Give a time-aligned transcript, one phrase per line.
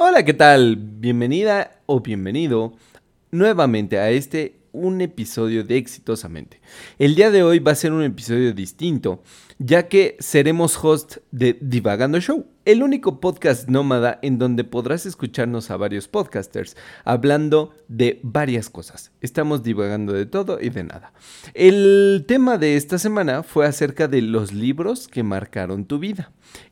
[0.00, 0.76] Hola, ¿qué tal?
[0.76, 2.72] Bienvenida o bienvenido
[3.32, 6.60] nuevamente a este un episodio de Exitosamente.
[6.98, 9.22] El día de hoy va a ser un episodio distinto,
[9.58, 15.70] ya que seremos host de Divagando Show, el único podcast nómada en donde podrás escucharnos
[15.70, 19.10] a varios podcasters hablando de varias cosas.
[19.22, 21.12] Estamos divagando de todo y de nada.
[21.54, 26.30] El tema de esta semana fue acerca de los libros que marcaron tu vida.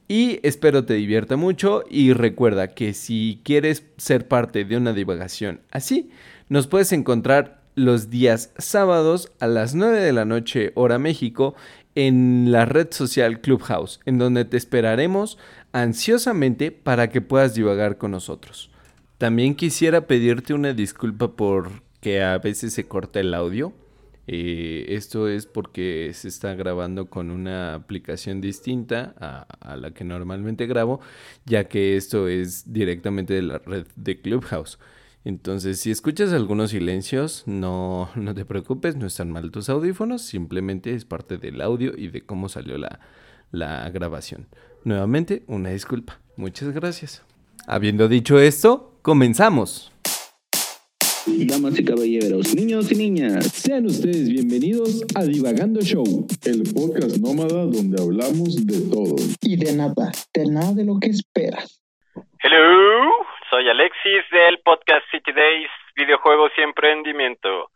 [0.09, 5.61] Y espero te divierta mucho y recuerda que si quieres ser parte de una divagación
[5.71, 6.11] así,
[6.49, 11.55] nos puedes encontrar los días sábados a las 9 de la noche hora México
[11.95, 15.39] en la red social Clubhouse, en donde te esperaremos
[15.73, 18.71] ansiosamente para que puedas divagar con nosotros.
[19.19, 23.73] También quisiera pedirte una disculpa por que a veces se corta el audio.
[24.27, 30.05] Eh, esto es porque se está grabando con una aplicación distinta a, a, la que
[30.05, 31.01] normalmente grabo,
[31.45, 34.79] ya que esto es directamente de la red de Clubhouse.
[35.27, 40.95] Entonces, si escuchas algunos silencios, no, no te preocupes, no están mal tus audífonos, simplemente
[40.95, 43.01] es parte del audio y de cómo salió la,
[43.51, 44.47] la grabación.
[44.85, 46.21] Nuevamente, una disculpa.
[46.37, 47.25] Muchas gracias.
[47.67, 49.91] Habiendo dicho esto, comenzamos.
[51.27, 57.65] Damas y caballeros, niños y niñas, sean ustedes bienvenidos a Divagando Show, el podcast nómada
[57.65, 61.83] donde hablamos de todo y de nada, de nada de lo que esperas.
[62.15, 63.11] Hello,
[63.51, 67.71] soy Alexis del podcast City Days, videojuegos y emprendimiento.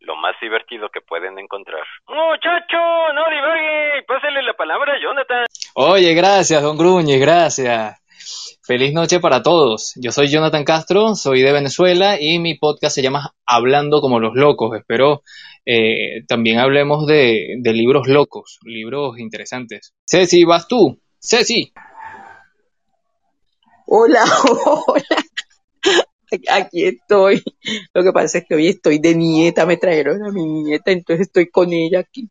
[0.00, 1.82] Lo más divertido que pueden encontrar.
[2.06, 5.46] Muchacho, no divague, pásale la palabra a Jonathan.
[5.74, 8.00] Oye, gracias, don Gruñe, gracias.
[8.64, 9.94] Feliz noche para todos.
[10.00, 14.34] Yo soy Jonathan Castro, soy de Venezuela y mi podcast se llama Hablando como los
[14.34, 14.76] locos.
[14.76, 15.22] Espero
[15.64, 19.94] eh, también hablemos de, de libros locos, libros interesantes.
[20.06, 21.00] Ceci, vas tú.
[21.20, 21.72] Ceci.
[23.90, 24.22] Hola,
[24.86, 25.02] hola.
[26.50, 27.42] Aquí estoy.
[27.94, 31.28] Lo que pasa es que hoy estoy de nieta, me trajeron a mi nieta, entonces
[31.28, 32.28] estoy con ella aquí.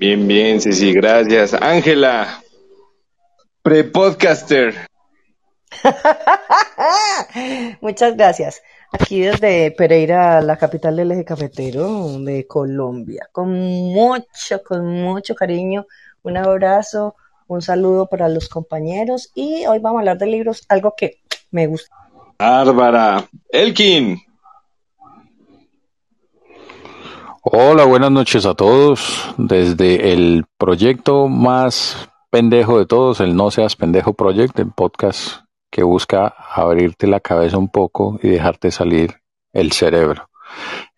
[0.00, 1.52] Bien, bien, Ceci, gracias.
[1.52, 2.42] Ángela,
[3.60, 4.88] pre-podcaster.
[7.82, 8.62] Muchas gracias.
[8.92, 13.28] Aquí desde Pereira, la capital del eje cafetero de Colombia.
[13.32, 15.86] Con mucho, con mucho cariño.
[16.22, 17.16] Un abrazo
[17.46, 21.20] un saludo para los compañeros y hoy vamos a hablar de libros, algo que
[21.50, 21.94] me gusta.
[22.38, 24.20] Bárbara, Elkin.
[27.42, 29.32] Hola, buenas noches a todos.
[29.38, 35.84] Desde el proyecto más pendejo de todos, el No Seas Pendejo Project, el podcast que
[35.84, 39.20] busca abrirte la cabeza un poco y dejarte salir
[39.52, 40.28] el cerebro.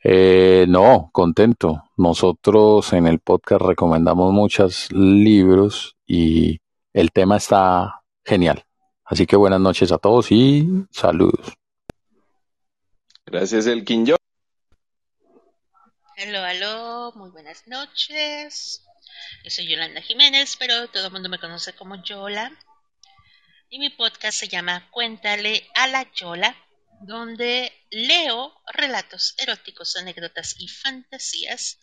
[0.03, 1.83] Eh, no, contento.
[1.97, 6.61] Nosotros en el podcast recomendamos muchos libros y
[6.93, 8.65] el tema está genial.
[9.05, 11.53] Así que buenas noches a todos y saludos.
[13.27, 14.17] Gracias, El Yo.
[16.17, 18.85] Hello, hello, muy buenas noches.
[19.45, 22.53] Yo soy Yolanda Jiménez, pero todo el mundo me conoce como Yola.
[23.71, 26.57] Y mi podcast se llama Cuéntale a la Yola,
[27.01, 31.79] donde leo relatos eróticos, anécdotas y fantasías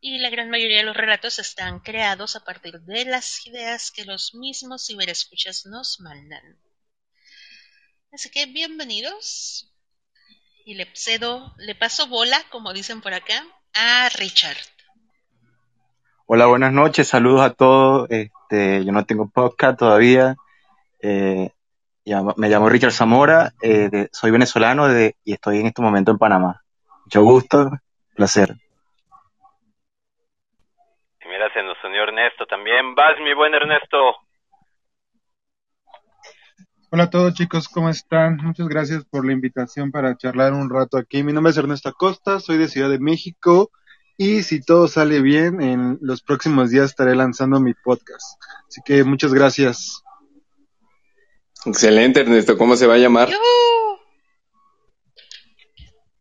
[0.00, 4.04] y la gran mayoría de los relatos están creados a partir de las ideas que
[4.04, 6.58] los mismos ciberescuchas nos mandan.
[8.12, 9.72] Así que bienvenidos
[10.64, 13.44] y le cedo, le paso bola, como dicen por acá,
[13.74, 14.56] a Richard.
[16.26, 18.08] Hola, buenas noches, saludos a todos.
[18.10, 20.36] Este, yo no tengo podcast todavía.
[21.00, 21.50] Eh,
[22.36, 26.18] me llamo Richard Zamora, eh, de, soy venezolano de, y estoy en este momento en
[26.18, 26.62] Panamá.
[27.04, 27.70] Mucho gusto,
[28.14, 28.54] placer.
[31.26, 32.94] Mira, se nos unió Ernesto también.
[32.94, 33.98] Vas, mi buen Ernesto.
[36.90, 38.38] Hola a todos chicos, ¿cómo están?
[38.38, 41.22] Muchas gracias por la invitación para charlar un rato aquí.
[41.22, 43.70] Mi nombre es Ernesto Acosta, soy de Ciudad de México
[44.16, 48.42] y si todo sale bien, en los próximos días estaré lanzando mi podcast.
[48.66, 50.02] Así que muchas gracias.
[51.66, 52.56] Excelente, Ernesto.
[52.56, 53.28] ¿Cómo se va a llamar?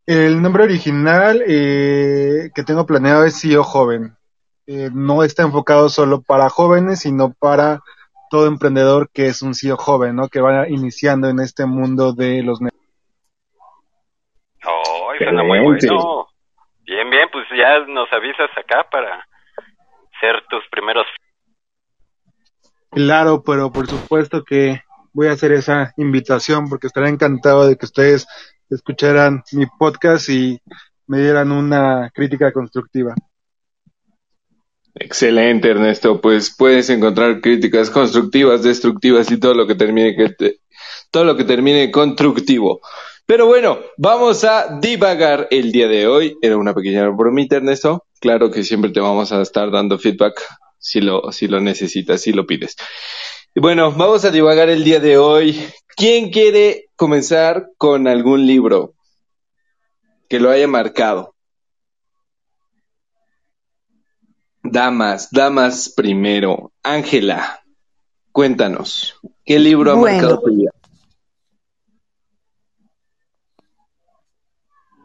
[0.05, 4.15] El nombre original eh, que tengo planeado es CEO Joven.
[4.65, 7.81] Eh, no está enfocado solo para jóvenes, sino para
[8.29, 10.27] todo emprendedor que es un CEO joven, ¿no?
[10.27, 12.83] Que va iniciando en este mundo de los negocios.
[14.65, 16.27] Oh, suena muy bueno.
[16.83, 19.25] Bien, bien, pues ya nos avisas acá para
[20.19, 21.05] ser tus primeros.
[22.91, 24.81] Claro, pero por supuesto que
[25.17, 28.27] voy a hacer esa invitación porque estaré encantado de que ustedes
[28.69, 30.59] escucharan mi podcast y
[31.07, 33.15] me dieran una crítica constructiva.
[34.93, 36.21] Excelente, Ernesto.
[36.21, 40.59] Pues puedes encontrar críticas constructivas, destructivas y todo lo que termine que te
[41.09, 42.81] todo lo que termine constructivo.
[43.25, 46.37] Pero bueno, vamos a divagar el día de hoy.
[46.43, 48.05] Era una pequeña bromita, Ernesto.
[48.19, 50.43] Claro que siempre te vamos a estar dando feedback
[50.77, 52.75] si lo, si lo necesitas, si lo pides.
[53.59, 55.59] Bueno, vamos a divagar el día de hoy.
[55.95, 58.93] ¿Quién quiere comenzar con algún libro
[60.29, 61.33] que lo haya marcado?
[64.61, 66.71] Damas, damas primero.
[66.83, 67.63] Ángela,
[68.31, 70.17] cuéntanos, ¿qué libro ha Bueno.
[70.17, 70.71] marcado tu vida?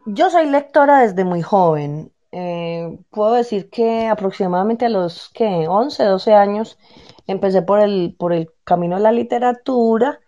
[0.05, 2.13] Yo soy lectora desde muy joven.
[2.33, 6.79] Eh, puedo decir que aproximadamente a los que 11, 12 años
[7.27, 10.21] empecé por el, por el camino de la literatura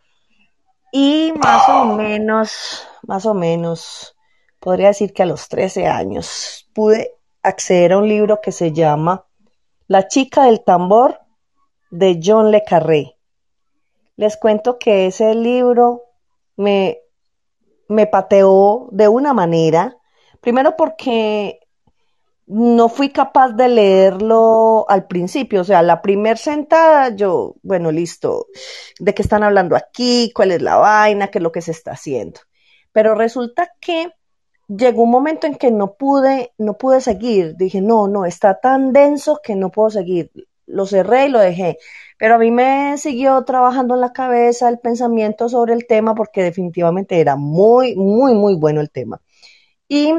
[0.93, 4.17] y más o menos, más o menos,
[4.61, 7.11] podría decir que a los 13 años pude
[7.43, 9.26] acceder a un libro que se llama
[9.88, 11.19] La chica del tambor
[11.91, 13.19] de John Le Carré.
[14.17, 16.02] Les cuento que ese libro
[16.56, 17.00] me,
[17.88, 19.97] me pateó de una manera,
[20.40, 21.58] primero porque
[22.46, 28.46] no fui capaz de leerlo al principio, o sea, la primer sentada yo, bueno, listo,
[28.99, 30.31] ¿de qué están hablando aquí?
[30.35, 31.29] ¿Cuál es la vaina?
[31.29, 32.41] ¿Qué es lo que se está haciendo?
[32.93, 34.12] Pero resulta que
[34.69, 38.93] llegó un momento en que no pude, no pude seguir, dije, no, no, está tan
[38.93, 40.31] denso que no puedo seguir,
[40.67, 41.79] lo cerré y lo dejé.
[42.19, 46.43] Pero a mí me siguió trabajando en la cabeza el pensamiento sobre el tema porque
[46.43, 49.20] definitivamente era muy, muy, muy bueno el tema.
[49.88, 50.14] Y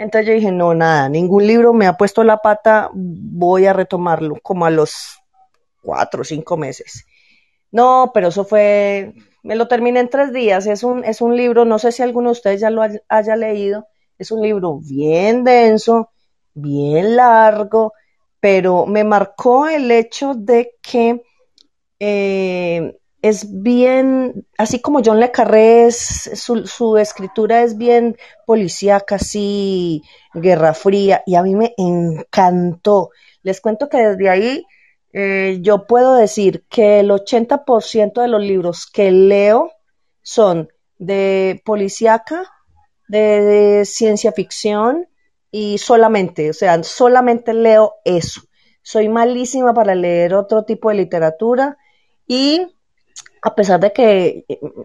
[0.00, 4.36] entonces yo dije, no, nada, ningún libro me ha puesto la pata, voy a retomarlo
[4.42, 5.20] como a los
[5.82, 7.04] cuatro o cinco meses.
[7.72, 11.64] No, pero eso fue, me lo terminé en tres días, es un, es un libro,
[11.64, 13.86] no sé si alguno de ustedes ya lo hay- haya leído,
[14.18, 16.10] es un libro bien denso,
[16.54, 17.92] bien largo,
[18.40, 21.22] pero me marcó el hecho de que
[22.00, 29.16] eh, es bien, así como John Le Carré, es- su, su escritura es bien policíaca,
[29.16, 30.02] así,
[30.34, 33.10] guerra fría, y a mí me encantó.
[33.42, 34.64] Les cuento que desde ahí
[35.12, 39.70] eh, yo puedo decir que el 80% de los libros que leo
[40.22, 40.68] son
[40.98, 42.50] de policíaca,
[43.08, 45.08] de, de ciencia ficción
[45.50, 48.42] y solamente, o sea, solamente leo eso.
[48.82, 51.76] Soy malísima para leer otro tipo de literatura
[52.26, 52.66] y
[53.42, 54.44] a pesar de que,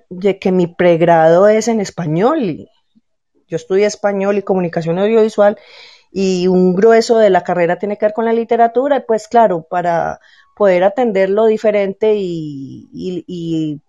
[0.09, 2.69] de que mi pregrado es en español, y
[3.47, 5.57] yo estudié español y comunicación audiovisual
[6.11, 10.19] y un grueso de la carrera tiene que ver con la literatura, pues claro, para
[10.55, 13.81] poder atenderlo diferente y, y- y,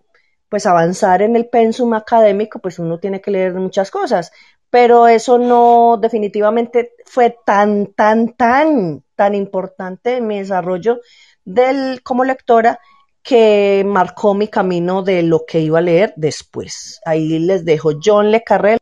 [0.48, 4.32] pues avanzar en el pensum académico, pues uno tiene que leer muchas cosas,
[4.70, 11.00] pero eso no definitivamente fue tan, tan, tan, tan importante en mi desarrollo
[11.44, 12.80] del, como lectora
[13.26, 17.00] que marcó mi camino de lo que iba a leer después.
[17.04, 18.78] Ahí les dejo John Le Carré.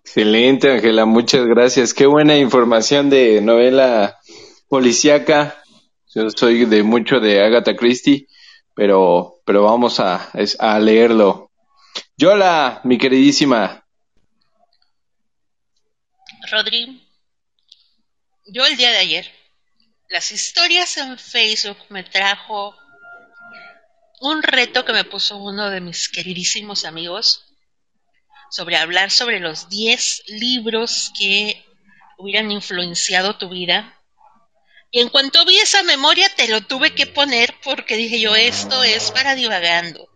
[0.00, 1.94] Excelente, Ángela, muchas gracias.
[1.94, 4.18] Qué buena información de novela
[4.68, 5.62] policíaca.
[6.14, 8.26] Yo soy de mucho de Agatha Christie,
[8.74, 11.50] pero, pero vamos a, a leerlo.
[12.18, 13.82] Yola, mi queridísima.
[16.50, 17.02] Rodri,
[18.46, 19.37] yo el día de ayer,
[20.08, 22.74] las historias en Facebook me trajo
[24.20, 27.44] un reto que me puso uno de mis queridísimos amigos
[28.50, 31.64] sobre hablar sobre los 10 libros que
[32.16, 33.94] hubieran influenciado tu vida.
[34.90, 38.82] Y en cuanto vi esa memoria te lo tuve que poner porque dije yo, esto
[38.82, 40.08] es para divagando.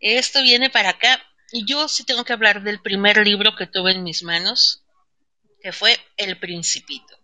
[0.00, 1.20] Esto viene para acá.
[1.50, 4.84] Y yo sí tengo que hablar del primer libro que tuve en mis manos,
[5.60, 7.16] que fue El Principito.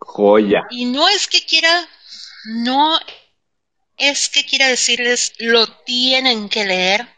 [0.00, 0.66] Joya.
[0.70, 1.88] Y no es que quiera,
[2.44, 2.98] no
[3.96, 7.08] es que quiera decirles lo tienen que leer,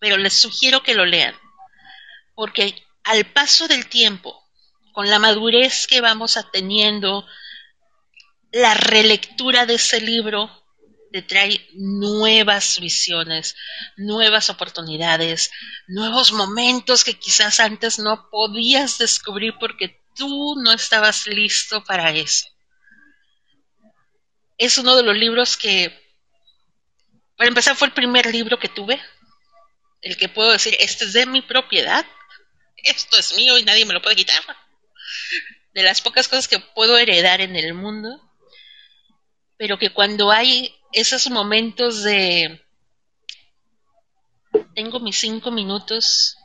[0.00, 1.34] pero les sugiero que lo lean.
[2.34, 4.42] Porque al paso del tiempo,
[4.92, 7.26] con la madurez que vamos teniendo,
[8.52, 10.61] la relectura de ese libro
[11.12, 13.54] te trae nuevas visiones,
[13.96, 15.50] nuevas oportunidades,
[15.86, 22.46] nuevos momentos que quizás antes no podías descubrir porque tú no estabas listo para eso.
[24.56, 25.92] Es uno de los libros que,
[27.36, 29.00] para empezar, fue el primer libro que tuve,
[30.00, 32.06] el que puedo decir, este es de mi propiedad,
[32.76, 34.40] esto es mío y nadie me lo puede quitar.
[35.74, 38.20] De las pocas cosas que puedo heredar en el mundo,
[39.58, 42.64] pero que cuando hay esos momentos de
[44.74, 46.36] tengo mis cinco minutos,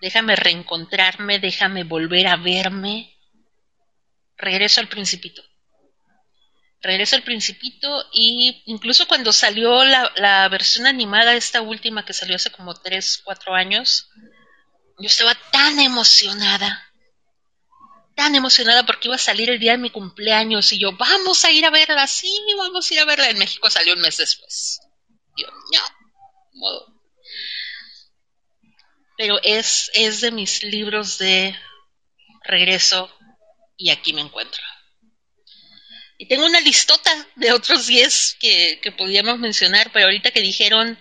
[0.00, 3.16] déjame reencontrarme, déjame volver a verme,
[4.36, 5.42] regreso al principito.
[6.82, 12.34] Regreso al Principito y incluso cuando salió la, la versión animada, esta última que salió
[12.34, 14.10] hace como 3, 4 años,
[14.98, 16.91] yo estaba tan emocionada,
[18.22, 21.50] tan emocionada porque iba a salir el día de mi cumpleaños y yo, vamos a
[21.50, 23.28] ir a verla, sí, vamos a ir a verla.
[23.28, 24.78] En México salió un mes después.
[29.16, 31.58] Pero es, es de mis libros de
[32.44, 33.12] regreso
[33.76, 34.62] y aquí me encuentro.
[36.16, 40.96] Y tengo una listota de otros 10 que, que podíamos mencionar, pero ahorita que dijeron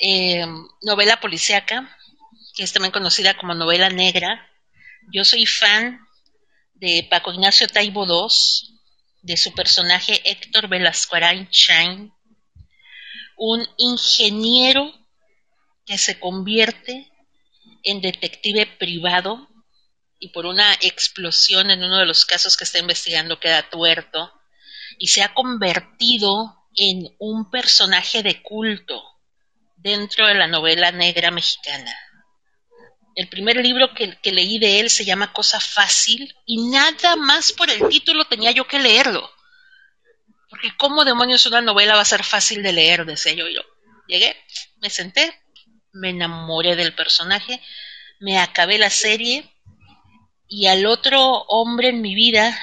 [0.00, 0.44] eh,
[0.82, 1.96] novela policíaca,
[2.56, 4.50] que es también conocida como novela negra,
[5.12, 6.09] yo soy fan
[6.80, 8.78] de Paco Ignacio Taibo II,
[9.22, 12.10] de su personaje Héctor Velascoarain Chain,
[13.36, 14.92] un ingeniero
[15.84, 17.12] que se convierte
[17.82, 19.48] en detective privado
[20.18, 24.32] y por una explosión en uno de los casos que está investigando queda tuerto
[24.98, 29.02] y se ha convertido en un personaje de culto
[29.76, 31.94] dentro de la novela negra mexicana.
[33.20, 37.68] El primer libro que, leí de él se llama Cosa Fácil y nada más por
[37.68, 39.30] el título tenía yo que leerlo.
[40.48, 43.04] Porque ¿cómo demonios una novela va a ser fácil de leer?
[43.04, 43.46] Decía yo.
[43.46, 43.60] yo
[44.08, 44.34] llegué,
[44.80, 45.38] me senté,
[45.92, 47.60] me enamoré del personaje,
[48.20, 49.54] me acabé la serie
[50.48, 52.58] y al otro hombre en mi vida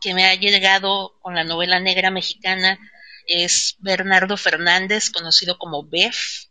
[0.00, 2.78] que me ha llegado con la novela negra mexicana
[3.26, 6.47] es Bernardo Fernández, conocido como Bef,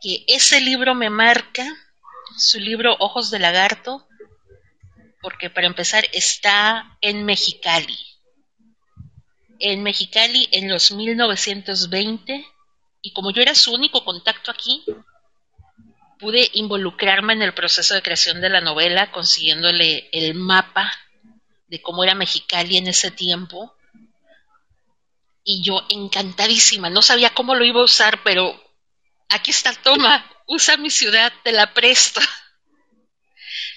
[0.00, 1.66] que ese libro me marca,
[2.36, 4.06] su libro Ojos de Lagarto,
[5.20, 7.98] porque para empezar está en Mexicali.
[9.58, 12.46] En Mexicali en los 1920,
[13.02, 14.84] y como yo era su único contacto aquí,
[16.18, 20.92] pude involucrarme en el proceso de creación de la novela, consiguiéndole el mapa
[21.68, 23.74] de cómo era Mexicali en ese tiempo.
[25.42, 28.67] Y yo encantadísima, no sabía cómo lo iba a usar, pero
[29.28, 32.20] aquí está, toma, usa mi ciudad, te la presto.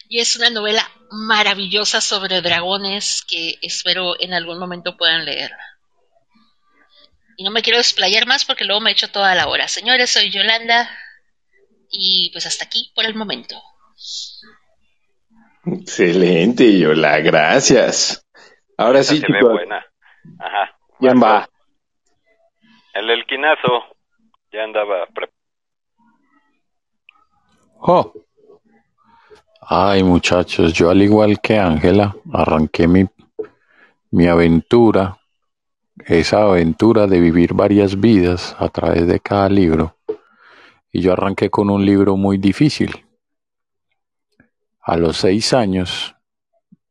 [0.09, 5.51] Y es una novela maravillosa sobre dragones que espero en algún momento puedan leer.
[7.37, 9.67] Y no me quiero desplayar más porque luego me echo toda la hora.
[9.69, 10.89] Señores, soy Yolanda
[11.89, 13.55] y pues hasta aquí por el momento.
[15.65, 18.27] Excelente, Yola, gracias.
[18.77, 19.85] Ahora sí, se ve buena.
[20.39, 20.77] Ajá.
[20.99, 21.47] ¿Quién va?
[22.93, 23.95] El elquinazo
[24.51, 25.29] ya andaba pre-
[27.83, 28.13] Oh.
[29.59, 33.07] Ay, muchachos, yo al igual que Ángela, arranqué mi,
[34.11, 35.17] mi aventura,
[36.05, 39.95] esa aventura de vivir varias vidas a través de cada libro.
[40.91, 43.03] Y yo arranqué con un libro muy difícil.
[44.81, 46.15] A los seis años,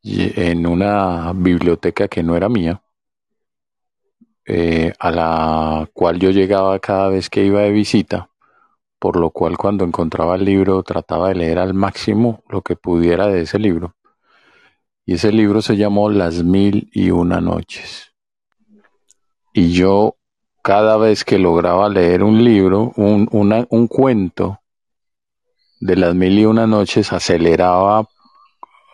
[0.03, 2.83] en una biblioteca que no era mía,
[4.45, 8.30] eh, a la cual yo llegaba cada vez que iba de visita,
[9.01, 13.27] por lo cual cuando encontraba el libro trataba de leer al máximo lo que pudiera
[13.27, 13.97] de ese libro.
[15.07, 18.13] Y ese libro se llamó Las Mil y Una Noches.
[19.55, 20.17] Y yo
[20.63, 24.61] cada vez que lograba leer un libro, un, un cuento
[25.81, 28.07] de Las Mil y Una Noches, aceleraba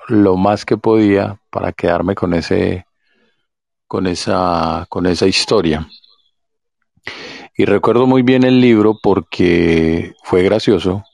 [0.06, 2.86] lo más que podía para quedarme con ese,
[3.88, 5.88] con esa, con esa historia.
[7.58, 11.04] Y recuerdo muy bien el libro porque fue gracioso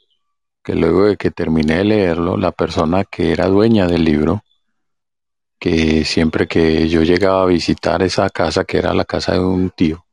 [0.64, 4.42] que luego de que terminé de leerlo, la persona que era dueña del libro,
[5.60, 9.70] que siempre que yo llegaba a visitar esa casa, que era la casa de un
[9.70, 10.04] tío,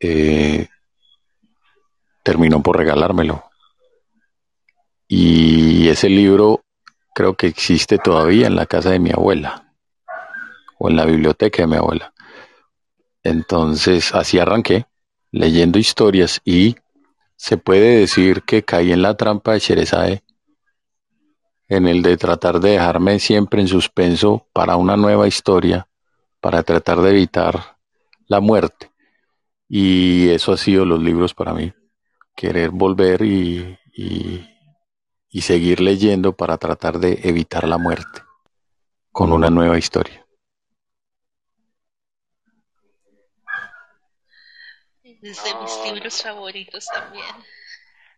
[0.00, 0.68] eh,
[2.22, 3.44] terminó por regalármelo.
[5.06, 6.64] Y ese libro
[7.14, 9.74] creo que existe todavía en la casa de mi abuela
[10.78, 12.14] o en la biblioteca de mi abuela.
[13.22, 14.86] Entonces así arranqué,
[15.34, 16.76] leyendo historias y
[17.34, 20.22] se puede decir que caí en la trampa de Sherezade,
[21.66, 25.88] en el de tratar de dejarme siempre en suspenso para una nueva historia,
[26.40, 27.78] para tratar de evitar
[28.28, 28.92] la muerte.
[29.68, 31.72] Y eso ha sido los libros para mí,
[32.36, 38.22] querer volver y, y seguir leyendo para tratar de evitar la muerte
[39.10, 40.23] con una nueva historia.
[45.24, 47.24] Es de mis libros favoritos también.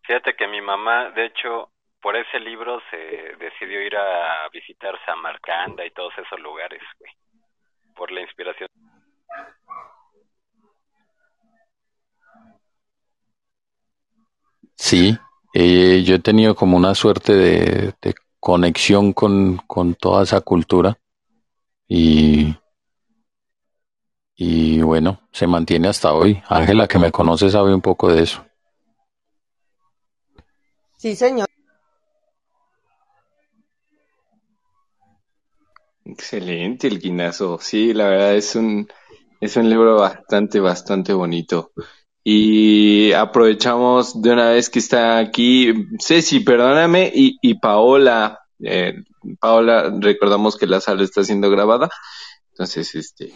[0.02, 1.70] Fíjate que mi mamá, de hecho,
[2.02, 2.96] por ese libro se
[3.38, 7.12] decidió ir a visitar Samarcanda y todos esos lugares, güey.
[7.94, 8.68] Por la inspiración.
[14.74, 15.16] Sí,
[15.54, 20.98] eh, yo he tenido como una suerte de, de conexión con, con toda esa cultura
[21.86, 22.52] y,
[24.36, 26.42] y bueno, se mantiene hasta hoy.
[26.48, 28.44] Ángela, que me conoce, sabe un poco de eso.
[30.98, 31.46] Sí, señor.
[36.04, 37.58] Excelente el guinazo.
[37.60, 38.86] Sí, la verdad es un,
[39.40, 41.72] es un libro bastante, bastante bonito.
[42.22, 48.40] Y aprovechamos de una vez que está aquí Ceci, perdóname, y, y Paola.
[48.60, 48.94] Eh,
[49.40, 51.88] Paola, recordamos que la sala está siendo grabada.
[52.50, 53.32] Entonces, este,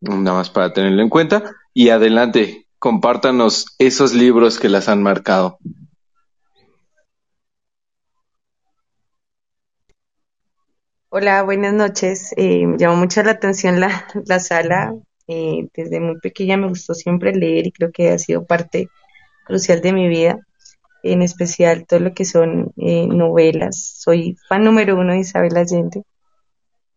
[0.00, 1.56] nada más para tenerlo en cuenta.
[1.74, 5.58] Y adelante, compártanos esos libros que las han marcado.
[11.12, 12.32] Hola, buenas noches.
[12.36, 14.94] Eh, llamó mucho la atención la, la sala.
[15.26, 18.88] Eh, desde muy pequeña me gustó siempre leer y creo que ha sido parte
[19.44, 20.38] crucial de mi vida,
[21.02, 23.94] en especial todo lo que son eh, novelas.
[23.98, 26.04] Soy fan número uno de Isabel Allende.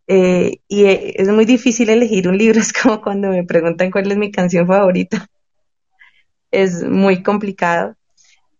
[0.07, 4.11] Eh, y eh, es muy difícil elegir un libro, es como cuando me preguntan cuál
[4.11, 5.27] es mi canción favorita.
[6.51, 7.95] Es muy complicado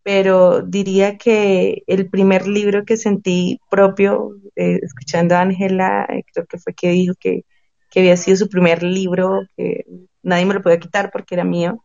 [0.03, 6.45] pero diría que el primer libro que sentí propio, eh, escuchando a Ángela, eh, creo
[6.45, 7.45] que fue que dijo que,
[7.89, 9.85] que había sido su primer libro, que
[10.21, 11.83] nadie me lo podía quitar porque era mío,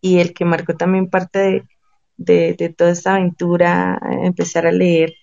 [0.00, 1.64] y el que marcó también parte
[2.16, 5.14] de, de, toda esta aventura, empezar a leer.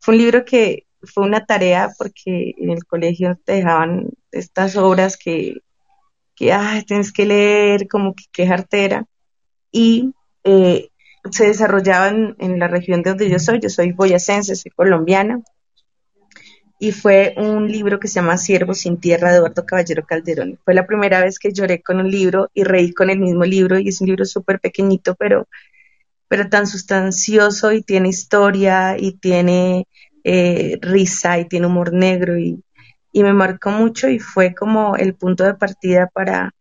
[0.00, 5.16] Fue un libro que fue una tarea porque en el colegio te dejaban estas obras
[5.16, 5.56] que,
[6.34, 9.06] que ay, tienes que leer, como que qué jartera.
[9.70, 10.88] Y eh,
[11.30, 15.42] se desarrollaba en, en, la región de donde yo soy, yo soy boyacense, soy colombiana,
[16.82, 20.58] y fue un libro que se llama Siervo sin Tierra de Eduardo Caballero Calderón.
[20.64, 23.78] Fue la primera vez que lloré con un libro y reí con el mismo libro,
[23.78, 25.46] y es un libro súper pequeñito, pero,
[26.26, 29.86] pero tan sustancioso y tiene historia y tiene
[30.24, 32.62] eh, risa y tiene humor negro y,
[33.12, 36.54] y me marcó mucho y fue como el punto de partida para,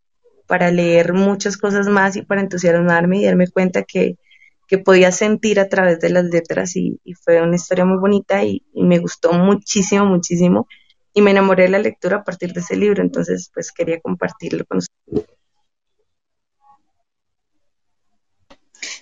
[0.47, 4.17] para leer muchas cosas más y para entusiasmarme y darme cuenta que,
[4.67, 8.43] que podía sentir a través de las letras y, y fue una historia muy bonita
[8.43, 10.67] y, y, me gustó muchísimo, muchísimo
[11.13, 14.65] y me enamoré de la lectura a partir de ese libro, entonces pues quería compartirlo
[14.65, 15.27] con ustedes.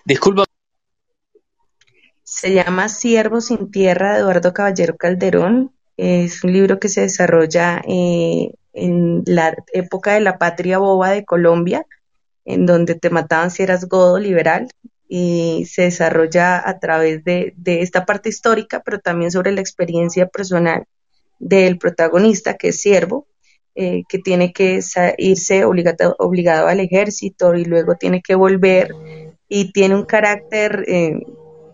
[0.05, 0.45] Disculpa.
[2.39, 5.73] Se llama Siervo sin Tierra de Eduardo Caballero Calderón.
[5.97, 11.25] Es un libro que se desarrolla eh, en la época de la patria boba de
[11.25, 11.85] Colombia,
[12.45, 14.69] en donde te mataban si eras godo liberal
[15.09, 20.85] y se desarrolla a través de, esta parte histórica, pero también sobre la experiencia personal
[21.39, 23.27] del protagonista, que es siervo,
[23.75, 24.79] eh, que tiene que
[25.17, 28.93] irse obligado, obligado al ejército y luego tiene que volver
[29.49, 31.19] y tiene un carácter eh,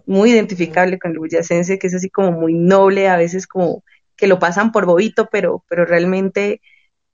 [0.08, 3.84] muy identificable con el boyacense, que es así como muy noble, a veces como
[4.16, 6.62] que lo pasan por bobito, pero, pero realmente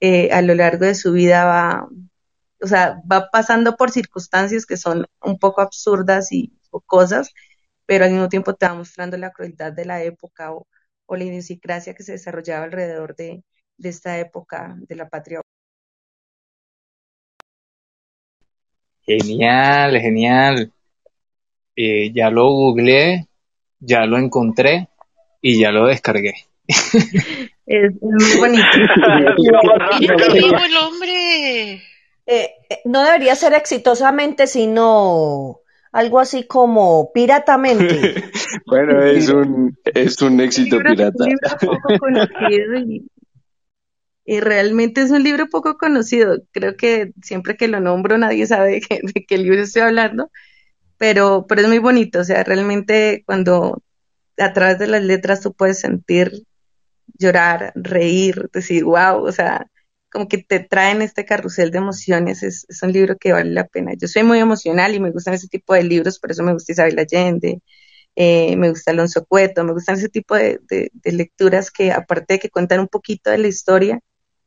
[0.00, 1.88] eh, a lo largo de su vida va,
[2.62, 7.30] o sea, va pasando por circunstancias que son un poco absurdas y o cosas,
[7.86, 10.66] pero al mismo tiempo te va mostrando la crueldad de la época o,
[11.06, 13.44] o la idiosincrasia que se desarrollaba alrededor de,
[13.76, 15.40] de, esta época de la patria.
[19.02, 20.72] Genial, genial.
[21.76, 23.26] Eh, ya lo googleé,
[23.80, 24.88] ya lo encontré
[25.40, 26.34] y ya lo descargué.
[27.66, 28.64] es muy bonito.
[30.00, 31.82] el hombre!
[32.26, 32.50] Eh,
[32.84, 38.24] no debería ser exitosamente, sino algo así como piratamente.
[38.66, 41.24] bueno, es un, es un éxito un libro, pirata.
[41.24, 43.06] Un libro poco conocido y,
[44.24, 46.38] y, realmente es un libro poco conocido.
[46.52, 50.30] Creo que siempre que lo nombro nadie sabe de qué, de qué libro estoy hablando,
[51.02, 52.20] pero, pero es muy bonito.
[52.20, 53.82] O sea, realmente cuando
[54.38, 56.46] a través de las letras tú puedes sentir,
[57.18, 59.66] llorar, reír, decir, wow, o sea,
[60.12, 63.66] como que te traen este carrusel de emociones, es, es, un libro que vale la
[63.66, 63.94] pena.
[64.00, 66.70] Yo soy muy emocional y me gustan ese tipo de libros, por eso me gusta
[66.72, 67.60] Isabel Allende,
[68.14, 72.34] eh, me gusta Alonso Cueto, me gustan ese tipo de, de, de, lecturas que aparte
[72.34, 73.98] de que cuentan un poquito de la historia,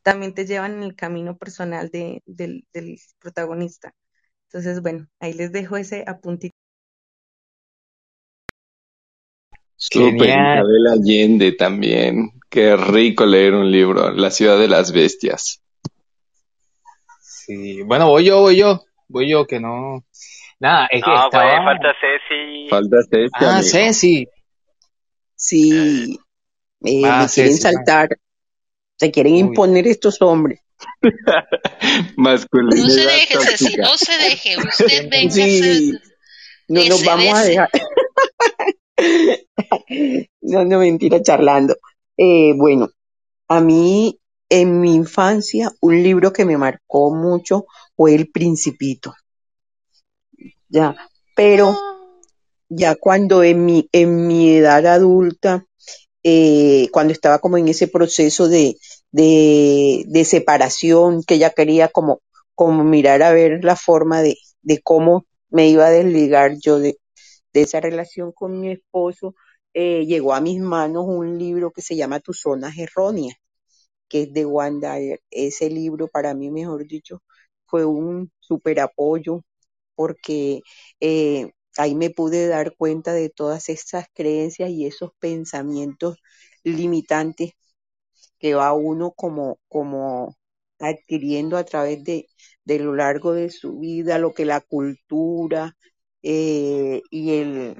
[0.04, 3.94] también te llevan en el camino personal de, del, del protagonista.
[4.48, 6.56] Entonces, bueno, ahí les dejo ese apuntito.
[9.76, 12.32] Súper, Isabel Allende también.
[12.50, 15.62] Qué rico leer un libro, La ciudad de las bestias.
[17.20, 20.06] Sí, bueno, voy yo, voy yo, voy yo, que no.
[20.60, 21.44] Nada, es que no, estaba...
[21.44, 22.70] güey, falta Ceci.
[22.70, 23.32] Falta Ceci.
[23.34, 23.70] Ah, amigo.
[23.70, 24.28] Ceci.
[25.36, 26.20] Sí,
[26.82, 27.62] eh, Ah, me quieren sí.
[27.62, 28.10] saltar,
[28.96, 29.40] se quieren Uy.
[29.40, 30.65] imponer estos hombres.
[32.18, 34.58] Masculinidad No se deje, Ceci, no se deje.
[34.58, 35.32] Usted venga.
[35.32, 35.94] Sí,
[36.68, 37.70] no nos vamos a dejar.
[40.42, 41.78] no, no, mentira, charlando.
[42.18, 42.90] Eh, bueno,
[43.48, 49.14] a mí en mi infancia, un libro que me marcó mucho fue El Principito.
[50.70, 50.96] Ya,
[51.36, 51.78] pero
[52.70, 55.66] ya cuando en mi, en mi edad adulta,
[56.24, 58.78] eh, cuando estaba como en ese proceso de,
[59.16, 62.22] de, de separación, que ya quería como,
[62.56, 66.98] como mirar a ver la forma de, de cómo me iba a desligar yo de,
[67.54, 69.36] de esa relación con mi esposo,
[69.74, 73.38] eh, llegó a mis manos un libro que se llama Tus zonas erróneas,
[74.10, 74.98] que es de Wanda.
[75.32, 77.22] Ese libro para mí, mejor dicho,
[77.66, 79.42] fue un super apoyo
[79.96, 80.62] porque
[81.00, 86.18] eh, ahí me pude dar cuenta de todas esas creencias y esos pensamientos
[86.64, 87.52] limitantes
[88.46, 90.36] que va uno como, como
[90.80, 92.28] adquiriendo a través de,
[92.66, 95.76] de lo largo de su vida, lo que la cultura
[96.24, 97.78] eh, y, el,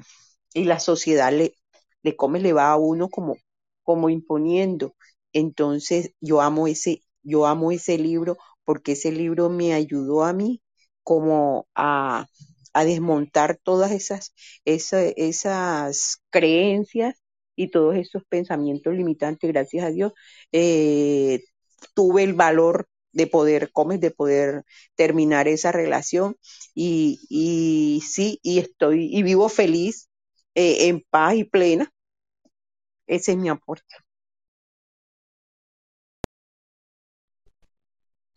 [0.54, 1.54] y la sociedad le,
[2.02, 3.36] le come, le va a uno como,
[3.82, 4.94] como imponiendo.
[5.32, 10.62] Entonces yo amo ese, yo amo ese libro porque ese libro me ayudó a mí
[11.02, 12.26] como a,
[12.72, 17.14] a desmontar todas esas, esas, esas creencias
[17.56, 20.12] y todos esos pensamientos limitantes, gracias a Dios,
[20.52, 21.42] eh,
[21.94, 24.64] tuve el valor de poder, comes, de poder
[24.94, 26.36] terminar esa relación
[26.74, 30.08] y, y sí, y estoy, y vivo feliz,
[30.54, 31.90] eh, en paz y plena.
[33.06, 33.96] Ese es mi aporte.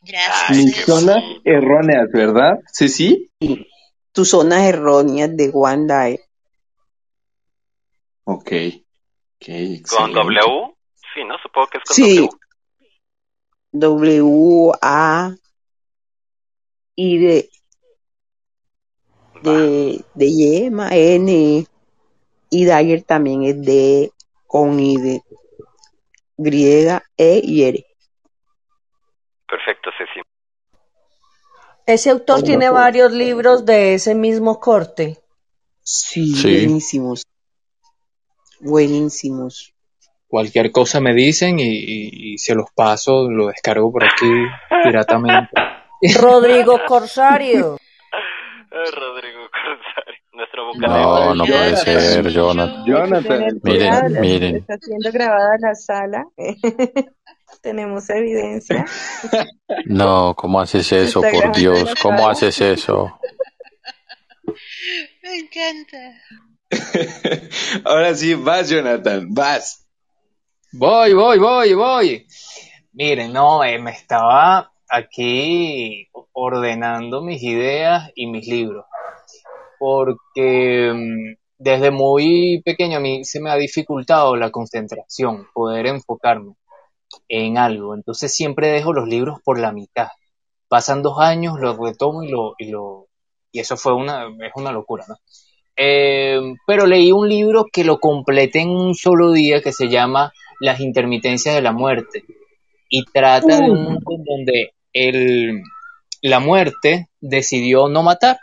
[0.02, 0.58] Gracias.
[0.58, 2.60] Mis zonas erróneas, ¿verdad?
[2.72, 3.32] ¿Sí, sí?
[4.12, 6.10] Tus zonas erróneas de Wanda.
[6.10, 6.22] eh.
[8.24, 8.52] Ok.
[9.42, 10.14] Okay ¿Con.
[10.14, 10.76] W?
[11.14, 11.38] Sí, ¿no?
[11.42, 12.18] Supongo que es con Sí.
[12.18, 12.30] W.
[13.72, 15.36] W, A,
[16.96, 17.50] I de,
[19.44, 21.66] de, de yema, N,
[22.50, 24.12] y Dagger también es D
[24.48, 25.22] con I de
[26.38, 27.86] griega, E y R.
[29.48, 30.22] Perfecto, Ceci.
[31.86, 35.20] Ese autor tiene varios libros de ese mismo corte.
[35.82, 36.44] Sí, Sí.
[36.44, 37.24] buenísimos.
[38.60, 39.74] Buenísimos.
[40.28, 44.30] Cualquier cosa me dicen y, y- y se los paso, lo descargo por aquí
[44.84, 45.52] piratamente.
[46.20, 47.78] Rodrigo Corsario.
[48.72, 50.74] Eh, Rodrigo Corsario, nuestro.
[50.76, 52.86] No, no puede ser, Jonathan.
[52.86, 54.56] Jonathan, Miren, miren.
[54.58, 56.26] Está siendo grabada la sala.
[57.62, 58.86] Tenemos evidencia.
[59.86, 61.22] No, ¿cómo haces eso?
[61.22, 63.20] Por Dios, ¿cómo haces eso?
[65.24, 66.14] Me encanta.
[67.86, 69.88] Ahora sí, vas, Jonathan, vas.
[70.72, 72.28] Voy, voy, voy, voy.
[72.94, 78.86] Miren, no, eh, me estaba aquí ordenando mis ideas y mis libros,
[79.80, 86.54] porque mm, desde muy pequeño a mí se me ha dificultado la concentración, poder enfocarme
[87.28, 90.10] en algo, entonces siempre dejo los libros por la mitad.
[90.68, 93.08] Pasan dos años, los retomo y lo, y lo,
[93.52, 95.16] y eso fue una, es una locura, ¿no?
[95.82, 100.34] Eh, pero leí un libro que lo completé en un solo día que se llama
[100.60, 102.24] Las intermitencias de la muerte
[102.90, 105.62] y trata de un mundo en donde el,
[106.22, 108.38] la muerte decidió no matar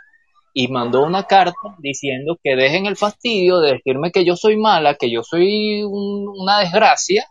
[0.53, 4.95] y mandó una carta diciendo que dejen el fastidio de decirme que yo soy mala,
[4.95, 7.25] que yo soy un- una desgracia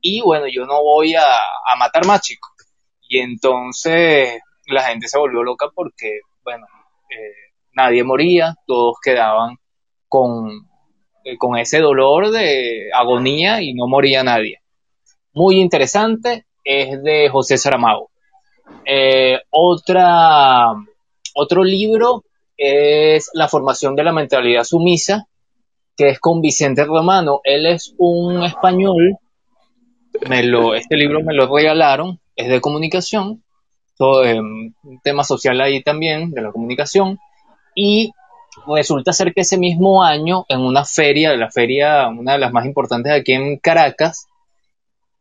[0.00, 2.50] y bueno, yo no voy a, a matar más chicos.
[3.08, 6.66] Y entonces la gente se volvió loca porque, bueno,
[7.10, 7.47] eh,
[7.78, 9.56] nadie moría, todos quedaban
[10.08, 10.66] con,
[11.24, 14.60] eh, con ese dolor de agonía y no moría nadie.
[15.32, 18.10] Muy interesante, es de José Saramago.
[18.84, 20.72] Eh, otra,
[21.34, 22.24] otro libro
[22.56, 25.28] es La formación de la mentalidad sumisa,
[25.96, 27.40] que es con Vicente Romano.
[27.44, 29.18] Él es un español,
[30.28, 33.44] me lo, este libro me lo regalaron, es de comunicación,
[33.96, 37.18] todo, eh, un tema social ahí también, de la comunicación,
[37.80, 38.12] y
[38.66, 42.66] resulta ser que ese mismo año, en una feria, la feria, una de las más
[42.66, 44.26] importantes aquí en Caracas,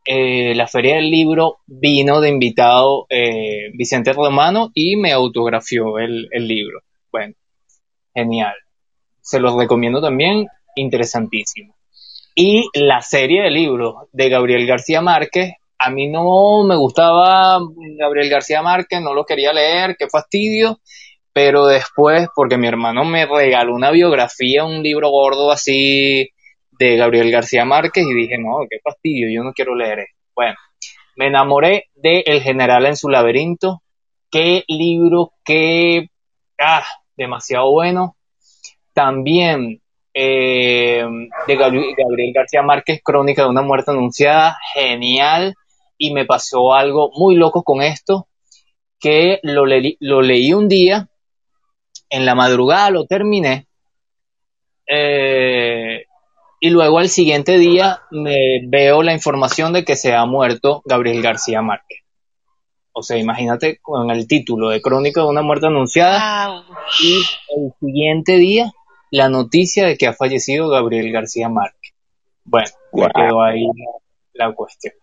[0.03, 6.29] eh, la feria del libro vino de invitado eh, Vicente Romano y me autografió el,
[6.31, 6.79] el libro.
[7.11, 7.35] Bueno,
[8.15, 8.55] genial.
[9.21, 11.75] Se los recomiendo también, interesantísimo.
[12.33, 17.59] Y la serie de libros de Gabriel García Márquez, a mí no me gustaba
[17.99, 20.79] Gabriel García Márquez, no lo quería leer, qué fastidio,
[21.37, 26.31] pero después, porque mi hermano me regaló una biografía, un libro gordo así
[26.71, 30.07] de Gabriel García Márquez y dije, no, qué fastidio, yo no quiero leer.
[30.35, 30.55] Bueno,
[31.15, 33.83] me enamoré de El General en su laberinto,
[34.31, 36.09] qué libro, qué,
[36.59, 36.83] ah,
[37.15, 38.17] demasiado bueno.
[38.93, 39.79] También
[40.15, 41.05] eh,
[41.45, 45.53] de Gabriel, García Márquez, Crónica de una muerte anunciada, genial.
[45.99, 48.27] y me pasó algo muy loco con esto,
[48.99, 49.65] que lo,
[49.99, 51.07] lo leí un día,
[52.09, 53.67] en la madrugada lo terminé,
[54.87, 56.05] eh,
[56.59, 61.21] y luego al siguiente día me veo la información de que se ha muerto Gabriel
[61.21, 61.99] García Márquez.
[62.93, 66.63] O sea, imagínate con el título de Crónica de una muerte anunciada
[67.03, 67.17] y
[67.55, 68.71] el siguiente día
[69.11, 71.93] la noticia de que ha fallecido Gabriel García Márquez.
[72.43, 73.65] Bueno, me quedó ahí
[74.33, 74.93] la, la cuestión.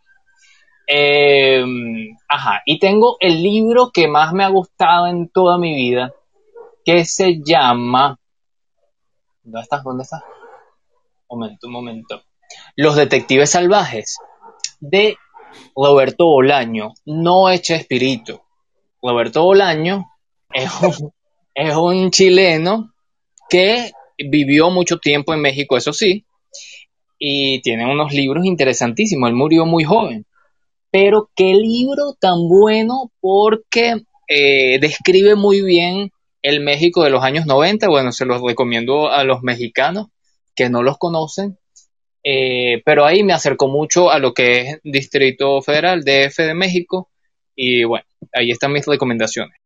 [0.86, 1.64] Eh,
[2.28, 6.12] ajá, y tengo el libro que más me ha gustado en toda mi vida,
[6.84, 8.18] que se llama...
[9.42, 9.84] ¿Dónde estás?
[9.84, 10.22] ¿Dónde estás?
[11.28, 12.22] Un momento, un momento.
[12.76, 14.18] Los Detectives Salvajes,
[14.80, 15.16] de
[15.74, 18.40] Roberto Bolaño, no echa espíritu.
[19.02, 20.04] Roberto Bolaño
[20.52, 21.12] es un,
[21.54, 22.92] es un chileno
[23.48, 26.24] que vivió mucho tiempo en México, eso sí,
[27.18, 29.28] y tiene unos libros interesantísimos.
[29.28, 30.26] Él murió muy joven.
[30.90, 36.10] Pero qué libro tan bueno porque eh, describe muy bien
[36.44, 37.88] el México de los años 90.
[37.88, 40.08] Bueno, se los recomiendo a los mexicanos
[40.54, 41.58] que no los conocen.
[42.22, 47.10] Eh, pero ahí me acercó mucho a lo que es Distrito Federal, DF de México.
[47.56, 49.58] Y bueno, ahí están mis recomendaciones.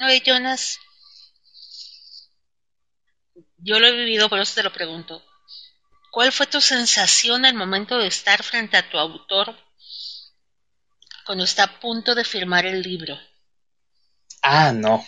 [0.00, 0.80] Oye, Jonas,
[3.58, 5.22] yo lo he vivido, por eso te lo pregunto.
[6.10, 9.54] ¿Cuál fue tu sensación al momento de estar frente a tu autor
[11.24, 13.16] cuando está a punto de firmar el libro?
[14.42, 15.04] Ah, no.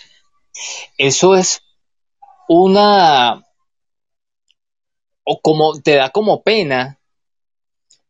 [0.97, 1.63] Eso es
[2.49, 3.45] una...
[5.25, 7.01] o como te da como pena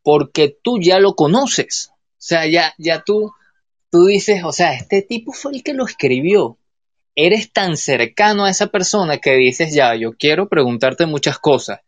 [0.03, 1.91] porque tú ya lo conoces.
[1.91, 3.33] O sea, ya, ya tú,
[3.91, 6.59] tú dices, o sea, este tipo fue el que lo escribió.
[7.17, 11.81] Eres tan cercano a esa persona que dices, ya, yo quiero preguntarte muchas cosas.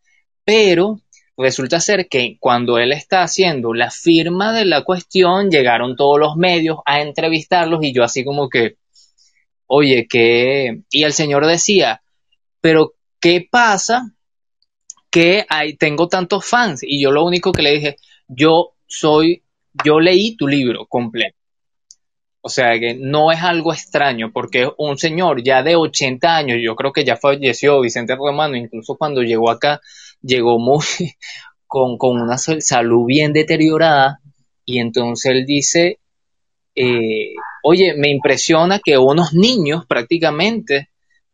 [0.44, 1.00] Pero
[1.36, 6.36] resulta ser que cuando él está haciendo la firma de la cuestión, llegaron todos los
[6.36, 8.76] medios a entrevistarlos y yo así como que,
[9.66, 10.82] oye, que...
[10.90, 12.02] Y el señor decía,
[12.60, 14.12] pero ¿qué pasa
[15.10, 16.80] que hay, tengo tantos fans?
[16.82, 17.96] Y yo lo único que le dije,
[18.28, 19.42] yo soy,
[19.84, 21.36] yo leí tu libro completo.
[22.40, 26.76] O sea que no es algo extraño, porque un señor ya de 80 años, yo
[26.76, 29.80] creo que ya falleció Vicente Romano, incluso cuando llegó acá,
[30.22, 30.84] llegó muy
[31.66, 34.20] con, con una sal- salud bien deteriorada,
[34.64, 36.00] y entonces él dice,
[36.76, 40.90] eh, oye, me impresiona que unos niños prácticamente,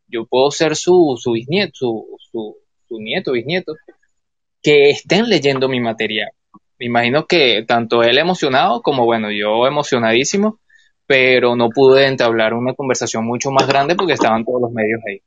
[0.09, 2.57] yo puedo ser su, su bisnieto, su, su,
[2.89, 3.75] su nieto, bisnieto,
[4.63, 6.31] que estén leyendo mi material.
[6.79, 10.61] Me imagino que tanto él emocionado como, bueno, yo emocionadísimo,
[11.07, 15.21] pero no pude entablar una conversación mucho más grande porque estaban todos los medios ahí.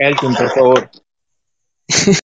[0.00, 0.90] Elton, por favor.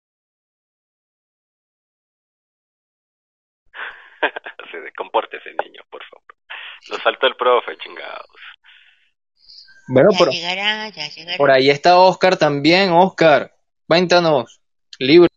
[4.97, 6.25] Compórtese, niño, por favor.
[6.91, 8.27] Lo saltó el profe, chingados.
[9.89, 11.37] Bueno, Ya pero llegará, ya llegará.
[11.37, 12.91] por ahí está Oscar también.
[12.93, 13.55] Oscar,
[13.87, 14.61] cuéntanos.
[14.99, 15.29] Libro.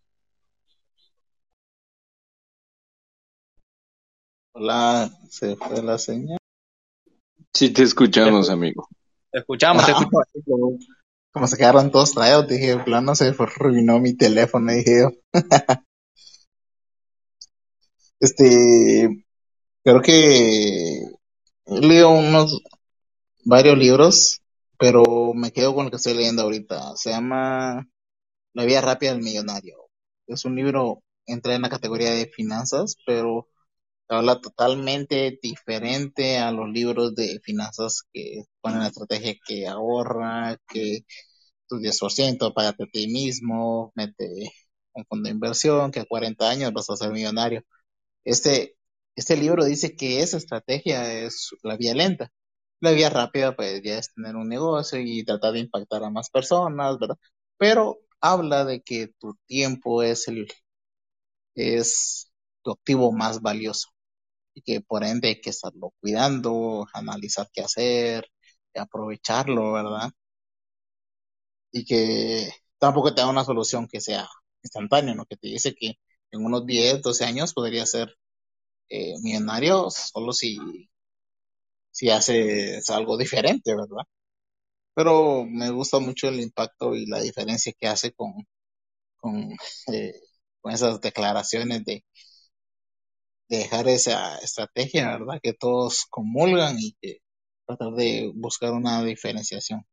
[4.54, 6.38] Hola, se fue la señal.
[7.54, 8.88] Sí te escuchamos, amigo.
[9.32, 10.88] Te escuchamos, te escuchamos.
[11.32, 15.10] Como se quedaron todos traídos, dije, en plano se fue- arruinó mi teléfono, dije yo.
[18.20, 19.26] Este,
[19.84, 21.02] creo que
[21.68, 22.62] leído unos,
[23.46, 24.42] varios libros,
[24.80, 26.96] pero me quedo con el que estoy leyendo ahorita.
[26.98, 27.88] Se llama
[28.54, 29.78] La vía rápida del millonario.
[30.28, 33.50] Es un libro, entra en la categoría de finanzas, pero
[34.10, 41.02] habla totalmente diferente a los libros de finanzas que ponen la estrategia que ahorra, que
[41.68, 44.28] tu 10%, págate a ti mismo, mete
[44.94, 47.64] un fondo de inversión, que a 40 años vas a ser millonario.
[48.26, 48.78] Este,
[49.16, 52.32] este libro dice que esa estrategia es la vía lenta.
[52.82, 56.30] La vía rápida, pues ya es tener un negocio y tratar de impactar a más
[56.30, 57.18] personas, ¿verdad?
[57.58, 60.48] Pero habla de que tu tiempo es el,
[61.56, 62.32] es
[62.64, 63.90] tu activo más valioso
[64.58, 68.28] y que por ende hay que estarlo cuidando, analizar qué hacer,
[68.76, 70.12] aprovecharlo, ¿verdad?
[71.72, 74.28] Y que tampoco te da una solución que sea
[74.64, 75.26] instantánea, ¿no?
[75.26, 75.94] Que te dice que
[76.32, 78.16] en unos 10, 12 años podría ser
[78.90, 80.58] eh, millonario solo si,
[81.92, 84.06] si haces algo diferente, ¿verdad?
[84.96, 88.34] Pero me gusta mucho el impacto y la diferencia que hace con,
[89.18, 89.52] con,
[89.94, 90.14] eh,
[90.62, 92.04] con esas declaraciones de, de
[93.50, 95.40] dejar esa estrategia, ¿verdad?
[95.42, 97.20] Que todos comulgan y que
[97.66, 99.86] tratar de buscar una diferenciación.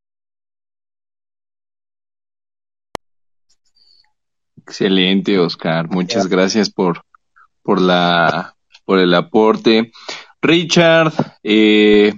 [4.56, 5.88] Excelente, Oscar.
[5.90, 7.04] Muchas gracias, por,
[7.62, 9.92] por, la, por el aporte.
[10.40, 11.12] Richard,
[11.42, 12.14] eh,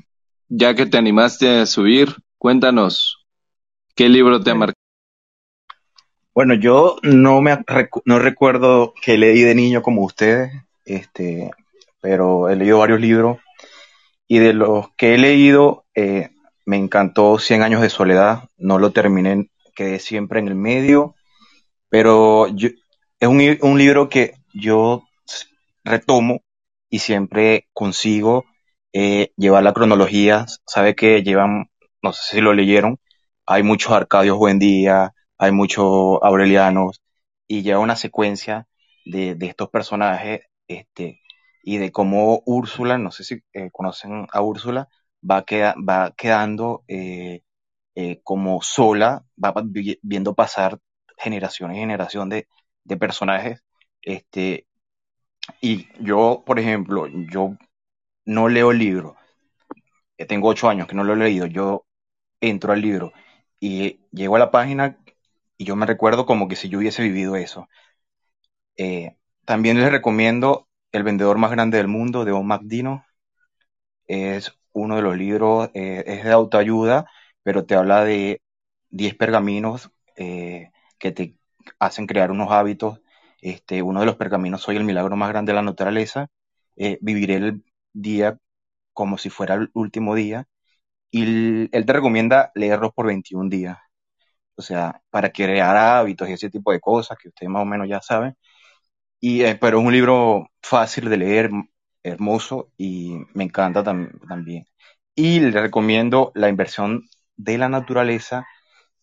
[0.48, 3.26] ya que te animaste a subir, cuéntanos,
[3.94, 4.76] ¿qué libro te ha marcado?
[6.34, 7.64] Bueno, yo no, me,
[8.04, 10.52] no recuerdo que leí de niño como ustedes,
[10.86, 11.50] este,
[12.00, 13.38] pero he leído varios libros
[14.28, 16.30] y de los que he leído eh,
[16.66, 18.44] me encantó Cien años de soledad.
[18.56, 21.14] No lo terminé, quedé siempre en el medio,
[21.88, 22.70] pero yo-
[23.20, 25.04] es un, un libro que yo
[25.84, 26.42] retomo
[26.90, 28.44] y siempre consigo
[28.92, 30.46] eh, llevar la cronología.
[30.66, 31.70] Sabe que llevan,
[32.02, 32.98] no sé si lo leyeron,
[33.46, 35.84] hay muchos Arcadios Buendía, hay muchos
[36.22, 37.02] Aurelianos,
[37.48, 38.66] y lleva una secuencia
[39.04, 41.20] de, de estos personajes este,
[41.62, 44.88] y de cómo Úrsula, no sé si eh, conocen a Úrsula,
[45.28, 47.42] va, queda- va quedando eh,
[47.96, 49.54] eh, como sola, va
[50.02, 50.78] viendo pasar
[51.18, 52.48] generación y generación de,
[52.84, 53.64] de personajes.
[54.02, 54.66] Este,
[55.60, 57.56] y yo, por ejemplo, yo
[58.26, 59.16] no leo el libro,
[60.18, 61.86] eh, tengo ocho años que no lo he leído, yo
[62.40, 63.12] entro al libro
[63.60, 64.98] y llego a la página
[65.58, 67.68] y yo me recuerdo como que si yo hubiese vivido eso.
[69.46, 73.04] También les recomiendo El vendedor más grande del mundo de Om McDino.
[74.06, 77.06] Es uno de los libros, eh, es de autoayuda,
[77.42, 78.42] pero te habla de
[78.90, 81.38] 10 pergaminos eh, que te
[81.78, 83.00] hacen crear unos hábitos.
[83.40, 86.28] Este, uno de los pergaminos, soy el milagro más grande de la naturaleza.
[86.76, 88.38] Eh, viviré el día
[88.94, 90.46] como si fuera el último día.
[91.10, 91.24] Y
[91.76, 93.78] él te recomienda leerlos por 21 días.
[94.56, 97.88] O sea, para crear hábitos y ese tipo de cosas que ustedes más o menos
[97.88, 98.36] ya saben.
[99.20, 101.50] Y, eh, pero es un libro fácil de leer,
[102.02, 104.66] hermoso y me encanta tam- también.
[105.14, 107.04] Y le recomiendo La inversión
[107.36, 108.46] de la naturaleza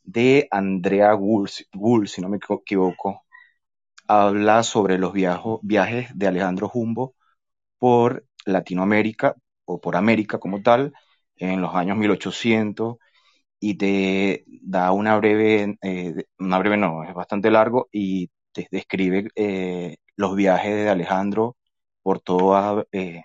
[0.04, 1.50] de Andrea Gould,
[2.08, 3.24] si no me equivo- equivoco.
[4.08, 7.16] Habla sobre los viajo- viajes de Alejandro Jumbo
[7.80, 10.94] por Latinoamérica o por América como tal
[11.38, 12.98] en los años 1800
[13.60, 19.30] y te da una breve, eh, una breve no, es bastante largo y te describe
[19.36, 21.58] eh, los viajes de Alejandro
[22.02, 23.24] por toda eh,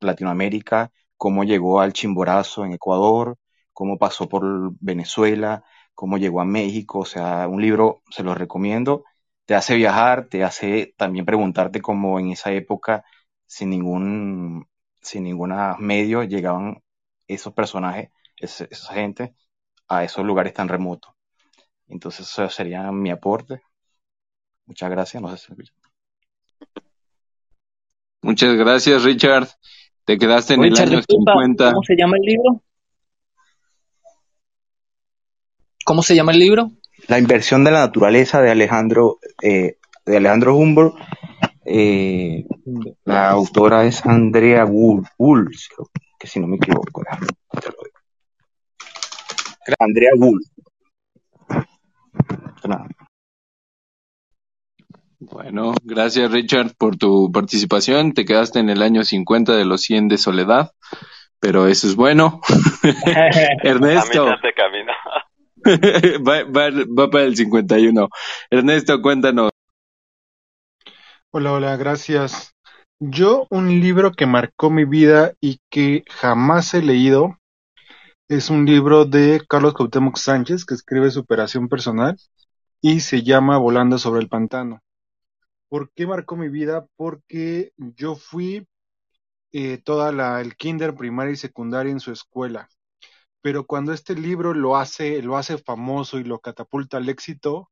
[0.00, 3.36] Latinoamérica, cómo llegó al Chimborazo en Ecuador,
[3.72, 4.44] cómo pasó por
[4.80, 5.64] Venezuela,
[5.94, 9.04] cómo llegó a México, o sea, un libro, se lo recomiendo,
[9.46, 13.04] te hace viajar, te hace también preguntarte cómo en esa época,
[13.46, 14.68] sin ningún,
[15.00, 16.82] sin ninguna medio, llegaban
[17.26, 19.34] esos personajes, ese- esa gente,
[19.88, 21.12] a esos lugares tan remotos.
[21.88, 23.62] Entonces, eso sería mi aporte.
[24.66, 25.20] Muchas gracias.
[25.22, 25.62] No sé si-
[28.22, 29.48] Muchas gracias, Richard.
[30.04, 31.72] Te quedaste en el Richard, año disculpa, 50.
[31.72, 32.62] ¿cómo se llama el libro?
[35.84, 36.70] ¿Cómo se llama el libro?
[37.06, 40.94] La inversión de la naturaleza de Alejandro, eh, de Alejandro Humboldt.
[41.64, 42.44] eh,
[43.04, 45.50] la autora es Andrea Wool, Wool,
[46.18, 47.02] que si no me equivoco.
[47.02, 47.26] déjame,
[47.60, 47.98] te lo digo.
[49.78, 50.40] Andrea Wool.
[55.20, 58.12] Bueno, gracias, Richard, por tu participación.
[58.12, 60.70] Te quedaste en el año 50 de los 100 de soledad,
[61.40, 62.40] pero eso es bueno.
[63.62, 64.92] Ernesto, A mitad de camino.
[66.24, 68.08] va, va- va para el 51.
[68.50, 69.50] Ernesto, cuéntanos.
[71.32, 72.52] Hola, hola, gracias.
[73.00, 77.38] Yo un libro que marcó mi vida y que jamás he leído
[78.28, 82.16] es un libro de Carlos Cuauhtémoc Sánchez que escribe superación personal
[82.80, 84.80] y se llama Volando sobre el pantano.
[85.68, 86.86] ¿Por qué marcó mi vida?
[86.96, 88.66] Porque yo fui
[89.52, 92.68] eh, toda la el kinder, primaria y secundaria en su escuela.
[93.42, 97.70] Pero cuando este libro lo hace, lo hace famoso y lo catapulta al éxito,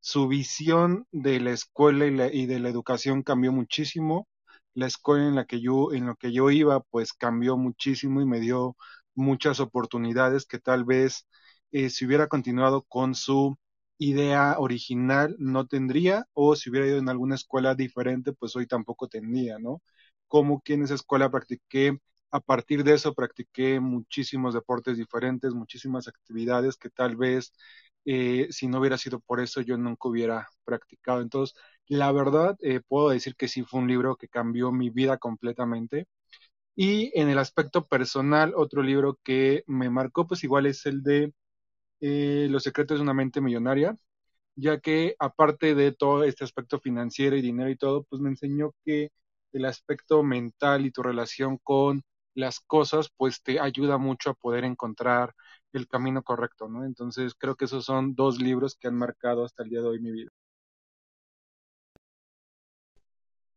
[0.00, 4.28] su visión de la escuela y, la- y de la educación cambió muchísimo.
[4.74, 8.26] La escuela en la que yo, en lo que yo iba, pues cambió muchísimo y
[8.26, 8.76] me dio
[9.14, 11.26] muchas oportunidades que tal vez
[11.72, 13.56] eh, si hubiera continuado con su
[13.98, 19.08] idea original no tendría, o si hubiera ido en alguna escuela diferente, pues hoy tampoco
[19.08, 19.82] tendría, ¿no?
[20.28, 21.98] Como que en esa escuela practiqué,
[22.30, 27.52] a partir de eso practiqué muchísimos deportes diferentes, muchísimas actividades que tal vez
[28.04, 31.20] eh, si no hubiera sido por eso yo nunca hubiera practicado.
[31.22, 31.56] Entonces,
[31.88, 36.06] la verdad, eh, puedo decir que sí fue un libro que cambió mi vida completamente.
[36.74, 41.32] Y en el aspecto personal, otro libro que me marcó, pues igual es el de
[42.00, 43.96] eh, Los secretos de una mente millonaria,
[44.56, 48.72] ya que aparte de todo este aspecto financiero y dinero y todo, pues me enseñó
[48.84, 49.10] que
[49.52, 52.02] el aspecto mental y tu relación con
[52.34, 55.34] las cosas, pues te ayuda mucho a poder encontrar
[55.72, 56.84] el camino correcto, ¿no?
[56.84, 60.00] Entonces creo que esos son dos libros que han marcado hasta el día de hoy
[60.00, 60.30] mi vida.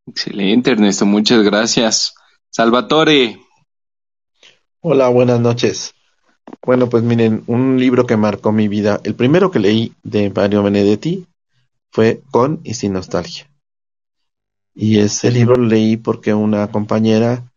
[0.08, 2.16] Excelente, Ernesto, muchas gracias.
[2.50, 3.40] Salvatore.
[4.82, 5.94] Hola, buenas noches.
[6.66, 10.64] Bueno, pues miren, un libro que marcó mi vida, el primero que leí de Mario
[10.64, 11.26] Benedetti
[11.92, 13.50] fue Con y sin nostalgia.
[14.76, 17.52] Y ese libro lo leí porque una compañera,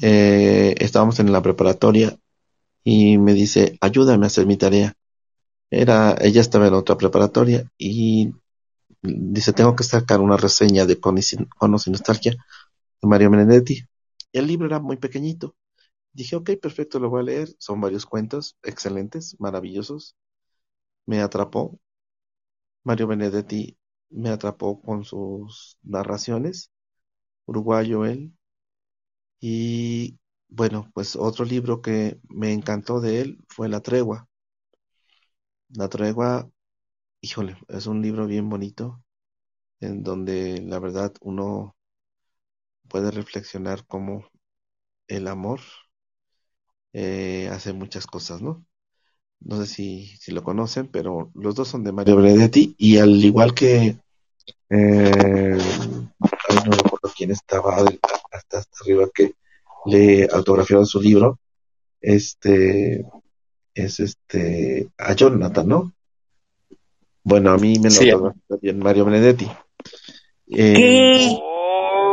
[0.00, 2.16] eh, estábamos en la preparatoria
[2.84, 4.94] y me dice, ayúdame a hacer mi tarea.
[5.70, 8.32] Era, ella estaba en otra preparatoria y
[9.02, 13.08] dice, tengo que sacar una reseña de Con y sin, Con o sin nostalgia de
[13.08, 13.84] Mario Benedetti.
[14.32, 15.54] El libro era muy pequeñito.
[16.12, 17.48] Dije, ok, perfecto, lo voy a leer.
[17.58, 20.16] Son varios cuentos excelentes, maravillosos.
[21.06, 21.80] Me atrapó.
[22.84, 23.78] Mario Benedetti
[24.10, 26.72] me atrapó con sus narraciones.
[27.46, 28.32] Uruguayo él.
[29.40, 30.16] Y
[30.48, 34.28] bueno, pues otro libro que me encantó de él fue La Tregua.
[35.70, 36.50] La Tregua,
[37.22, 39.02] híjole, es un libro bien bonito
[39.80, 41.76] en donde la verdad uno
[42.88, 44.26] puede reflexionar cómo
[45.08, 45.60] el amor
[46.92, 48.64] eh, hace muchas cosas, ¿no?
[49.40, 53.24] No sé si, si lo conocen, pero los dos son de Mario Benedetti y al
[53.24, 53.96] igual que
[54.70, 55.58] eh,
[56.48, 59.34] ay, no recuerdo quién estaba hasta, hasta arriba que
[59.86, 61.38] le autografiaron su libro,
[62.00, 63.04] este
[63.74, 65.92] es este a Jonathan, ¿no?
[67.22, 68.10] Bueno, a mí me lo Sí.
[68.10, 69.48] autografió también Mario Benedetti.
[70.50, 71.38] Eh, ¿Qué?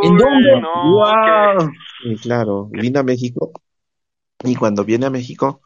[0.03, 0.61] ¿En dónde?
[0.61, 1.71] ¡Wow!
[2.03, 3.51] Sí, claro, vine a México
[4.47, 5.61] y cuando viene a México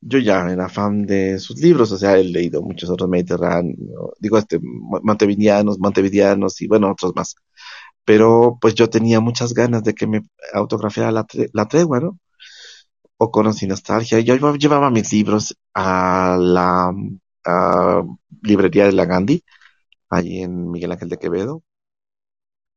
[0.00, 3.76] yo ya era fan de sus libros, o sea, he leído muchos otros mediterráneos,
[4.20, 7.36] digo, este, mo- montevideanos, montevideanos y bueno, otros más.
[8.04, 10.22] Pero pues yo tenía muchas ganas de que me
[10.54, 12.18] autografiara la, tre- la tregua, ¿no?
[13.24, 14.20] O Conocí Nostalgia.
[14.20, 15.44] Yo llevaba mis libros
[15.74, 16.92] a la
[18.42, 19.42] librería de la Gandhi,
[20.10, 21.64] allí en Miguel Ángel de Quevedo,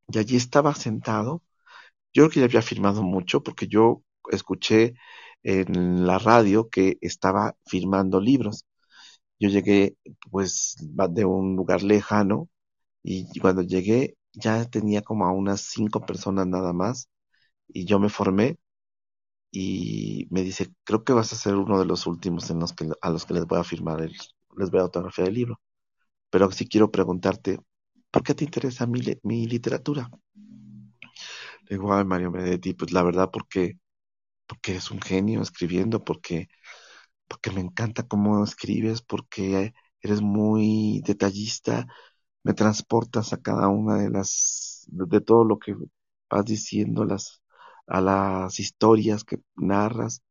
[0.08, 1.44] y allí estaba sentado.
[2.14, 4.96] Yo creo que ya había firmado mucho porque yo escuché
[5.46, 8.66] en la radio que estaba firmando libros.
[9.40, 9.98] Yo llegué
[10.32, 12.50] pues de un lugar lejano
[13.04, 17.10] y cuando llegué ya tenía como a unas cinco personas nada más
[17.70, 18.58] y yo me formé
[19.52, 22.90] y me dice, creo que vas a ser uno de los últimos en los que,
[23.02, 24.14] a los que les voy a firmar el,
[24.58, 25.60] les voy a autografiar el libro.
[26.32, 27.60] Pero sí quiero preguntarte,
[28.12, 30.10] ¿por qué te interesa mi, mi literatura?
[31.70, 33.78] Le digo, ay, Mario Benedetti, pues la verdad porque,
[34.48, 36.48] porque eres un genio escribiendo, porque,
[37.28, 41.88] porque me encanta cómo escribes, porque eres muy detallista,
[42.44, 45.76] me transportas a cada una de las, de, todo lo que
[46.30, 47.42] vas diciendo, las,
[47.88, 50.22] a las historias que narras,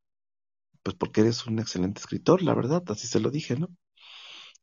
[0.82, 3.68] pues porque eres un excelente escritor, la verdad, así se lo dije, ¿no?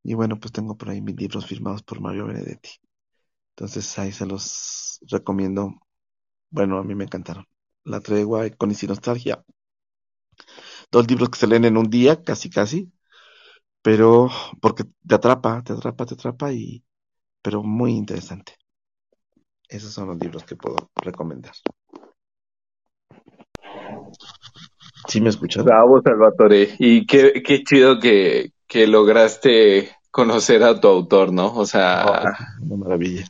[0.03, 2.69] Y bueno, pues tengo por ahí mis libros firmados por Mario Benedetti.
[3.51, 5.75] Entonces ahí se los recomiendo.
[6.51, 7.47] Bueno, a mí me encantaron.
[7.83, 9.43] La tregua y con y nostalgia.
[10.91, 12.91] Dos libros que se leen en un día, casi casi,
[13.81, 14.29] pero
[14.61, 16.83] porque te atrapa, te atrapa, te atrapa y
[17.41, 18.53] pero muy interesante.
[19.67, 21.53] Esos son los libros que puedo recomendar.
[25.07, 25.63] ¿Sí me escuchas?
[25.63, 26.75] Bravo, Salvatore.
[26.77, 31.53] Y qué, qué chido que, que lograste conocer a tu autor, ¿no?
[31.55, 33.25] O sea, Una maravilla.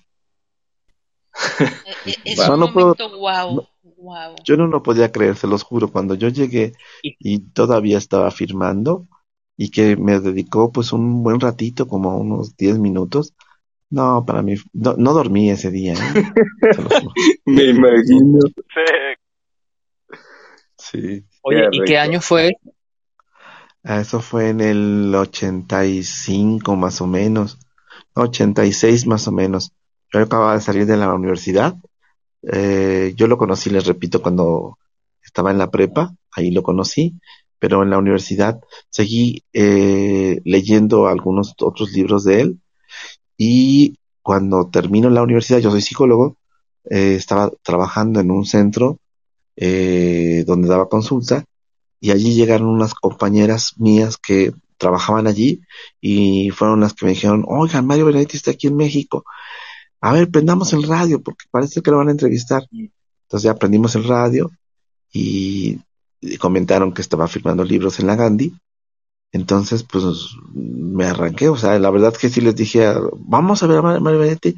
[2.06, 3.68] E- Es No, un no puedo- momento wow,
[4.02, 4.36] wow.
[4.44, 5.92] Yo no lo podía creer, se los juro.
[5.92, 9.08] Cuando yo llegué y todavía estaba firmando
[9.58, 13.34] y que me dedicó pues un buen ratito, como unos 10 minutos.
[13.90, 15.94] No, para mí, no, no dormí ese día.
[15.94, 15.98] ¿eh?
[16.72, 17.14] Se los juro.
[17.46, 18.40] me imagino.
[20.78, 21.26] Sí.
[21.44, 22.52] Oye, ¿y qué año fue?
[23.84, 27.60] Ah, Eso fue en el 85 más o menos,
[28.14, 29.74] 86 más o menos.
[30.14, 31.76] Yo acababa de salir de la universidad.
[32.44, 34.78] Eh, yo lo conocí, les repito, cuando
[35.24, 37.20] estaba en la prepa, ahí lo conocí,
[37.60, 42.60] pero en la universidad seguí eh, leyendo algunos otros libros de él.
[43.38, 46.38] Y cuando termino la universidad, yo soy psicólogo,
[46.90, 49.00] eh, estaba trabajando en un centro
[49.56, 51.46] eh, donde daba consulta
[52.00, 55.62] y allí llegaron unas compañeras mías que trabajaban allí
[56.02, 59.24] y fueron las que me dijeron, oigan, Mario Benedetti está aquí en México,
[60.02, 62.64] a ver, prendamos el radio porque parece que lo van a entrevistar.
[62.72, 64.52] Entonces ya prendimos el radio
[65.14, 65.80] y,
[66.40, 68.54] comentaron que estaba firmando libros en la Gandhi.
[69.32, 70.04] Entonces, pues
[70.54, 72.86] me arranqué, o sea, la verdad que sí les dije,
[73.18, 74.56] vamos a ver a Mar- Mario Benedetti.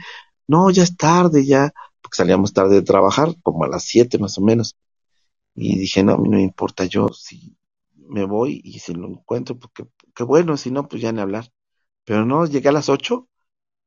[0.48, 4.38] No, ya es tarde, ya, porque salíamos tarde de trabajar, como a las 7 más
[4.38, 4.76] o menos.
[5.56, 7.56] Y dije, no, a mí no me importa, yo si
[7.96, 9.86] me voy y si lo encuentro, qué,
[10.16, 11.50] qué bueno, si no, pues ya ni hablar.
[12.06, 13.28] Pero no, llegué a las 8,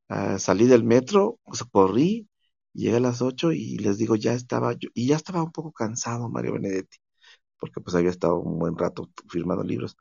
[0.09, 2.28] ah, salí del metro, pues, corrí
[2.76, 5.72] Llegué a las 8 y les digo, ya estaba yo, y ya estaba un poco
[5.72, 6.98] cansado Mario Benedetti,
[7.59, 9.96] porque pues había estado un buen rato firmando libros,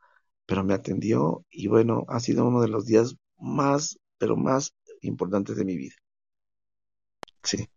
[0.45, 5.55] pero me atendió y bueno, ha sido uno de los días más, pero más importantes
[5.55, 5.95] de mi vida.
[7.43, 7.69] Sí.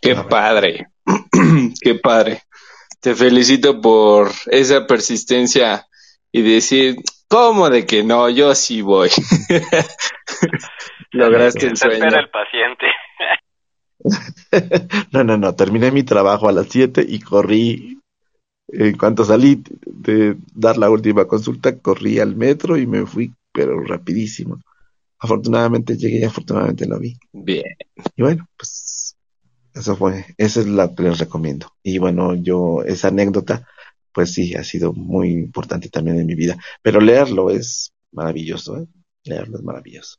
[0.00, 0.86] Qué padre,
[1.82, 2.44] qué padre.
[3.00, 5.88] Te felicito por esa persistencia
[6.30, 6.94] y decir,
[7.26, 8.30] ¿cómo de que no?
[8.30, 9.10] Yo sí voy.
[11.12, 12.18] Lograste el Se espera sueño.
[12.18, 12.86] el paciente.
[15.12, 18.00] No, no, no, terminé mi trabajo a las 7 y corrí,
[18.68, 23.80] en cuanto salí de dar la última consulta, corrí al metro y me fui, pero
[23.82, 24.60] rapidísimo.
[25.18, 27.16] Afortunadamente llegué y afortunadamente lo vi.
[27.32, 27.64] Bien.
[28.16, 29.16] Y bueno, pues
[29.74, 31.72] eso fue, esa es la que les recomiendo.
[31.82, 33.66] Y bueno, yo, esa anécdota,
[34.12, 36.56] pues sí, ha sido muy importante también en mi vida.
[36.82, 38.86] Pero leerlo es maravilloso, ¿eh?
[39.24, 40.16] Leerlo es maravilloso.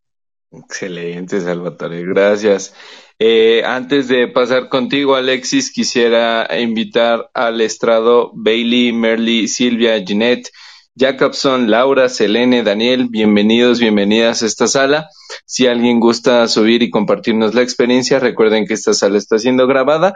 [0.52, 2.74] Excelente, Salvatore, gracias.
[3.20, 10.50] Eh, antes de pasar contigo, Alexis, quisiera invitar al estrado Bailey, Merly, Silvia, Ginette,
[10.98, 15.08] Jacobson, Laura, Selene, Daniel, bienvenidos, bienvenidas a esta sala.
[15.46, 20.14] Si alguien gusta subir y compartirnos la experiencia, recuerden que esta sala está siendo grabada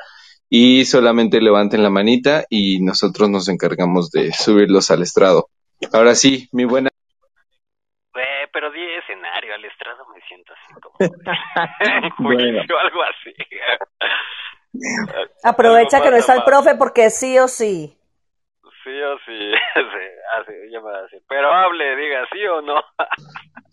[0.50, 5.50] y solamente levanten la manita y nosotros nos encargamos de subirlos al estrado.
[5.94, 6.90] Ahora sí, mi buena
[8.56, 12.60] pero di escenario, al estrado me siento así como en Bueno.
[12.60, 13.34] juicio, algo así.
[15.44, 17.98] Aprovecha que no está el profe porque sí o sí.
[18.84, 20.08] Sí o sí, sí,
[20.40, 21.22] así, ya me va a decir.
[21.28, 22.82] Pero hable, diga sí o no.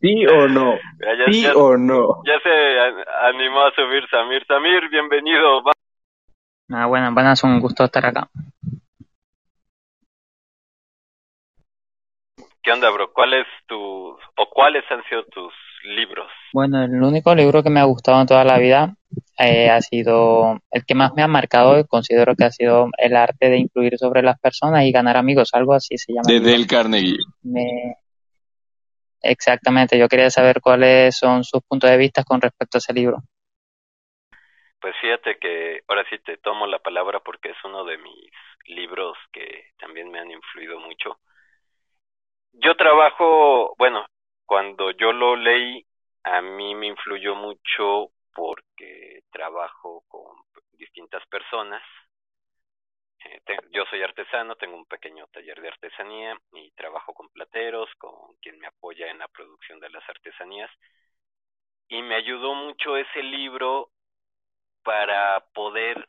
[0.01, 0.75] ¿Sí o no?
[1.01, 2.23] Ya, ya- ¿Sí ya- o no?
[2.25, 4.45] Ya se a- animó a subir Samir.
[4.47, 5.63] Samir, bienvenido.
[6.73, 8.27] Ah, bueno, buenas, un gusto estar acá.
[12.63, 13.13] ¿Qué onda, bro?
[13.13, 15.53] ¿Cuál es tu, o cuáles han sido tus
[15.85, 16.31] libros?
[16.53, 18.95] Bueno, el único libro que me ha gustado en toda la vida
[19.39, 23.17] eh, ha sido el que más me ha marcado y considero que ha sido El
[23.17, 26.29] arte de influir sobre las personas y ganar amigos, algo así se llama.
[26.29, 27.19] De el Carnegie.
[27.43, 27.97] Me-
[29.23, 33.19] Exactamente, yo quería saber cuáles son sus puntos de vista con respecto a ese libro.
[34.81, 38.31] Pues fíjate que ahora sí te tomo la palabra porque es uno de mis
[38.67, 41.19] libros que también me han influido mucho.
[42.53, 44.07] Yo trabajo, bueno,
[44.47, 45.85] cuando yo lo leí,
[46.25, 50.37] a mí me influyó mucho porque trabajo con
[50.73, 51.83] distintas personas.
[53.25, 53.41] Eh,
[53.71, 58.59] yo soy artesano, tengo un pequeño taller de artesanía y trabajo con plateros, con quien
[58.59, 60.71] me apoya en la producción de las artesanías.
[61.89, 63.91] Y me ayudó mucho ese libro
[64.83, 66.09] para poder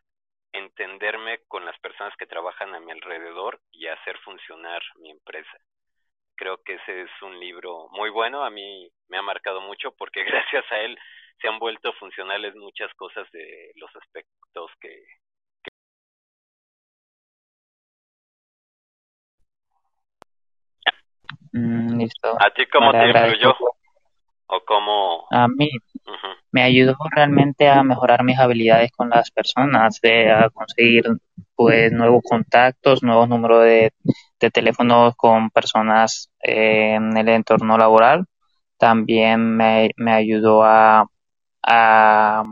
[0.52, 5.58] entenderme con las personas que trabajan a mi alrededor y hacer funcionar mi empresa.
[6.36, 10.24] Creo que ese es un libro muy bueno, a mí me ha marcado mucho porque
[10.26, 10.98] gracias a él
[11.42, 15.04] se han vuelto funcionales muchas cosas de los aspectos que,
[21.54, 22.36] Mm, listo.
[22.40, 23.56] ¿A ti cómo te influyó?
[24.56, 25.26] ¿O cómo?
[25.32, 25.70] A mí
[26.52, 31.06] me ayudó realmente a mejorar mis habilidades con las personas, de, a conseguir
[31.56, 33.94] pues nuevos contactos, nuevos números de,
[34.40, 38.26] de teléfonos con personas eh, en el entorno laboral.
[38.78, 41.08] También me, me ayudó a,
[41.64, 42.44] a,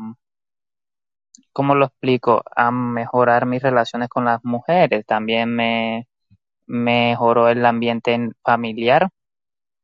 [1.54, 2.43] ¿cómo lo explico?
[2.56, 5.06] A mejorar mis relaciones con las mujeres.
[5.06, 6.08] También me
[6.68, 9.10] mejoró el ambiente en- familiar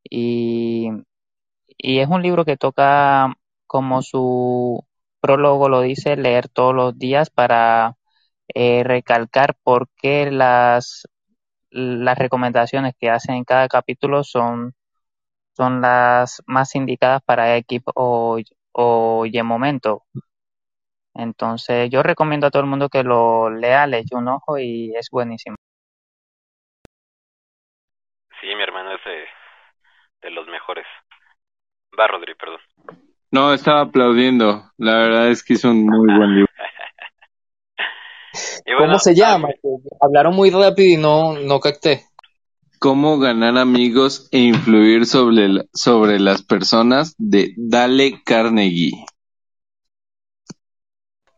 [0.09, 0.89] y
[1.77, 3.33] y es un libro que toca,
[3.67, 4.85] como su
[5.21, 7.95] prólogo lo dice, leer todos los días para
[8.55, 11.07] eh, recalcar por qué las,
[11.71, 14.73] las recomendaciones que hacen en cada capítulo son,
[15.57, 18.39] son las más indicadas para X o,
[18.73, 20.03] o Y momento.
[21.15, 24.95] Entonces, yo recomiendo a todo el mundo que lo lea, le eche un ojo y
[24.95, 25.57] es buenísimo.
[28.41, 29.25] Sí, mi hermano es de,
[30.21, 30.85] de los mejores.
[31.99, 32.59] Va, Rodri, perdón.
[33.31, 34.71] No, estaba aplaudiendo.
[34.77, 36.47] La verdad es que es un muy buen libro.
[38.67, 39.47] Bueno, ¿Cómo se llama?
[39.47, 39.69] Que
[39.99, 42.03] Hablaron muy rápido y no, no capté.
[42.79, 48.91] Cómo ganar amigos e influir sobre, la- sobre las personas de Dale Carnegie.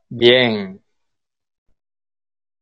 [0.10, 0.82] Bien.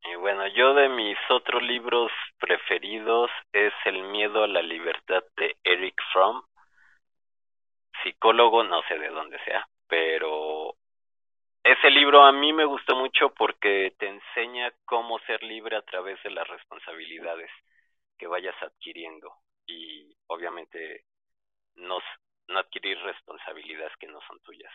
[0.03, 5.55] Y bueno, yo de mis otros libros preferidos es El miedo a la libertad de
[5.63, 6.43] Eric Fromm.
[8.07, 10.75] Psicólogo, no sé de dónde sea, pero
[11.61, 16.21] ese libro a mí me gustó mucho porque te enseña cómo ser libre a través
[16.23, 17.51] de las responsabilidades
[18.17, 19.33] que vayas adquiriendo
[19.65, 21.03] y obviamente
[21.75, 21.99] no,
[22.47, 24.71] no adquirir responsabilidades que no son tuyas.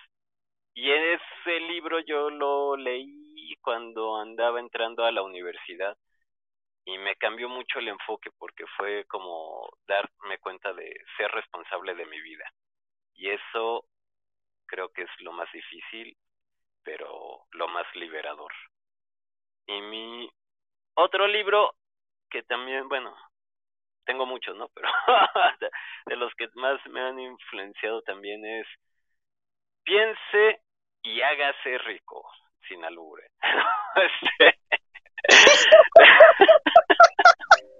[0.74, 5.96] Y ese libro yo lo leí cuando andaba entrando a la universidad
[6.84, 12.04] y me cambió mucho el enfoque porque fue como darme cuenta de ser responsable de
[12.04, 12.44] mi vida.
[13.14, 13.84] Y eso
[14.66, 16.16] creo que es lo más difícil,
[16.82, 18.52] pero lo más liberador.
[19.66, 20.30] Y mi
[20.94, 21.74] otro libro,
[22.30, 23.14] que también, bueno,
[24.04, 24.68] tengo muchos, ¿no?
[24.74, 24.88] Pero
[26.06, 28.66] de los que más me han influenciado también es
[29.84, 30.62] Piense
[31.02, 32.24] y hágase rico,
[32.68, 33.30] sin alure.
[33.96, 34.58] este,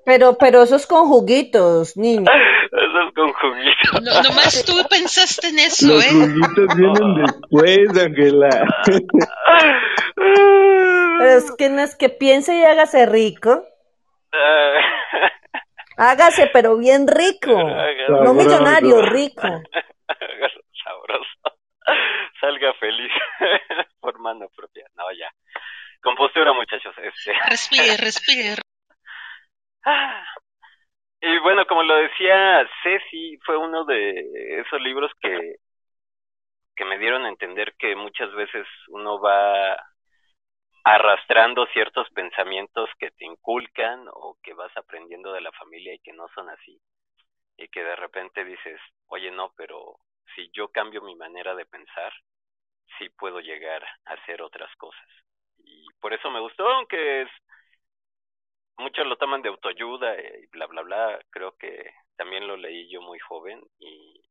[0.05, 2.24] Pero, pero esos con juguitos, niño.
[3.14, 4.03] Con juguitos.
[4.03, 6.11] No, nomás tú pensaste en eso, Los ¿eh?
[6.11, 8.48] juguitos vienen después, Ángela.
[10.14, 13.66] Pero es que no es que piense y hágase rico.
[15.96, 17.53] Hágase, pero bien rico.
[18.09, 19.42] No millonario, rico.
[19.46, 21.59] Hágalo sabroso.
[22.40, 23.12] Salga feliz
[24.00, 24.86] por mano propia.
[24.96, 25.30] No, ya.
[26.03, 26.94] Compostura, muchachos.
[26.96, 27.32] Este.
[27.48, 28.62] Respire, respire.
[31.22, 35.56] Y bueno, como lo decía Ceci, fue uno de esos libros que,
[36.74, 39.76] que me dieron a entender que muchas veces uno va
[40.84, 46.12] arrastrando ciertos pensamientos que te inculcan o que vas aprendiendo de la familia y que
[46.12, 46.80] no son así.
[47.56, 49.94] Y que de repente dices, oye, no, pero
[50.34, 52.12] si yo cambio mi manera de pensar,
[52.98, 55.08] sí puedo llegar a hacer otras cosas.
[55.58, 57.28] Y por eso me gustó, aunque es,
[58.78, 61.20] muchos lo toman de autoayuda y bla, bla, bla.
[61.30, 64.22] Creo que también lo leí yo muy joven y,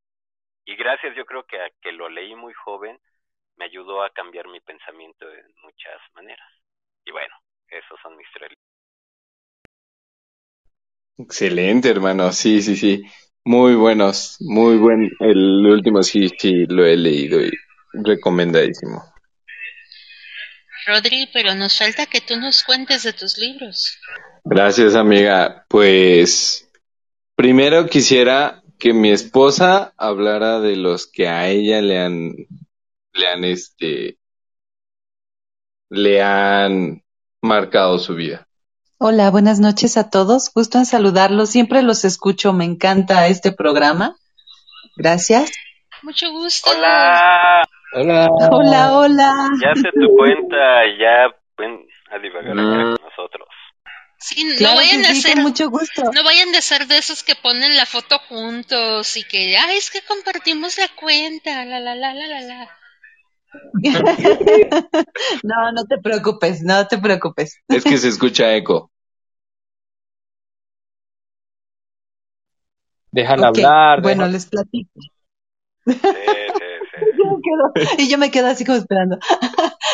[0.66, 3.00] y gracias yo creo que a que lo leí muy joven
[3.58, 6.48] me ayudó a cambiar mi pensamiento en muchas maneras.
[7.06, 7.36] Y bueno,
[7.70, 8.52] esos son mis tres.
[11.18, 12.32] Excelente, hermano.
[12.32, 13.04] Sí, sí, sí.
[13.46, 14.38] Muy buenos.
[14.40, 15.12] Muy buen.
[15.20, 17.52] El último sí, sí, lo he leído y
[17.94, 19.04] recomendadísimo.
[20.86, 24.00] Rodri, pero nos falta que tú nos cuentes de tus libros.
[24.44, 25.66] Gracias, amiga.
[25.70, 26.70] Pues
[27.36, 32.32] primero quisiera que mi esposa hablara de los que a ella le han,
[33.14, 34.18] le han, este,
[35.90, 37.04] le han
[37.42, 38.48] marcado su vida.
[38.98, 40.52] Hola, buenas noches a todos.
[40.54, 41.50] Gusto en saludarlos.
[41.50, 42.54] Siempre los escucho.
[42.54, 44.16] Me encanta este programa.
[44.96, 45.52] Gracias.
[46.04, 46.70] Mucho gusto.
[46.70, 47.64] Hola.
[47.94, 48.30] Hola.
[48.52, 49.50] Hola, hola.
[49.62, 53.48] Ya se tu cuenta y ya ven a divagar acá con nosotros.
[54.22, 56.04] Sí, no Claro vayan que a sí, ser, mucho gusto.
[56.14, 59.90] no vayan a ser de esos que ponen la foto juntos y que, ay, es
[59.92, 62.78] que compartimos la cuenta, la, la, la, la, la, la.
[65.44, 67.58] No, no te preocupes, no te preocupes.
[67.70, 68.92] Es que se escucha eco.
[73.38, 74.02] Ok, hablar.
[74.02, 75.00] Bueno, les platico.
[76.12, 76.18] Sí,
[76.58, 76.98] sí, sí.
[77.18, 79.18] Yo me quedo- y yo me quedo así como esperando.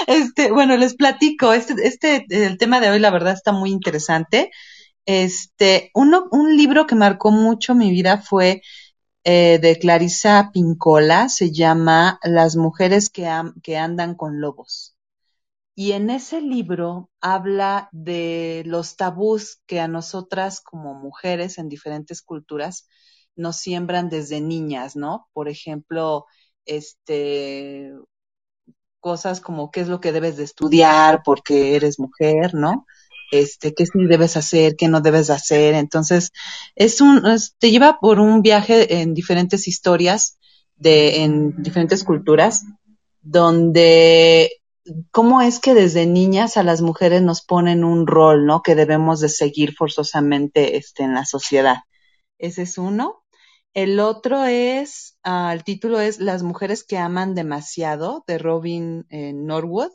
[0.07, 1.53] Este, bueno, les platico.
[1.53, 4.51] Este, este, el tema de hoy, la verdad, está muy interesante.
[5.05, 8.61] Este, uno, un libro que marcó mucho mi vida fue
[9.23, 14.95] eh, de Clarisa Pincola, se llama Las mujeres que, andan con lobos.
[15.75, 22.21] Y en ese libro habla de los tabús que a nosotras como mujeres en diferentes
[22.21, 22.87] culturas
[23.35, 25.27] nos siembran desde niñas, ¿no?
[25.33, 26.25] Por ejemplo,
[26.65, 27.93] este,
[28.99, 32.85] cosas como qué es lo que debes de estudiar porque eres mujer, ¿no?
[33.31, 35.73] Este, qué sí debes hacer, qué no debes de hacer.
[35.73, 36.31] Entonces,
[36.75, 37.23] es un,
[37.59, 40.37] te lleva por un viaje en diferentes historias
[40.75, 42.63] de, en diferentes culturas,
[43.21, 44.51] donde
[45.11, 48.61] cómo es que desde niñas a las mujeres nos ponen un rol, ¿no?
[48.61, 51.77] Que debemos de seguir forzosamente, este, en la sociedad.
[52.37, 53.23] Ese es uno.
[53.77, 59.33] El otro es, ah, el título es Las mujeres que aman demasiado, de Robin eh,
[59.33, 59.91] Norwood.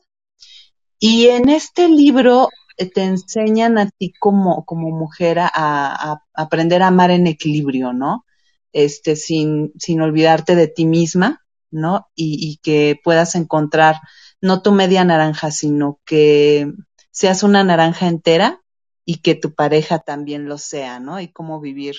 [1.00, 6.86] Y en este libro eh, te enseñan a ti como, como mujer a aprender a
[6.86, 8.24] amar en equilibrio, ¿no?
[8.72, 12.06] Este, sin, sin olvidarte de ti misma, ¿no?
[12.14, 13.96] Y, y que puedas encontrar
[14.40, 16.72] no tu media naranja, sino que
[17.10, 18.62] seas una naranja entera
[19.04, 21.20] y que tu pareja también lo sea, ¿no?
[21.20, 21.96] Y cómo vivir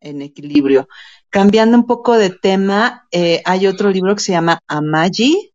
[0.00, 0.88] en equilibrio.
[1.30, 5.52] Cambiando un poco de tema, eh, hay otro libro que se llama Amaji,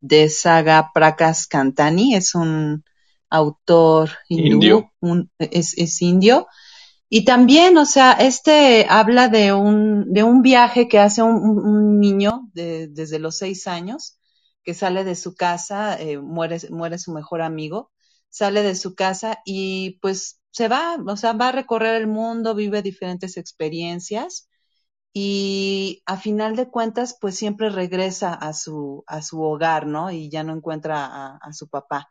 [0.00, 2.84] de Saga Prakas Kantani, es un
[3.30, 4.90] autor hindú, Indio.
[5.00, 6.46] un- es, es indio.
[7.10, 11.58] Y también, o sea, este habla de un, de un viaje que hace un, un-
[11.66, 14.18] un niño de- desde los seis años,
[14.62, 17.90] que sale de su casa, eh, muere, muere su mejor amigo,
[18.28, 22.54] sale de su casa y pues se va, o sea, va a recorrer el mundo,
[22.54, 24.48] vive diferentes experiencias
[25.12, 30.10] y a final de cuentas pues siempre regresa a su, a su hogar, ¿no?
[30.10, 32.10] Y ya no encuentra a, su papá.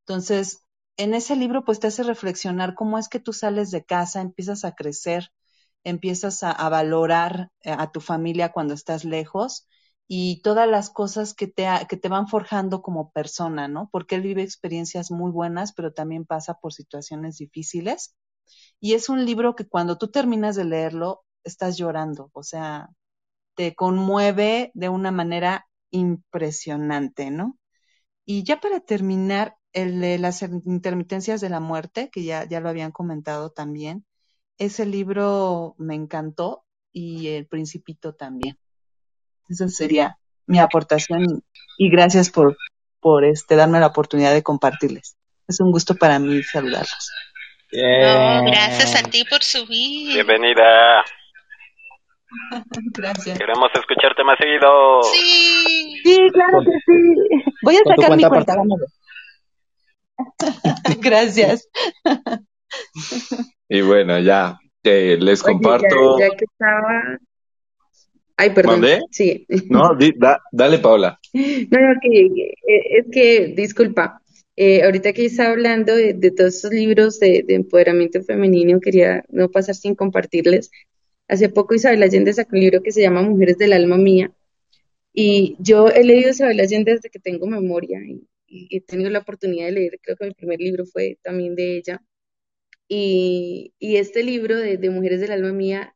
[0.00, 0.60] Entonces,
[0.96, 4.64] en ese libro pues te hace reflexionar cómo es que tú sales de casa, empiezas
[4.64, 5.32] a crecer,
[5.84, 9.68] empiezas a, a valorar eh, a tu familia cuando estás lejos
[10.06, 13.88] y todas las cosas que te, que te van forjando como persona, ¿no?
[13.90, 18.14] Porque él vive experiencias muy buenas, pero también pasa por situaciones difíciles.
[18.80, 22.90] Y es un libro que cuando tú terminas de leerlo, estás llorando, o sea,
[23.54, 27.58] te conmueve de una manera impresionante, ¿no?
[28.26, 32.68] Y ya para terminar, el de las intermitencias de la muerte, que ya, ya lo
[32.68, 34.06] habían comentado también,
[34.58, 38.56] ese libro me encantó y El Principito también.
[39.48, 41.42] Esa sería mi aportación
[41.78, 42.56] y gracias por,
[43.00, 45.16] por este, darme la oportunidad de compartirles.
[45.48, 47.12] Es un gusto para mí saludarlos.
[47.72, 50.14] No, gracias a ti por subir.
[50.14, 51.04] Bienvenida.
[52.94, 53.38] Gracias.
[53.38, 55.02] Queremos escucharte más seguido.
[55.02, 56.00] Sí.
[56.02, 57.52] Sí, claro que sí.
[57.62, 58.76] Voy a sacar mi cuenta cuenta.
[61.00, 61.68] Gracias.
[63.68, 66.18] Y bueno, ya eh, les Oye, comparto.
[66.18, 67.18] ya, ya que estaba...
[68.36, 68.80] Ay, perdón.
[68.80, 69.00] ¿Mandé?
[69.10, 69.46] Sí.
[69.70, 71.18] No, di- da- dale, Paula.
[71.34, 72.26] No, no, que,
[72.66, 74.20] eh, es que, disculpa,
[74.56, 79.24] eh, ahorita que estaba hablando de, de todos estos libros de, de empoderamiento femenino, quería
[79.30, 80.70] no pasar sin compartirles.
[81.28, 84.32] Hace poco Isabel Allende sacó un libro que se llama Mujeres del Alma Mía,
[85.12, 89.20] y yo he leído Isabel Allende desde que tengo memoria, y, y he tenido la
[89.20, 92.02] oportunidad de leer, creo que mi primer libro fue también de ella,
[92.88, 95.94] y, y este libro de, de Mujeres del Alma Mía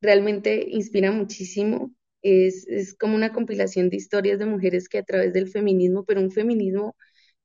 [0.00, 1.94] realmente inspira muchísimo.
[2.22, 6.20] Es, es como una compilación de historias de mujeres que a través del feminismo, pero
[6.20, 6.96] un feminismo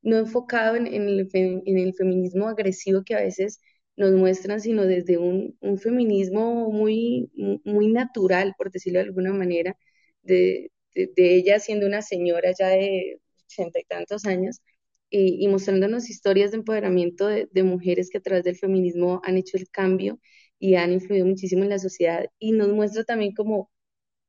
[0.01, 3.59] no enfocado en, en el, fe- en el feminismo agresivo que a veces
[3.97, 9.33] nos muestran, sino desde un, un feminismo muy, mu- muy natural, por decirlo de alguna
[9.33, 9.77] manera,
[10.23, 14.61] de, de, de ella siendo una señora ya de ochenta y tantos años
[15.09, 19.37] y, y mostrándonos historias de empoderamiento de, de mujeres que a través del feminismo han
[19.37, 20.19] hecho el cambio
[20.59, 23.69] y han influido muchísimo en la sociedad y nos muestra también como,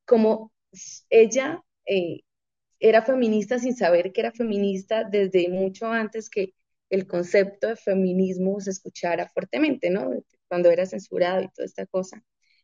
[0.07, 0.53] como
[1.11, 2.23] ella eh,
[2.81, 6.55] era feminista sin saber que era feminista desde mucho antes que
[6.91, 10.11] el concepto de feminismo se escuchara fuertemente, ¿no?
[10.49, 12.23] Cuando era censurado y toda esta cosa.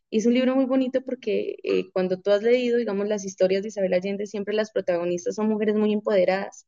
[0.09, 3.63] Y es un libro muy bonito porque eh, cuando tú has leído, digamos, las historias
[3.63, 6.67] de Isabel Allende, siempre las protagonistas son mujeres muy empoderadas,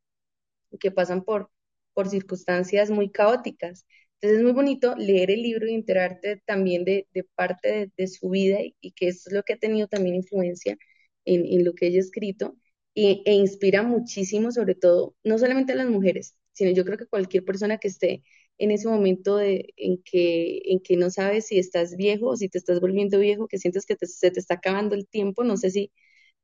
[0.80, 1.52] que pasan por,
[1.94, 3.86] por circunstancias muy caóticas.
[4.22, 8.08] Entonces es muy bonito leer el libro y enterarte también de, de parte de, de
[8.08, 10.78] su vida y, y que eso es lo que ha tenido también influencia
[11.26, 12.56] en, en lo que ella ha escrito.
[12.94, 17.08] Y, e inspira muchísimo, sobre todo, no solamente a las mujeres, sino yo creo que
[17.08, 18.24] cualquier persona que esté
[18.58, 22.48] en ese momento de, en que, en que no sabes si estás viejo o si
[22.50, 25.58] te estás volviendo viejo, que sientes que te- se te está acabando el tiempo, no
[25.58, 25.92] sé si,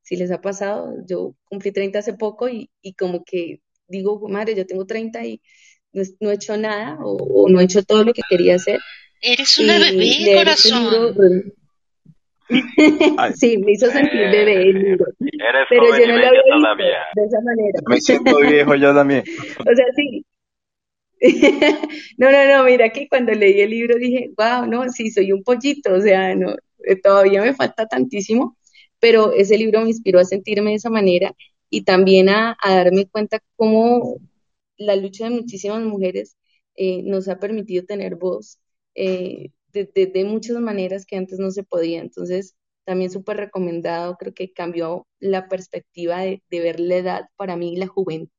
[0.01, 4.55] si les ha pasado, yo cumplí 30 hace poco y, y como que digo, madre,
[4.55, 5.41] yo tengo 30 y
[5.93, 7.11] no, he hecho nada o,
[7.45, 8.79] o no he hecho todo lo que quería hacer.
[9.21, 11.53] Eres una Y bebé, este libro, corazón.
[13.35, 16.57] sí, me hizo sentir bebé el libro, Eres pero joven yo no lo había visto
[16.59, 16.97] todavía.
[17.15, 17.79] de esa manera.
[17.87, 19.23] Me siento viejo yo también.
[19.59, 20.25] O sea, sí.
[22.17, 25.43] No, no, no, mira que cuando leí el libro dije, wow, no, sí, soy un
[25.43, 28.57] pollito, o sea, no, eh, todavía me falta tantísimo,
[28.99, 31.33] pero ese libro me inspiró a sentirme de esa manera
[31.69, 34.17] y también a, a darme cuenta cómo
[34.86, 36.38] la lucha de muchísimas mujeres
[36.75, 38.59] eh, nos ha permitido tener voz
[38.95, 42.01] eh, de, de- muchas maneras que antes no se podía.
[42.01, 42.55] Entonces,
[42.86, 47.75] también súper recomendado, creo que cambió la perspectiva de, de ver la edad para mí,
[47.77, 48.29] la juven-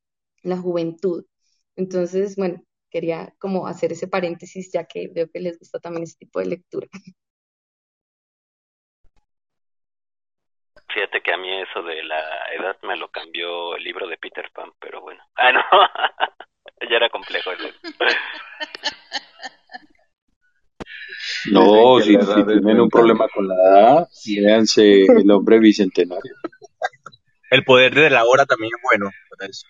[0.42, 1.24] la juventud.
[1.76, 6.16] Entonces, bueno, quería como hacer ese paréntesis ya que veo que les gusta también ese
[6.18, 6.88] tipo de lectura.
[10.94, 12.22] Fíjate que a mí eso de la
[12.54, 15.22] edad me lo cambió el libro de Peter Pan, pero bueno.
[15.36, 15.62] Ah, no.
[16.90, 17.68] ya era complejo eso.
[21.50, 26.34] No, si, si tienen un problema con la edad, léanse El hombre bicentenario.
[27.50, 29.10] El poder de la hora también es bueno.
[29.28, 29.66] por eso.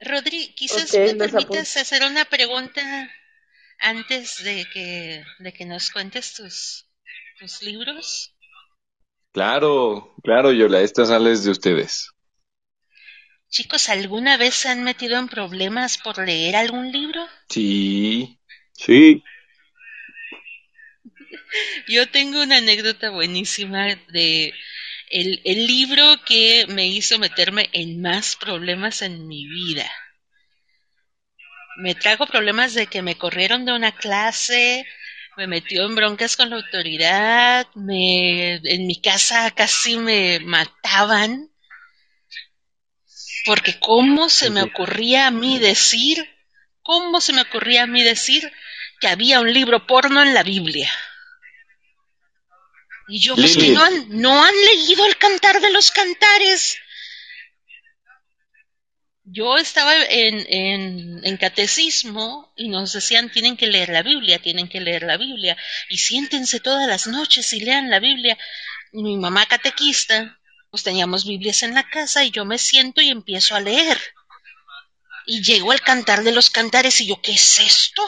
[0.00, 2.82] Rodri, quizás Ok, me permitas hacer una pregunta
[3.78, 6.86] antes de que, de que nos cuentes tus,
[7.38, 8.35] tus libros.
[9.36, 12.10] Claro, claro, Yola, esta sale de ustedes.
[13.50, 17.20] Chicos, ¿alguna vez se han metido en problemas por leer algún libro?
[17.46, 18.40] Sí.
[18.72, 19.22] Sí,
[21.86, 24.54] Yo tengo una anécdota buenísima de
[25.10, 29.90] el, el libro que me hizo meterme en más problemas en mi vida.
[31.76, 34.86] Me trajo problemas de que me corrieron de una clase,
[35.36, 41.50] me metió en broncas con la autoridad, me, en mi casa casi me mataban,
[43.44, 46.26] porque cómo se me ocurría a mí decir,
[46.82, 48.50] cómo se me ocurría a mí decir
[49.00, 50.90] que había un libro porno en la Biblia.
[53.08, 56.78] Y yo, pues que no han, no han leído el cantar de los cantares.
[59.28, 64.80] Yo estaba en, en, catecismo y nos decían tienen que leer la Biblia, tienen que
[64.80, 65.56] leer la Biblia
[65.88, 68.38] y siéntense todas las noches y lean la Biblia.
[68.92, 70.38] Y mi mamá catequista,
[70.70, 73.98] pues teníamos Biblias en la casa y yo me siento y empiezo a leer.
[75.26, 78.02] Y llego al cantar de los cantares y yo, ¿qué es esto?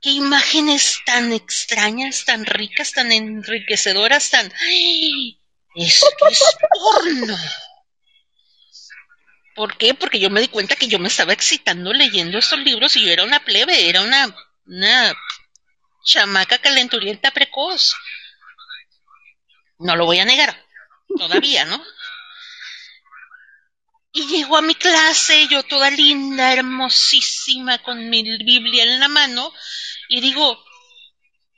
[0.00, 4.50] qué imágenes tan extrañas, tan ricas, tan enriquecedoras, tan...
[4.66, 5.38] ¡Ay!
[5.74, 7.36] Esto es porno.
[9.54, 9.94] ¿Por qué?
[9.94, 13.12] Porque yo me di cuenta que yo me estaba excitando leyendo estos libros y yo
[13.12, 14.34] era una plebe, era una,
[14.66, 15.14] una
[16.04, 17.94] chamaca calenturienta precoz.
[19.78, 20.64] No lo voy a negar,
[21.16, 21.82] todavía, ¿no?
[24.12, 29.52] Y llego a mi clase, yo toda linda, hermosísima, con mi Biblia en la mano,
[30.08, 30.64] y digo,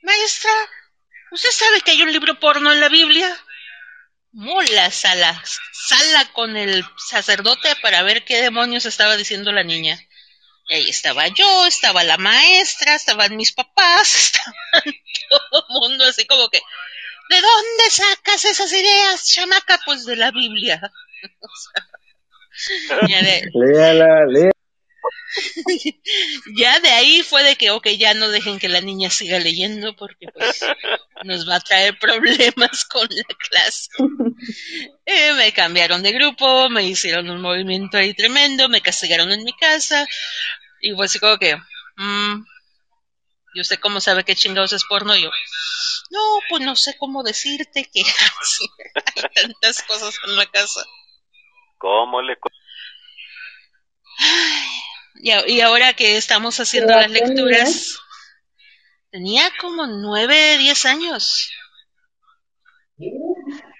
[0.03, 0.51] maestra,
[1.31, 3.35] ¿usted sabe que hay un libro porno en la Biblia?
[4.33, 9.99] Molas a la sala con el sacerdote para ver qué demonios estaba diciendo la niña.
[10.69, 14.95] Y ahí estaba yo, estaba la maestra, estaban mis papás, estaban
[15.29, 16.61] todo el mundo así como que,
[17.29, 19.81] ¿de dónde sacas esas ideas, chamaca?
[19.85, 20.81] Pues de la Biblia.
[22.55, 24.53] O sea, ya de, Léala, léala.
[26.57, 29.95] ya de ahí fue de que, ok, ya no dejen que la niña siga leyendo
[29.97, 30.61] porque pues
[31.25, 33.89] nos va a traer problemas con la clase.
[35.07, 39.53] Eh, me cambiaron de grupo, me hicieron un movimiento ahí tremendo, me castigaron en mi
[39.55, 40.07] casa
[40.83, 41.57] y fue así como que,
[41.99, 42.45] mm,
[43.55, 45.17] ¿y usted cómo sabe qué chingados es porno?
[45.17, 45.31] Y yo,
[46.11, 48.03] no, pues no sé cómo decirte que
[49.17, 50.83] hay tantas cosas en la casa.
[51.79, 52.51] ¿Cómo le cu-
[55.25, 57.99] Y, a- y ahora que estamos haciendo ¿Qué edad las lecturas,
[59.13, 61.49] tenía como nueve, diez años.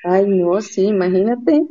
[0.05, 1.63] Ay, no, sí, imagínate.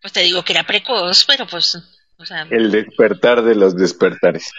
[0.00, 1.76] Pues te digo que era precoz, pero pues,
[2.18, 4.50] o sea, El despertar de los despertares.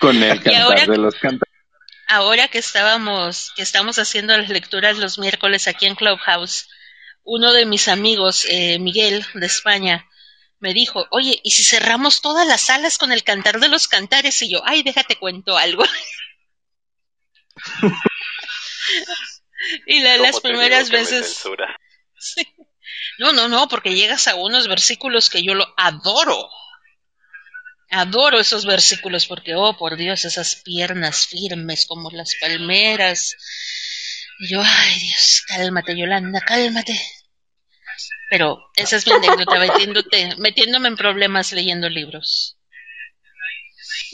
[0.00, 1.54] Con el Y ahora- cantar de los cantares.
[2.08, 6.68] ahora que estábamos, que estamos haciendo las lecturas los miércoles aquí en Clubhouse,
[7.22, 10.06] uno de mis amigos, eh, Miguel, de España,
[10.60, 14.40] me dijo, oye, ¿y si cerramos todas las salas con el cantar de los cantares?
[14.42, 15.84] Y yo, ay, déjate cuento algo.
[19.86, 21.42] y la- ¿Cómo las primeras veces...
[22.18, 22.42] Sí.
[23.18, 26.48] No, no, no, porque llegas a unos versículos que yo lo adoro.
[27.90, 33.36] Adoro esos versículos porque, oh, por Dios, esas piernas firmes como las palmeras.
[34.38, 36.98] Y yo, ay, Dios, cálmate, Yolanda, cálmate.
[38.30, 42.56] Pero esa es mi anécdota, metiéndote, metiéndome en problemas leyendo libros.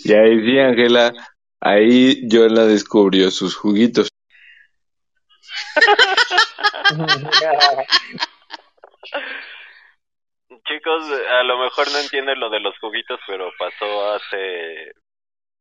[0.05, 1.13] Y ahí sí, Ángela,
[1.61, 4.09] ahí yo la descubrió sus juguitos.
[10.67, 14.93] Chicos, a lo mejor no entienden lo de los juguitos, pero pasó hace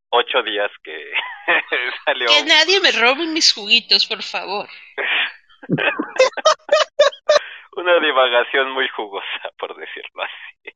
[0.09, 1.11] ocho días que
[2.05, 4.69] salió Que nadie me robe mis juguitos, por favor.
[7.75, 9.25] una divagación muy jugosa,
[9.59, 10.75] por decirlo así.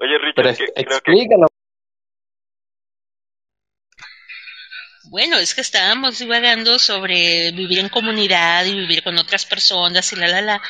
[0.00, 1.46] Oye, Richard, es- que creo que explícalo.
[5.08, 10.16] Bueno, es que estábamos divagando sobre vivir en comunidad y vivir con otras personas y
[10.16, 10.62] la, la, la.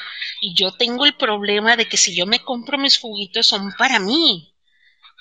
[0.42, 3.98] Y yo tengo el problema de que si yo me compro mis juguitos son para
[3.98, 4.52] mí.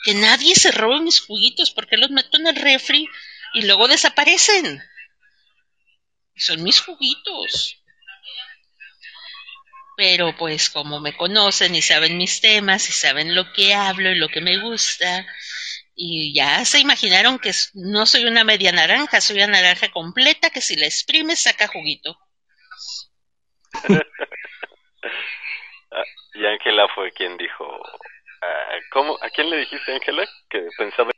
[0.03, 3.07] Que nadie se robe mis juguitos porque los meto en el refri
[3.53, 4.82] y luego desaparecen.
[6.36, 7.82] Son mis juguitos.
[9.97, 14.15] Pero pues como me conocen y saben mis temas y saben lo que hablo y
[14.15, 15.25] lo que me gusta,
[15.95, 20.59] y ya se imaginaron que no soy una media naranja, soy una naranja completa que
[20.61, 22.17] si la exprimes saca juguito.
[26.35, 27.65] Y Ángela fue quien dijo,
[28.41, 29.17] ah, ¿cómo?
[29.21, 30.27] ¿A quién le dijiste, Ángela?
[30.49, 31.11] Que pensaba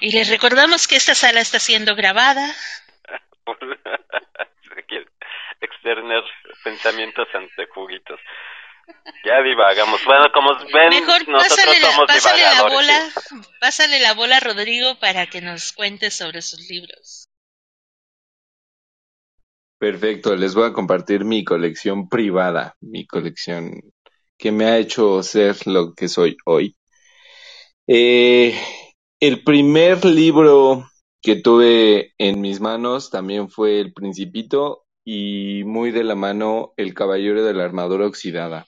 [0.00, 2.54] Y les recordamos que esta sala está siendo grabada.
[4.86, 5.06] quiere
[5.60, 6.22] externar
[6.64, 8.20] pensamientos ante juguitos.
[9.24, 10.02] Ya divagamos.
[10.04, 13.36] Bueno, como ven, Mejor nosotros pásale la, somos pásale la bola, sí.
[13.60, 17.28] pásale la bola a Rodrigo para que nos cuente sobre sus libros.
[19.78, 23.80] Perfecto, les voy a compartir mi colección privada, mi colección
[24.36, 26.76] que me ha hecho ser lo que soy hoy.
[27.86, 28.58] Eh,
[29.20, 30.88] el primer libro
[31.22, 36.94] que tuve en mis manos también fue El Principito y muy de la mano El
[36.94, 38.66] Caballero de la Armadura Oxidada.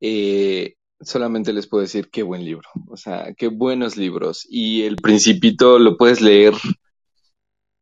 [0.00, 4.46] Eh, solamente les puedo decir qué buen libro, o sea, qué buenos libros.
[4.48, 6.54] Y El Principito lo puedes leer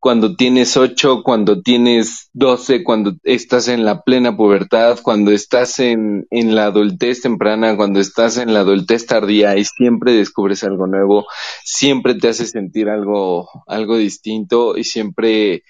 [0.04, 6.26] cuando tienes ocho, cuando tienes doce, cuando estás en la plena pubertad, cuando estás en,
[6.30, 11.24] en la adultez temprana, cuando estás en la adultez tardía y siempre descubres algo nuevo,
[11.64, 15.62] siempre te hace sentir algo, algo distinto y siempre,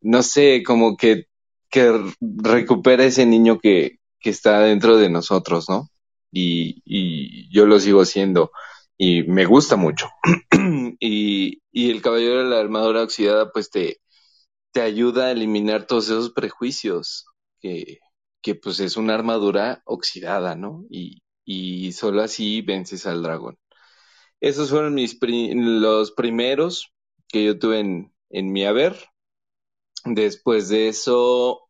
[0.00, 1.26] no sé, como que,
[1.70, 5.90] que recupera ese niño que, que está dentro de nosotros, ¿no?
[6.32, 8.50] Y, y yo lo sigo siendo
[8.98, 10.08] y me gusta mucho.
[11.00, 13.98] y, el caballero de la armadura oxidada pues te,
[14.72, 17.26] te ayuda a eliminar todos esos prejuicios
[17.60, 18.00] que,
[18.42, 20.84] que pues es una armadura oxidada, ¿no?
[20.90, 23.58] Y, y solo así vences al dragón.
[24.40, 26.92] Esos fueron mis pri- los primeros
[27.28, 28.96] que yo tuve en, en mi haber.
[30.06, 31.68] Después de eso,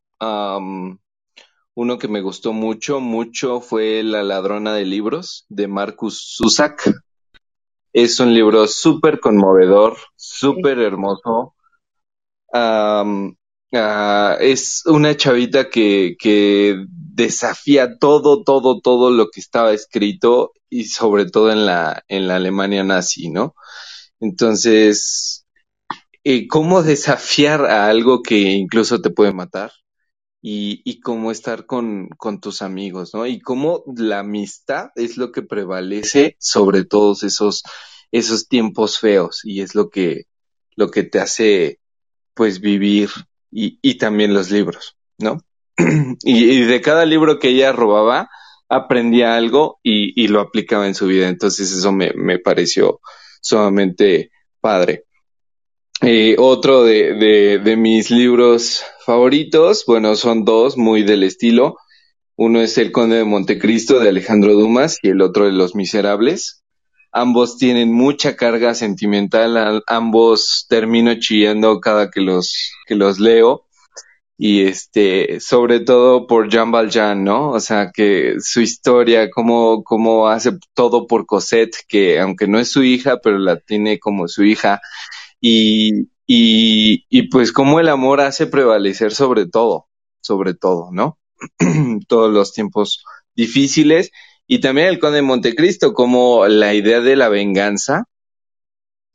[1.74, 6.90] uno que me gustó mucho, mucho fue La ladrona de libros de Marcus Zusak.
[7.96, 11.54] Es un libro súper conmovedor, súper hermoso.
[12.52, 20.84] Ah, es una chavita que, que desafía todo, todo, todo lo que estaba escrito y
[20.84, 23.54] sobre todo en la, en la Alemania nazi, ¿no?
[24.20, 25.46] Entonces,
[26.24, 29.72] eh, ¿cómo desafiar a algo que incluso te puede matar?
[30.48, 33.26] Y, y cómo estar con, con tus amigos, ¿no?
[33.26, 37.64] Y cómo la amistad es lo que prevalece sobre todos esos,
[38.12, 40.26] esos tiempos feos y es lo que,
[40.76, 41.80] lo que te hace,
[42.32, 43.10] pues, vivir
[43.50, 45.40] y, y también los libros, ¿no?
[46.22, 48.30] y, y de cada libro que ella robaba,
[48.68, 51.28] aprendía algo y, y lo aplicaba en su vida.
[51.28, 53.00] Entonces eso me, me pareció
[53.40, 54.30] sumamente
[54.60, 55.06] padre.
[56.02, 61.76] Eh, otro de, de, de mis libros favoritos, bueno, son dos muy del estilo.
[62.36, 66.64] Uno es El Conde de Montecristo de Alejandro Dumas y el otro de Los Miserables.
[67.12, 73.64] Ambos tienen mucha carga sentimental, ambos termino chillando cada que los, que los leo.
[74.36, 77.52] Y este, sobre todo por Jean Valjean, ¿no?
[77.52, 82.70] O sea, que su historia, cómo, cómo hace todo por Cosette, que aunque no es
[82.70, 84.80] su hija, pero la tiene como su hija.
[85.40, 89.88] Y, y, pues cómo el amor hace prevalecer sobre todo,
[90.20, 91.18] sobre todo, ¿no?
[92.08, 93.04] Todos los tiempos
[93.34, 94.10] difíciles.
[94.46, 98.04] Y también el Conde de Montecristo, como la idea de la venganza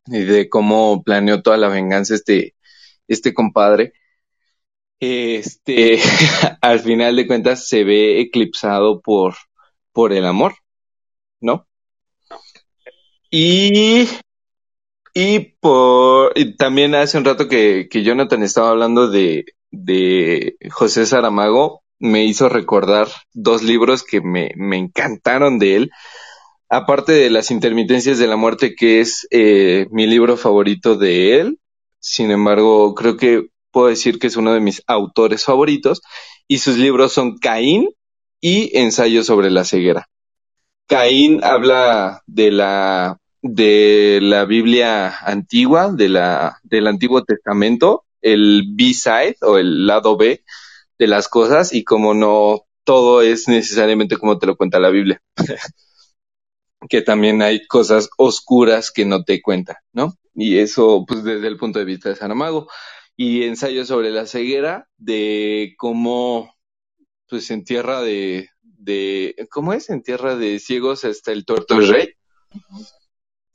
[0.07, 2.55] y de cómo planeó toda la venganza este,
[3.07, 3.93] este compadre
[5.01, 5.99] este,
[6.61, 9.35] al final de cuentas se ve eclipsado por,
[9.91, 10.55] por el amor,
[11.41, 11.67] ¿no?
[13.31, 14.07] Y,
[15.13, 21.05] y por, y también hace un rato que, que Jonathan estaba hablando de, de José
[21.05, 25.91] Saramago, me hizo recordar dos libros que me, me encantaron de él,
[26.69, 31.59] aparte de Las intermitencias de la muerte, que es eh, mi libro favorito de él,
[31.99, 36.01] sin embargo, creo que puedo decir que es uno de mis autores favoritos,
[36.47, 37.89] y sus libros son Caín
[38.41, 40.07] y Ensayo sobre la ceguera.
[40.87, 49.37] Caín habla de la, de la Biblia antigua, de la, del Antiguo Testamento, el B-side
[49.41, 50.43] o el lado B
[50.99, 55.21] de las cosas, y como no todo es necesariamente como te lo cuenta la Biblia.
[56.89, 60.15] que también hay cosas oscuras que no te cuentan, ¿no?
[60.33, 62.67] Y eso, pues, desde el punto de vista de Saramago.
[63.15, 66.55] Y ensayo sobre la ceguera, de cómo,
[67.27, 69.89] pues, en tierra de, de, ¿cómo es?
[69.89, 72.13] En tierra de ciegos está el tuerto del rey.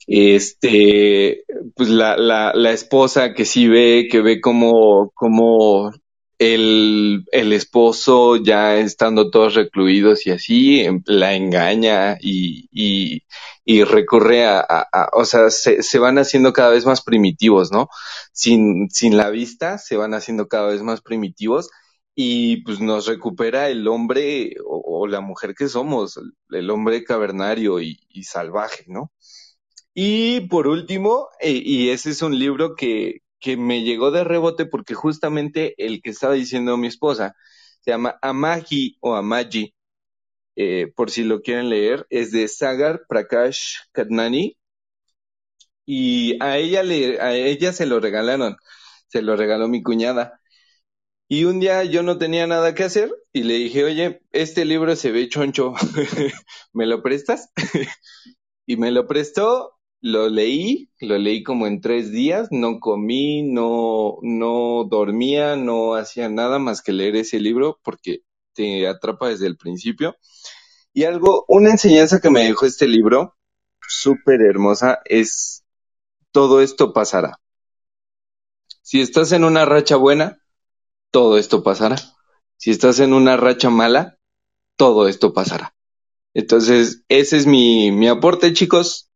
[0.07, 1.43] Este,
[1.75, 5.91] pues, la, la, la esposa que sí ve, que ve como, como
[6.39, 13.23] el, el esposo ya estando todos recluidos y así, em- la engaña y, y,
[13.65, 17.71] y recurre a, a- a- o sea, se, se van haciendo cada vez más primitivos,
[17.71, 17.89] ¿no?
[18.33, 21.69] Sin, sin la vista, se van haciendo cada vez más primitivos
[22.15, 27.97] y pues nos recupera el hombre o, la mujer que somos, el hombre cavernario y
[28.23, 29.11] salvaje, ¿no?
[29.99, 34.65] Y por último, eh, y ese es un libro que, que me llegó de rebote
[34.67, 37.35] porque justamente el que estaba diciendo mi esposa
[37.81, 39.73] se llama Amagi o Amaji,
[40.57, 44.57] eh, por si lo quieren leer, es de Sagar Prakash Kadnani
[45.85, 48.57] y a ella le, a ella se lo regalaron,
[49.07, 50.41] se lo regaló mi cuñada
[51.29, 54.95] Y un día yo no tenía nada que hacer y le dije, oye, este libro
[54.95, 55.73] se ve choncho,
[56.73, 57.51] ¿me lo prestas?
[58.67, 64.17] y me lo prestó, lo leí, lo leí como en tres días, no comí, no,
[64.21, 68.21] no dormía, no hacía nada más que leer ese libro porque
[68.53, 70.15] te atrapa desde el principio.
[70.93, 73.35] Y algo, una enseñanza que me dejó este libro,
[73.87, 75.63] súper hermosa, es
[76.31, 77.39] todo esto pasará.
[78.81, 80.41] Si estás en una racha buena,
[81.11, 81.97] todo esto pasará.
[82.57, 84.17] Si estás en una racha mala,
[84.75, 85.75] todo esto pasará.
[86.33, 89.09] Entonces, ese es mi, mi aporte, chicos.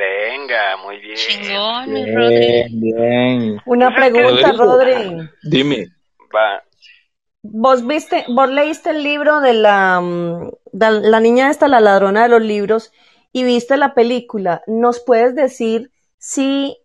[0.00, 1.16] Venga, muy bien.
[1.16, 2.64] Chingón, mi Rodri.
[2.70, 3.60] bien.
[3.66, 5.28] Una pregunta, Rodri.
[5.42, 5.88] Dime.
[6.34, 6.62] Va.
[7.42, 12.22] ¿Vos viste, vos leíste el libro de la, mm, de la niña esta, la ladrona
[12.22, 12.92] de los libros,
[13.30, 14.62] y viste la película?
[14.66, 16.78] ¿Nos puedes decir si,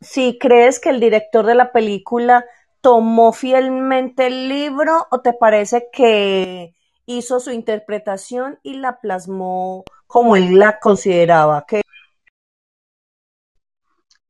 [0.00, 2.44] si crees que el director de la película
[2.80, 6.74] tomó fielmente el libro o te parece que
[7.06, 11.64] hizo su interpretación y la plasmó como él la consideraba?
[11.68, 11.82] ¿Qué?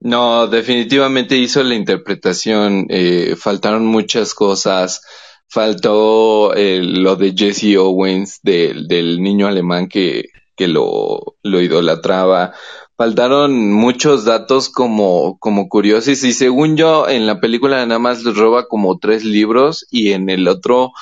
[0.00, 2.86] No, definitivamente hizo la interpretación.
[2.90, 5.02] eh, faltaron muchas cosas.
[5.48, 10.24] Faltó eh, lo de Jesse Owens, del, del niño alemán que,
[10.56, 12.52] que lo, lo idolatraba.
[12.96, 18.66] Faltaron muchos datos como, como curiosos y según yo en la película nada más roba
[18.68, 20.92] como tres libros y en el otro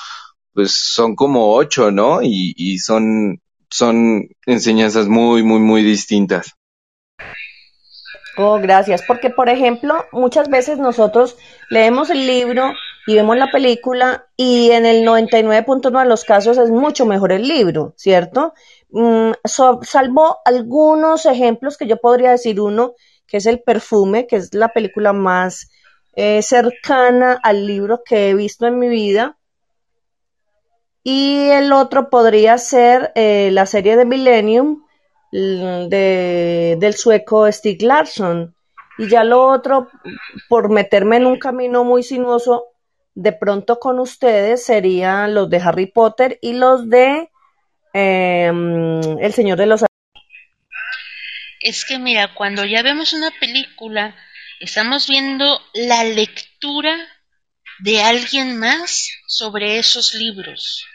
[0.53, 2.21] pues son como ocho, ¿no?
[2.23, 6.53] Y, y son, son enseñanzas muy, muy, muy distintas.
[8.37, 9.01] Oh, gracias.
[9.07, 11.37] Porque, por ejemplo, muchas veces nosotros
[11.69, 12.73] leemos el libro
[13.07, 17.47] y vemos la película y en el 99.9 de los casos es mucho mejor el
[17.47, 18.53] libro, ¿cierto?
[18.89, 22.93] Mm, salvo algunos ejemplos que yo podría decir uno,
[23.27, 25.69] que es El perfume, que es la película más
[26.13, 29.37] eh, cercana al libro que he visto en mi vida.
[31.03, 34.84] Y el otro podría ser eh, la serie de Millennium
[35.35, 38.55] de, del sueco Stieg Larsson.
[38.97, 39.89] Y ya lo otro,
[40.47, 42.67] por meterme en un camino muy sinuoso,
[43.13, 47.29] de pronto con ustedes serían los de Harry Potter y los de
[47.93, 49.83] em, El Señor de los
[51.59, 54.15] Es que mira, cuando ya vemos una película,
[54.61, 56.95] estamos viendo la lectura
[57.79, 60.85] de alguien más sobre esos libros.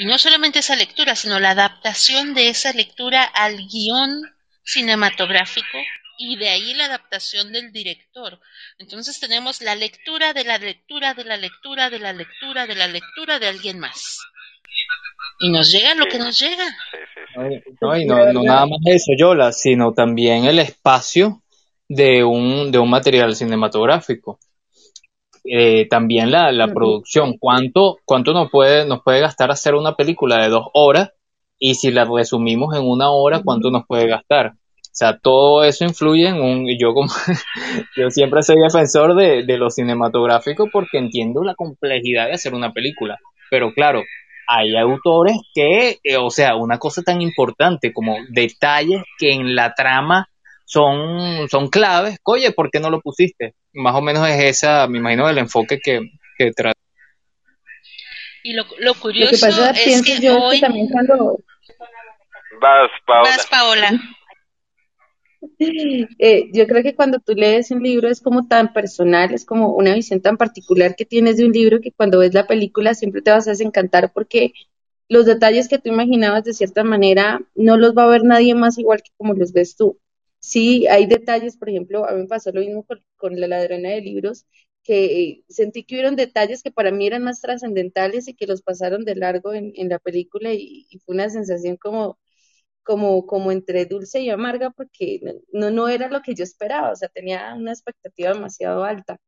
[0.00, 4.22] Y no solamente esa lectura, sino la adaptación de esa lectura al guion
[4.64, 5.76] cinematográfico
[6.16, 8.40] y de ahí la adaptación del director.
[8.78, 12.88] Entonces tenemos la lectura de la lectura de la lectura de la lectura de la
[12.88, 14.20] lectura de alguien más.
[15.38, 16.64] Y nos llega lo que nos llega.
[17.82, 21.42] No, y no, no nada más eso, Yola, sino también el espacio
[21.90, 24.38] de un, de un material cinematográfico.
[25.44, 30.38] Eh, también la, la producción, ¿cuánto, cuánto nos puede, nos puede gastar hacer una película
[30.42, 31.10] de dos horas?
[31.58, 34.52] Y si la resumimos en una hora, ¿cuánto nos puede gastar?
[34.52, 37.08] O sea, todo eso influye en un, yo como,
[37.96, 42.72] yo siempre soy defensor de, de lo cinematográfico porque entiendo la complejidad de hacer una
[42.72, 43.18] película.
[43.50, 44.02] Pero claro,
[44.46, 49.74] hay autores que, eh, o sea, una cosa tan importante como detalles que en la
[49.74, 50.28] trama
[50.70, 52.18] son, son claves.
[52.24, 53.54] Oye, ¿por qué no lo pusiste?
[53.72, 56.00] Más o menos es esa, me imagino, el enfoque que,
[56.38, 56.78] que trata.
[58.44, 60.56] Y lo, lo Lo curioso que pasa, es que yo, hoy...
[60.56, 61.38] que también cuando,
[62.60, 63.30] Vas, Paola.
[63.30, 63.90] Vas, Paola.
[66.18, 69.74] eh, yo creo que cuando tú lees un libro es como tan personal, es como
[69.74, 73.22] una visión tan particular que tienes de un libro que cuando ves la película siempre
[73.22, 74.52] te vas a desencantar porque
[75.08, 78.78] los detalles que tú imaginabas de cierta manera no los va a ver nadie más
[78.78, 79.98] igual que como los ves tú.
[80.40, 82.84] Sí, hay detalles, por ejemplo, a mí me pasó lo mismo
[83.16, 84.46] con, La ladrona de libros,
[84.82, 89.04] que sentí que hubieron detalles que para mí eran más trascendentales y que los pasaron
[89.04, 92.18] de largo en, en la película y, y fue una sensación como,
[92.84, 95.20] como, como entre dulce y amarga porque
[95.52, 99.18] no, no era lo que yo esperaba, o sea, tenía una expectativa demasiado alta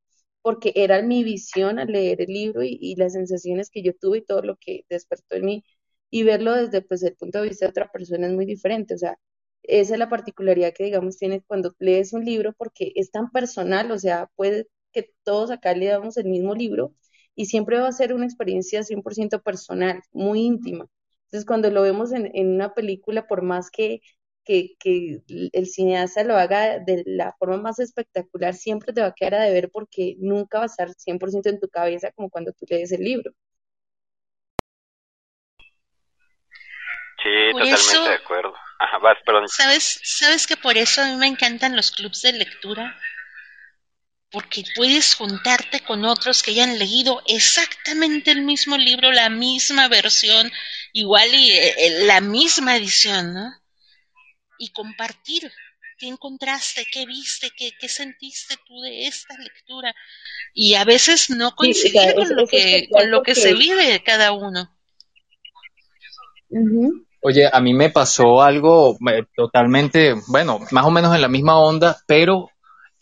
[0.43, 4.19] porque era mi visión al leer el libro y, y las sensaciones que yo tuve
[4.19, 5.65] y todo lo que despertó en mí.
[6.11, 8.99] Y verlo desde pues el punto de vista de otra persona es muy diferente, o
[8.99, 9.19] sea,
[9.65, 13.91] esa es la particularidad que digamos tienes cuando lees un libro porque es tan personal,
[13.93, 16.95] o sea, puede que todos acá leamos el mismo libro
[17.35, 20.87] y siempre va a ser una experiencia 100% personal, muy íntima.
[21.27, 24.01] Entonces, cuando lo vemos en, en una película, por más que,
[24.45, 25.23] que, que
[25.53, 29.45] el cineasta lo haga de la forma más espectacular, siempre te va a quedar a
[29.45, 33.03] deber porque nunca va a estar 100% en tu cabeza como cuando tú lees el
[33.03, 33.33] libro.
[37.23, 38.53] Sí, Por totalmente eso- de acuerdo.
[38.83, 39.49] Ajá, vas, perdón.
[39.49, 42.99] ¿Sabes, ¿Sabes que por eso a mí me encantan los clubs de lectura?
[44.33, 50.51] porque puedes juntarte con otros que hayan leído exactamente el mismo libro, la misma versión,
[50.95, 53.53] igual y eh, la misma edición, ¿no?
[54.59, 55.53] Y compartir
[55.99, 59.95] qué encontraste, qué viste, qué, qué sentiste tú de esta lectura.
[60.55, 64.33] Y a veces no coincidir sea, con, lo que, con lo que se vive cada
[64.33, 64.75] uno.
[67.23, 68.97] Oye, a mí me pasó algo
[69.37, 72.49] totalmente, bueno, más o menos en la misma onda, pero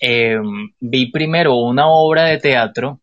[0.00, 0.36] eh,
[0.80, 3.00] vi primero una obra de teatro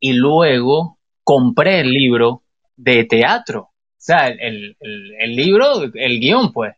[0.00, 2.42] y luego compré el libro
[2.76, 3.60] de teatro.
[3.62, 6.74] O sea, el, el- el libro, el guion, pues.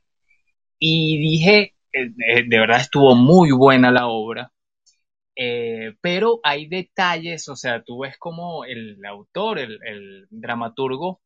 [0.78, 4.52] Y dije, eh, eh, de verdad estuvo muy buena la obra.
[5.36, 11.20] Eh, pero hay detalles, o sea, tú ves como el autor, el, el dramaturgo,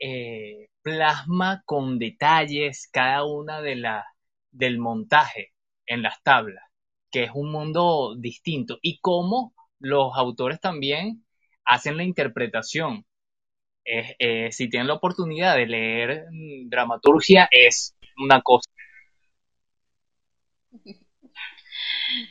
[0.00, 4.04] eh, plasma con detalles cada una de las
[4.52, 5.52] del montaje
[5.86, 6.62] en las tablas,
[7.10, 11.24] que es un mundo distinto, y cómo los autores también
[11.64, 13.04] hacen la interpretación.
[13.86, 18.70] Eh, si tienen la oportunidad de leer mm, dramaturgia, es una cosa.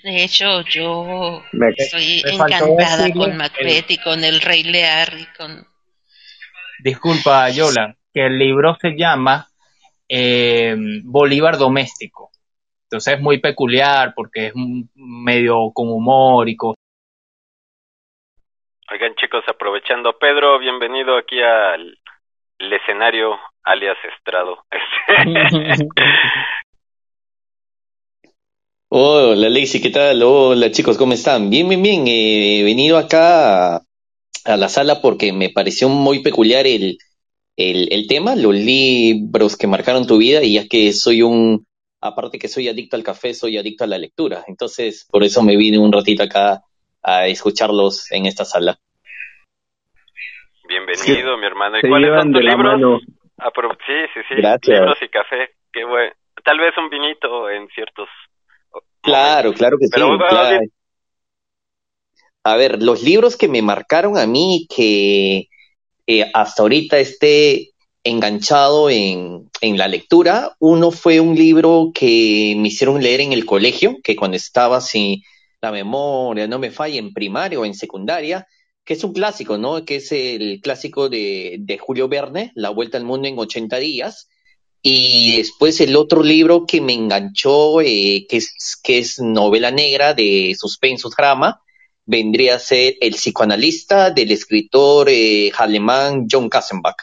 [0.03, 5.13] De hecho, yo Me- estoy me encantada decirle con Macbeth y con el Rey Lear
[5.19, 5.67] y con...
[6.83, 9.47] Disculpa, Yola, que el libro se llama
[10.07, 12.29] eh, Bolívar Doméstico.
[12.85, 16.77] Entonces es muy peculiar porque es un- medio con humor y cosas.
[18.91, 21.97] Oigan chicos, aprovechando, Pedro, bienvenido aquí al
[22.59, 24.63] el escenario alias Estrado.
[28.89, 30.21] Hola Alexi, ¿qué tal?
[30.21, 31.49] Hola chicos, ¿cómo están?
[31.49, 32.07] Bien, bien, bien.
[32.07, 33.81] Eh, He venido acá a,
[34.45, 36.97] a la sala porque me pareció muy peculiar el,
[37.55, 41.65] el, el tema, los libros que marcaron tu vida y ya que soy un,
[42.01, 44.43] aparte que soy adicto al café, soy adicto a la lectura.
[44.47, 46.61] Entonces, por eso me vine un ratito acá
[47.01, 48.77] a escucharlos en esta sala.
[50.67, 51.77] Bienvenido, mi hermano.
[51.77, 53.01] ¿Y se cuáles llevan son tus libros?
[53.85, 54.35] sí, sí, sí.
[54.35, 54.79] Gracias.
[54.79, 55.49] Libros y café.
[55.71, 56.13] Qué bueno.
[56.43, 58.09] Tal vez un vinito en ciertos.
[59.01, 59.91] Claro, claro que sí.
[59.93, 60.49] Pero bueno, claro.
[60.49, 60.71] bien.
[62.45, 65.47] A ver, los libros que me marcaron a mí, que
[66.07, 67.71] eh, hasta ahorita esté
[68.03, 73.45] enganchado en, en la lectura, uno fue un libro que me hicieron leer en el
[73.45, 75.23] colegio, que cuando estaba, si
[75.61, 78.45] la memoria no me falla, en primaria o en secundaria,
[78.83, 79.85] que es un clásico, ¿no?
[79.85, 84.27] Que es el clásico de, de Julio Verne, La Vuelta al Mundo en 80 días.
[84.81, 90.13] Y después el otro libro que me enganchó, eh, que, es, que es novela negra
[90.13, 91.61] de suspenso drama,
[92.05, 96.97] vendría a ser El psicoanalista del escritor eh, alemán John Kassenbach.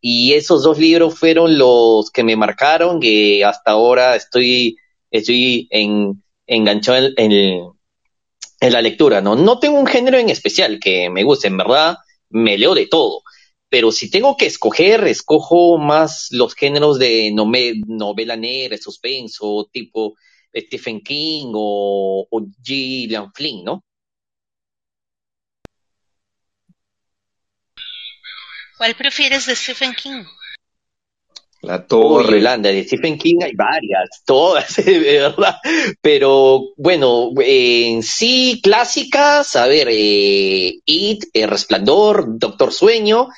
[0.00, 4.76] Y esos dos libros fueron los que me marcaron, que hasta ahora estoy,
[5.10, 7.72] estoy en, enganchado en,
[8.60, 9.36] la lectura, ¿no?
[9.36, 11.96] No tengo un género en especial que me guste, en verdad
[12.30, 13.22] me leo de todo.
[13.68, 20.14] Pero si tengo que escoger, escojo más los géneros de novela negra, suspenso, tipo
[20.54, 23.84] Stephen King o, o Gillian Flynn, ¿no?
[28.78, 30.22] ¿Cuál prefieres de Stephen King?
[31.62, 32.38] La Torre.
[32.38, 35.56] Yolanda, de Stephen King hay varias, todas, de verdad.
[36.00, 43.28] Pero bueno, eh, en sí, clásicas, a ver, eh, It, El Resplandor, Doctor Sueño,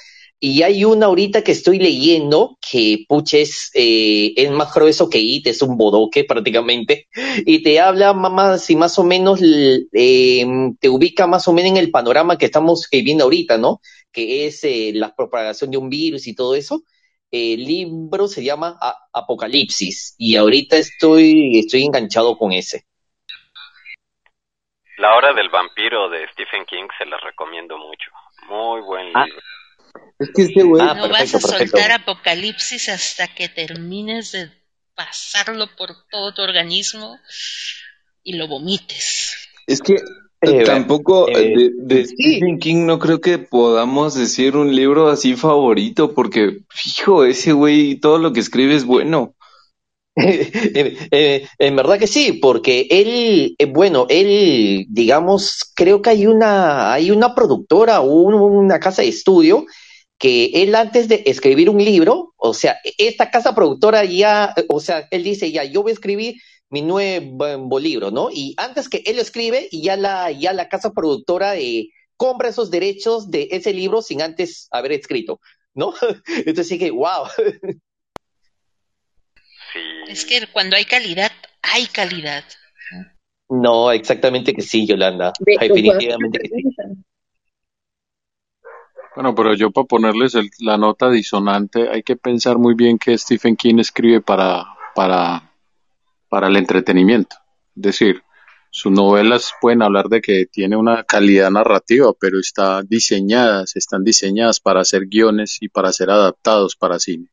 [0.43, 5.19] y hay una ahorita que estoy leyendo que, pucha, es, eh, es más grueso que
[5.19, 7.09] It, es un bodoque prácticamente,
[7.47, 9.87] y te habla más y más o menos, eh,
[10.79, 13.81] te ubica más o menos en el panorama que estamos viviendo ahorita, ¿no?
[14.13, 16.83] Que es eh, la propagación de un virus y todo eso
[17.31, 22.87] el libro se llama A- Apocalipsis y ahorita estoy, estoy enganchado con ese.
[24.99, 28.11] La hora del vampiro de Stephen King se la recomiendo mucho.
[28.49, 29.41] Muy buen Ah, libro.
[30.19, 30.85] Es que ese güey...
[30.85, 34.51] no vas a soltar Apocalipsis hasta que termines de
[34.95, 37.19] pasarlo por todo tu organismo
[38.23, 39.49] y lo vomites.
[39.67, 39.95] Es que
[40.43, 45.35] Eh, tampoco eh, de, de Stephen King no creo que podamos decir un libro así
[45.37, 49.35] favorito, porque, fijo, ese güey, todo lo que escribe es bueno.
[50.17, 56.27] Eh, eh, en verdad que sí, porque él, eh, bueno, él, digamos, creo que hay
[56.27, 59.67] una, hay una productora o un- una casa de estudio
[60.19, 65.09] que él antes de escribir un libro, o sea, esta casa productora ya, o sea,
[65.11, 66.35] él dice ya, yo voy a escribir
[66.71, 68.31] mi nuevo libro, ¿no?
[68.33, 72.49] Y antes que él lo escribe, y ya la, ya la casa productora eh, compra
[72.49, 75.41] esos derechos de ese libro sin antes haber escrito,
[75.75, 75.93] ¿no?
[76.27, 77.27] Entonces sí que, wow.
[80.09, 81.33] Es que cuando hay calidad,
[81.63, 82.45] hay calidad.
[83.49, 85.33] No, exactamente que sí, Yolanda.
[85.41, 86.95] Ve, ¿lo puedo hacer una Definitivamente que sí.
[89.17, 93.19] Bueno, pero yo para ponerles el- la nota disonante, hay que pensar muy bien que
[93.19, 94.65] Stephen King escribe para,
[94.95, 95.50] para,
[96.31, 97.37] para el entretenimiento.
[97.77, 98.23] Es decir,
[98.71, 104.61] sus novelas pueden hablar de que tiene una calidad narrativa, pero está diseñadas, están diseñadas
[104.61, 107.27] para hacer guiones y para ser adaptados para cine,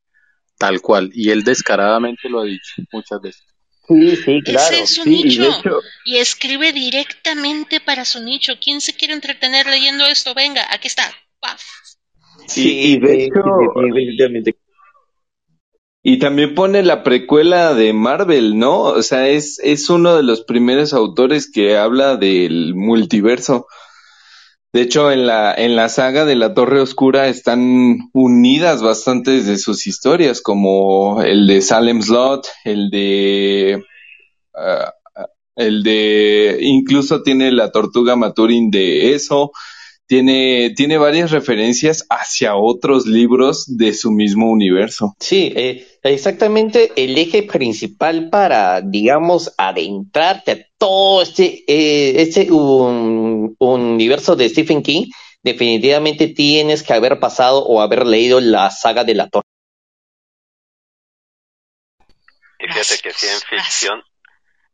[0.57, 1.11] tal cual.
[1.13, 3.43] Y él descaradamente lo ha dicho muchas veces.
[3.87, 4.73] Sí, sí, claro.
[4.73, 5.43] Ese es su Sí, y nicho.
[5.43, 8.53] de hecho, Y escribe directamente para su nicho.
[8.61, 10.33] ¿Quién se quiere entretener leyendo esto?
[10.33, 11.03] Venga, aquí está.
[11.39, 11.61] ¡Paf!
[12.47, 13.41] sí, y de hecho,
[13.75, 14.55] definitivamente.
[16.09, 18.83] Y también pone la precuela de Marvel, ¿no?
[18.83, 23.67] O sea, es, es uno de los primeros autores que habla del multiverso.
[24.71, 29.57] De hecho, en la, en la saga de la Torre Oscura están unidas bastantes de
[29.57, 33.83] sus historias, como el de Salem Slot, el de,
[34.55, 35.27] ah, ah,
[35.57, 39.51] el de, incluso tiene la Tortuga Maturin de eso,
[40.07, 45.13] tiene, tiene varias referencias hacia otros libros de su mismo universo.
[45.19, 53.55] Sí, eh, exactamente el eje principal para, digamos, adentrarte a todo este, eh, este un-
[53.59, 55.05] universo de Stephen King,
[55.43, 59.43] definitivamente tienes que haber pasado o haber leído la saga de la Torre.
[62.59, 64.03] Y fíjate que sí, en ficción.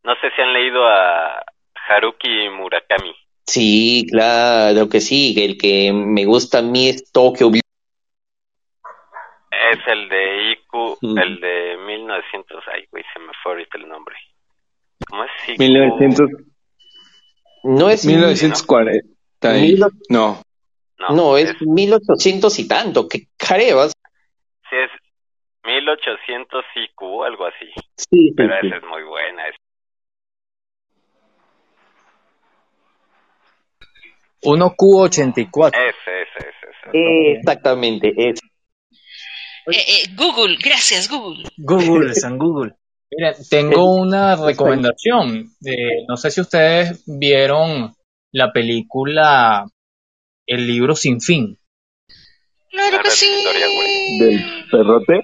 [0.03, 1.43] No sé si han leído a
[1.87, 3.13] Haruki Murakami.
[3.45, 7.61] Sí, claro que sí, el que me gusta a mí es Tokyo Blues.
[9.71, 12.63] Es el de IQ, el de 1900.
[12.73, 14.15] Ay, güey, se me fue ahorita el nombre.
[15.09, 15.59] ¿Cómo es IQ?
[15.59, 16.29] 1900,
[17.63, 19.07] No es 1940.
[19.57, 20.41] y- Mil- No.
[21.09, 23.91] No, es 1800 y tanto, que carevas.
[24.69, 24.89] Sí, es
[25.65, 27.65] 1800 IQ, algo así.
[27.97, 28.67] Sí, sí, Pero sí.
[28.67, 29.47] esa es muy buena.
[29.49, 29.55] es-
[34.43, 35.71] 1Q84.
[35.73, 36.89] Ese, ese, ese.
[36.91, 37.31] ese.
[37.39, 38.39] Exactamente, es.
[39.67, 41.43] Eh, eh, Google, gracias, Google.
[41.57, 42.73] Google, San Google.
[43.11, 45.51] Mira, tengo una recomendación.
[45.65, 47.93] Eh, no sé si ustedes vieron
[48.31, 49.65] la película
[50.47, 51.57] El libro sin fin.
[52.71, 53.27] Claro que sí.
[54.19, 55.21] ¿Del perrote?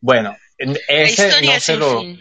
[0.00, 2.20] Bueno, en- ese historia no se sin lo, fin.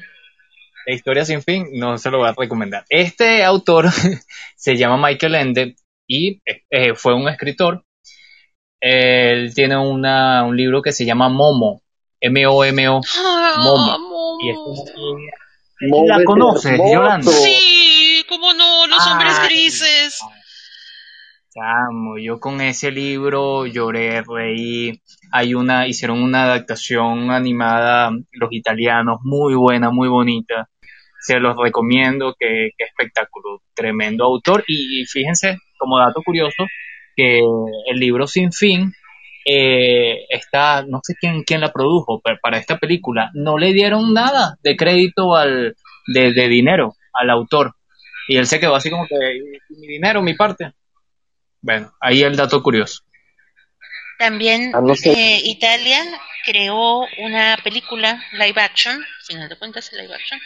[0.89, 2.83] La historia sin fin no se lo voy a recomendar.
[2.89, 3.85] Este autor
[4.55, 5.75] se llama Michael Ende
[6.07, 6.41] y
[6.71, 7.85] eh, fue un escritor.
[8.81, 11.83] Él tiene una, un libro que se llama Momo,
[12.19, 13.01] M-O-M-O,
[13.63, 14.37] Momo.
[14.41, 14.57] Y es
[15.91, 17.31] una- ¿La conoces, Yolanda?
[17.31, 19.47] Sí, cómo no, los hombres Ay.
[19.47, 20.19] grises.
[21.53, 25.01] Chamo, yo con ese libro lloré, reí.
[25.31, 30.67] Hay una, hicieron una adaptación animada, los italianos, muy buena, muy bonita.
[31.21, 34.63] Se los recomiendo, que, que espectáculo, tremendo autor.
[34.67, 36.65] Y, y fíjense, como dato curioso,
[37.15, 37.39] que
[37.87, 38.93] el libro Sin Fin
[39.45, 44.13] eh, está, no sé quién, quién la produjo, pero para esta película no le dieron
[44.13, 45.75] nada de crédito al,
[46.07, 47.75] de, de dinero al autor.
[48.27, 49.15] Y él se quedó así como que,
[49.69, 50.73] mi dinero, mi parte.
[51.61, 53.01] Bueno, ahí el dato curioso.
[54.19, 55.99] También Ah, eh, Italia
[56.45, 60.39] creó una película live action, al final de cuentas live action,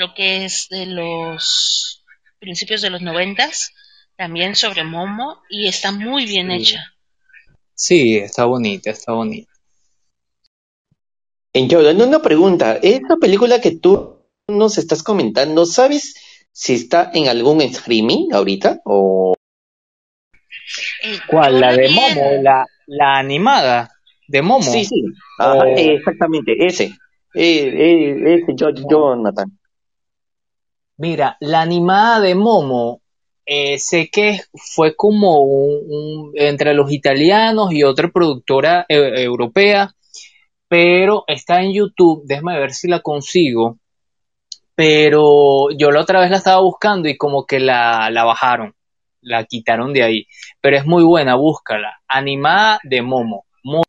[0.00, 2.02] creo que es de los
[2.38, 3.74] principios de los noventas,
[4.16, 6.56] también sobre Momo y está muy bien Sí.
[6.56, 6.94] hecha.
[7.74, 9.52] Sí, está bonita, está bonita.
[11.52, 12.78] En Yolanda, una pregunta.
[12.82, 16.14] Esta película que tú nos estás comentando, ¿sabes
[16.50, 18.80] si está en algún streaming ahorita?
[18.86, 19.34] O
[21.26, 21.60] ¿Cuál?
[21.60, 23.90] La de Momo, la, la animada
[24.28, 24.62] de Momo.
[24.62, 25.04] Sí, sí.
[25.38, 26.84] Ajá, O- eh, exactamente, ese.
[27.34, 29.59] Eh, eh, ese, yo, Jonathan.
[31.00, 33.00] Mira, la animada de Momo,
[33.46, 39.94] eh, sé que fue como un, un- entre los italianos y otra productora eh, europea,
[40.68, 43.78] pero está en YouTube, déjame ver si la consigo,
[44.74, 48.74] pero yo la otra vez la estaba buscando y como que la, la bajaron,
[49.22, 50.26] la quitaron de ahí,
[50.60, 53.46] pero es muy buena, búscala, animada de Momo.
[53.62, 53.84] Muy-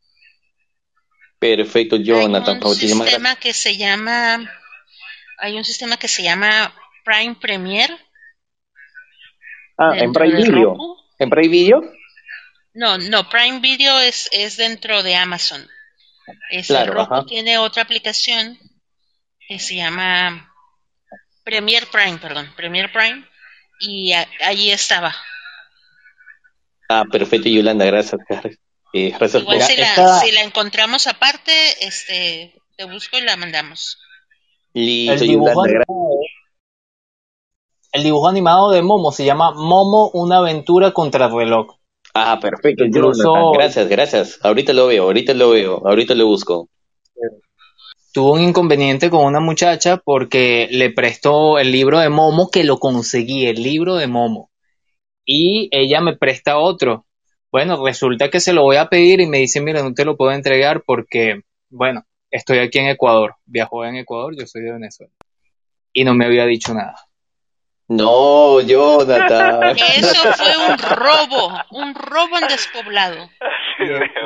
[1.40, 2.56] Perfecto, Jonathan.
[2.58, 3.12] un Muchísimas gracias.
[3.22, 4.50] sistema que se llama
[5.40, 6.72] hay un sistema que se llama
[7.04, 7.98] Prime Premiere
[9.78, 10.70] Ah, en Prime de Video.
[10.72, 10.98] Roku.
[11.20, 11.82] ¿En Prime Video?
[12.74, 15.68] no no Prime Video es es dentro de Amazon
[16.52, 17.26] Ese Claro, Roku ajá.
[17.26, 18.58] tiene otra aplicación
[19.48, 20.54] que se llama
[21.44, 23.26] Premiere Prime perdón Premiere Prime
[23.82, 25.14] y a- allí estaba
[26.94, 28.20] Ah, perfecto, Yolanda, gracias.
[28.94, 31.52] Eh, gracias igual por- si la, Esta- si la encontramos aparte
[31.86, 33.98] este te busco y la mandamos
[34.74, 35.98] Listo, El dibujo Yolanda, gracias.
[37.92, 41.76] El dibujo animado de Momo se llama Momo, una aventura contra el reloj.
[42.14, 43.52] Ah, perfecto, Incluso-.
[43.54, 44.40] Gracias, gracias.
[44.44, 46.70] Ahorita lo veo, ahorita lo veo, ahorita lo busco.
[48.14, 52.78] Tuvo un inconveniente con una muchacha porque le prestó el libro de Momo, que lo
[52.78, 54.52] conseguí, el libro de Momo.
[55.26, 57.06] Y ella me presta otro.
[57.52, 60.18] Bueno, resulta que se lo voy a pedir y me dice, mira, no te lo
[60.18, 63.36] puedo entregar porque, bueno, estoy aquí en Ecuador.
[63.46, 65.14] Viajó en Ecuador, yo soy de Venezuela.
[65.94, 66.96] Y no me había dicho nada.
[67.92, 69.76] No, Jonathan.
[69.76, 73.30] Eso fue un robo, un robo en despoblado.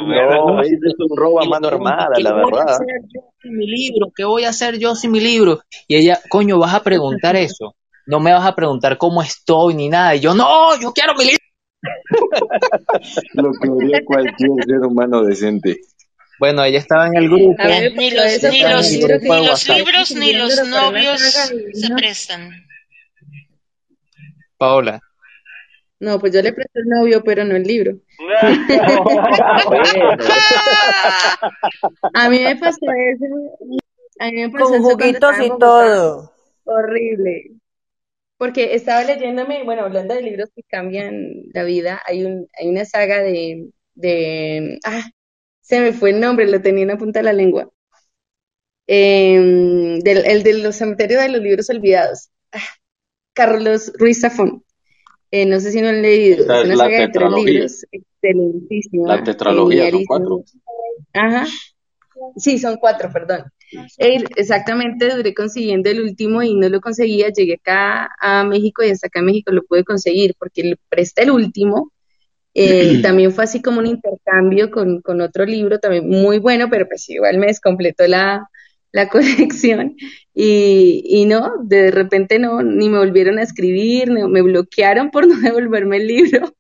[0.05, 2.75] No, eso es un robo a mano armada, ¿Qué la voy a verdad.
[2.75, 4.11] hacer yo sin mi libro?
[4.15, 5.61] ¿Qué voy a hacer yo sin mi libro?
[5.87, 7.75] Y ella, coño, vas a preguntar eso.
[8.05, 10.13] No me vas a preguntar cómo estoy ni nada.
[10.13, 11.39] Y yo, no, yo quiero mi libro.
[13.33, 15.79] Lo que haría cualquier ser humano decente.
[16.37, 17.55] Bueno, ella estaba en el grupo.
[17.63, 22.65] Ver, Ni los, ni los, ni los libros ni los novios se prestan.
[24.65, 24.99] Paola.
[25.99, 27.97] No, pues yo le presté el novio, pero no el libro.
[32.13, 33.25] A mí me pasó eso.
[34.19, 36.33] A mí me pasó Con juguitos y todo.
[36.65, 37.51] Horrible.
[38.37, 41.13] Porque estaba leyéndome, bueno, hablando de libros que cambian
[41.53, 45.03] la vida, hay un, hay una saga de, de, ah,
[45.61, 47.71] se me fue el nombre, lo tenía en la punta de la lengua.
[48.87, 52.29] Em, del, el de los cementerios de los libros olvidados.
[52.51, 52.59] Ah,
[53.35, 54.63] Carlos Ruiz Zafón.
[55.31, 56.45] Eh, no sé si no han leído.
[56.45, 57.45] Esa Es es una la saga de tres tetralogía.
[57.45, 60.43] libros, excelentísima, La tetralogía, son cuatro.
[61.13, 61.45] Ajá.
[62.37, 63.43] Sí, son cuatro, perdón.
[63.97, 67.29] Eh, exactamente, duré consiguiendo el último y no lo conseguía.
[67.29, 71.23] Llegué acá a México y hasta acá en México lo pude conseguir porque le presté
[71.23, 71.91] el último.
[72.53, 76.87] Eh, también fue así como un intercambio con, con otro libro, también muy bueno, pero
[76.87, 78.49] pues igual me descompletó la,
[78.95, 79.95] la colección.
[80.33, 85.27] Y, y no, de repente no, ni me volvieron a escribir, no- me bloquearon por
[85.27, 86.55] no devolverme el libro.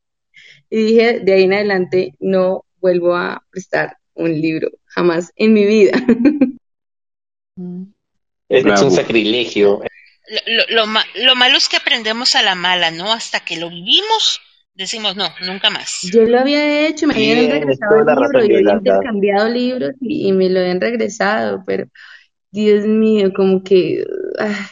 [0.69, 5.65] Y dije, de ahí en adelante no vuelvo a prestar un libro, jamás en mi
[5.65, 5.93] vida.
[8.49, 9.81] Es un sacrilegio.
[10.27, 13.13] Lo, lo- lo ma- lo malo es que aprendemos a la mala, ¿no?
[13.13, 14.41] Hasta que lo vivimos,
[14.73, 16.01] decimos, no, nunca más.
[16.11, 20.31] Yo lo había hecho, me habían regresado el libro, yo había intercambiado libros y, y
[20.33, 21.85] me lo habían regresado, pero
[22.55, 24.03] Dios mío, como que
[24.39, 24.69] ah,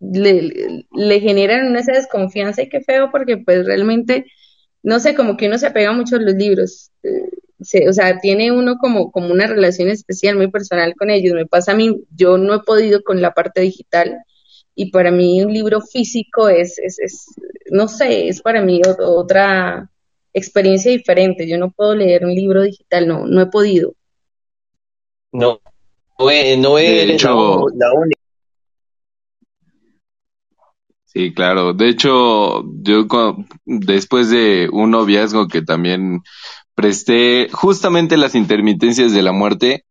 [0.00, 4.26] le, generan una esa desconfianza y qué feo porque pues realmente,
[4.82, 8.52] no sé, como que uno se apega mucho a los libros, eh, o sea, tiene
[8.52, 11.34] uno como, como una relación especial, muy personal con ellos.
[11.34, 14.18] Me pasa a mí, yo no he podido con la parte digital
[14.74, 17.26] y para mí un libro físico es, es, es
[17.70, 19.90] no sé, es para mí ot- otra
[20.34, 21.48] experiencia diferente.
[21.48, 23.94] Yo no puedo leer un libro digital, no, no he podido.
[25.32, 25.60] No,
[26.18, 28.20] no, e- no De eres la, hecho- la única.
[31.04, 31.72] Sí, claro.
[31.72, 33.06] De hecho, yo
[33.64, 36.20] después de un noviazgo que también
[36.74, 39.84] presté justamente las intermitencias de la muerte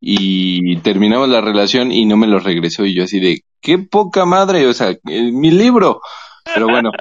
[0.00, 4.24] y terminamos la relación y no me lo regresó y yo así de, qué poca
[4.24, 6.00] madre, o sea, eh, mi libro.
[6.54, 6.92] Pero bueno,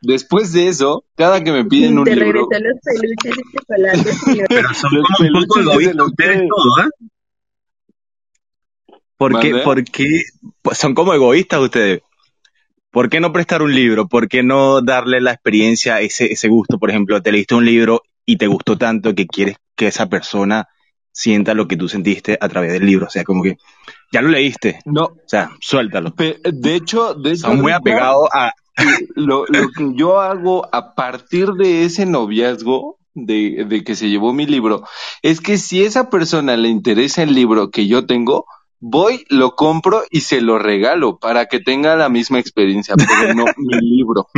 [0.00, 4.46] después de eso, cada que me piden un Te libro, los peluches y chocolates.
[4.48, 6.48] Pero son Los como un poco los ustedes
[6.80, 6.88] ¿ah?
[9.18, 9.64] ¿Por qué, ¿Mande?
[9.64, 10.22] por qué-
[10.72, 12.00] son como egoístas ustedes?
[12.90, 14.08] ¿Por qué no prestar un libro?
[14.08, 16.78] ¿Por qué no darle la experiencia, ese, ese gusto?
[16.78, 20.68] Por ejemplo, te leíste un libro y te gustó tanto que quieres que esa persona
[21.12, 23.06] sienta lo que tú sentiste a través del libro.
[23.06, 23.56] O sea, como que
[24.12, 24.78] ya lo leíste.
[24.86, 26.14] no, O sea, suéltalo.
[26.16, 28.52] de hecho, de hecho, Son muy apegados a...
[29.16, 34.32] lo, lo que yo hago a partir de ese noviazgo de, de que se llevó
[34.32, 34.84] mi libro
[35.22, 38.46] es que si esa persona le interesa el libro que yo tengo,
[38.80, 43.44] voy, lo compro y se lo regalo para que tenga la misma experiencia, pero no
[43.56, 44.28] mi libro.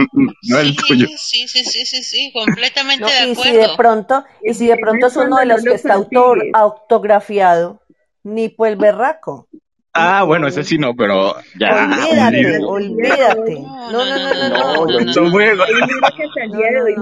[0.48, 1.06] no el tuyo.
[1.16, 3.76] Sí, sí, sí, sí, sí, completamente No, de y si de acuerdo.
[3.76, 7.80] pronto, y si de pronto es uno de los que está autor, autografiado,
[8.22, 9.48] ni por el berraco.
[9.92, 11.84] Ah, bueno, ese sí no, pero ya.
[11.84, 13.54] Olvídate, olvídate.
[13.60, 15.12] No, no, no, no,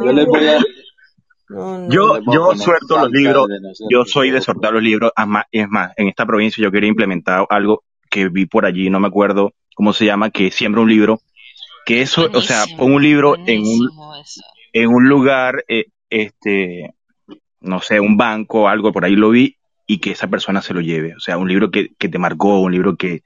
[0.05, 0.59] Yo les voy a,
[1.49, 1.89] No, no.
[1.91, 3.49] Yo, yo suelto los libros,
[3.91, 6.89] yo soy de soltar los libros, es más, es más, en esta provincia yo quería
[6.89, 10.91] implementar algo que vi por allí, no me acuerdo cómo se llama, que siembra un
[10.91, 11.20] libro,
[11.87, 13.89] que eso, o sea, pon un libro en un,
[14.20, 14.43] eso.
[14.73, 16.95] en un lugar, eh, este,
[17.61, 19.57] no sé, un banco, algo, por ahí lo vi,
[19.87, 22.61] y que esa persona se lo lleve, o sea, un libro que, que te marcó,
[22.61, 23.23] un libro que,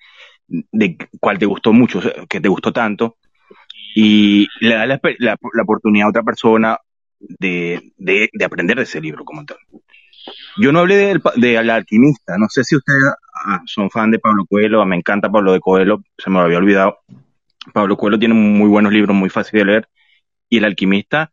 [0.46, 3.16] de cual te gustó mucho, que te gustó tanto,
[3.94, 6.78] y le da la, la- la oportunidad a otra persona
[7.38, 9.58] de, de, de aprender de ese libro como tal.
[10.56, 13.02] Yo no hablé de, Al alquimista, no sé si ustedes
[13.46, 16.58] ah, son fan de Pablo Coelho, me encanta Pablo de Coelho, se me lo había
[16.58, 16.98] olvidado.
[17.72, 19.88] Pablo Coelho tiene muy buenos libros, muy fácil de leer.
[20.48, 21.32] Y El alquimista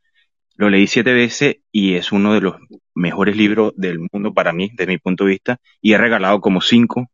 [0.55, 2.55] lo leí siete veces y es uno de los
[2.95, 5.59] mejores libros del mundo para mí, desde mi punto de vista.
[5.81, 7.09] Y he regalado como cinco.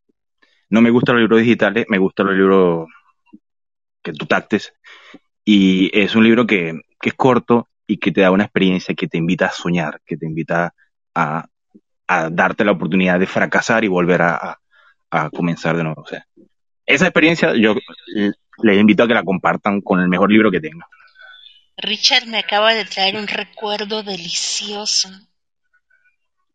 [0.70, 2.88] No me gustan los libros digitales, me gustan los libros
[4.04, 4.74] que tú tactes.
[5.44, 9.08] Y es un libro que, que es corto y que te da una experiencia que
[9.08, 10.74] te invita a soñar, que te invita
[11.14, 11.46] a,
[12.08, 14.60] a darte la oportunidad de fracasar y volver a, a,
[15.12, 16.02] a comenzar de nuevo.
[16.02, 16.26] O sea,
[16.86, 17.76] esa experiencia yo
[18.64, 20.88] les invito a que la compartan con el mejor libro que tengan.
[21.78, 25.10] Richard me acaba de traer un recuerdo delicioso.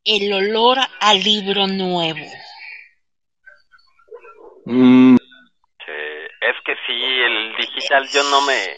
[0.02, 2.26] El olor al libro nuevo.
[4.64, 5.16] Sí,
[6.40, 8.76] es que sí, el digital yo no me,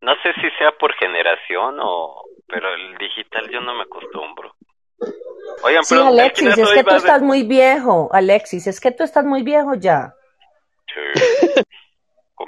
[0.00, 4.54] no sé si sea por generación o, pero el digital yo no me acostumbro.
[5.62, 9.04] Oigan, Sí, pero Alexis, es que tú de- estás muy viejo, Alexis, es que tú
[9.04, 10.14] estás muy viejo ya.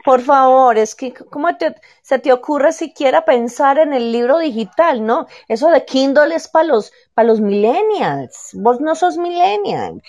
[0.04, 5.04] Por favor, es que ¿cómo te, se te ocurre siquiera pensar en el libro digital,
[5.04, 5.26] no?
[5.48, 8.50] Eso de Kindle es para los, para los millennials.
[8.54, 10.00] Vos no sos millennial.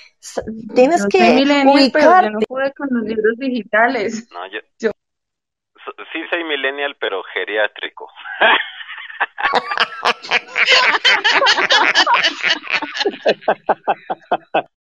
[0.76, 2.26] Tienes Yo que soy millennial, pero ubicarte.
[2.28, 4.30] yo no pude con los libros digitales.
[4.32, 4.46] No,
[4.80, 4.92] yo,
[6.12, 8.08] sí soy millennial, pero geriátrico.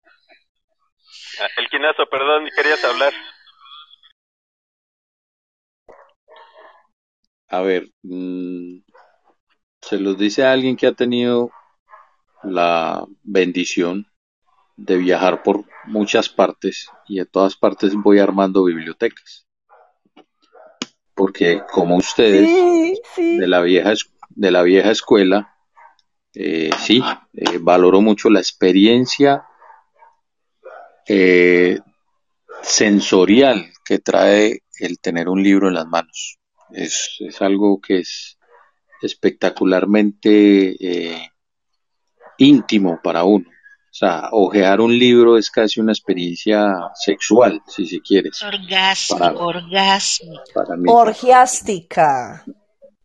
[1.57, 3.13] El quinazo, perdón, querías hablar.
[7.49, 8.79] A ver, mm,
[9.81, 11.51] se los dice a alguien que ha tenido
[12.43, 14.07] la bendición
[14.77, 19.47] de viajar por muchas partes y de todas partes voy armando bibliotecas.
[21.21, 22.49] Porque como ustedes
[23.15, 23.93] de la vieja
[24.31, 25.55] de la vieja escuela,
[26.33, 27.03] eh, sí,
[27.35, 29.45] eh, valoro mucho la experiencia
[31.07, 31.79] eh,
[32.63, 36.39] sensorial que trae el tener un libro en las manos.
[36.71, 38.39] Es, es algo que es
[39.03, 40.75] espectacularmente
[42.39, 43.45] íntimo para uno.
[44.03, 48.31] O sea, ojear un libro es casi una experiencia sexual, si se quiere.
[50.55, 52.43] Para mí, Orgiástica.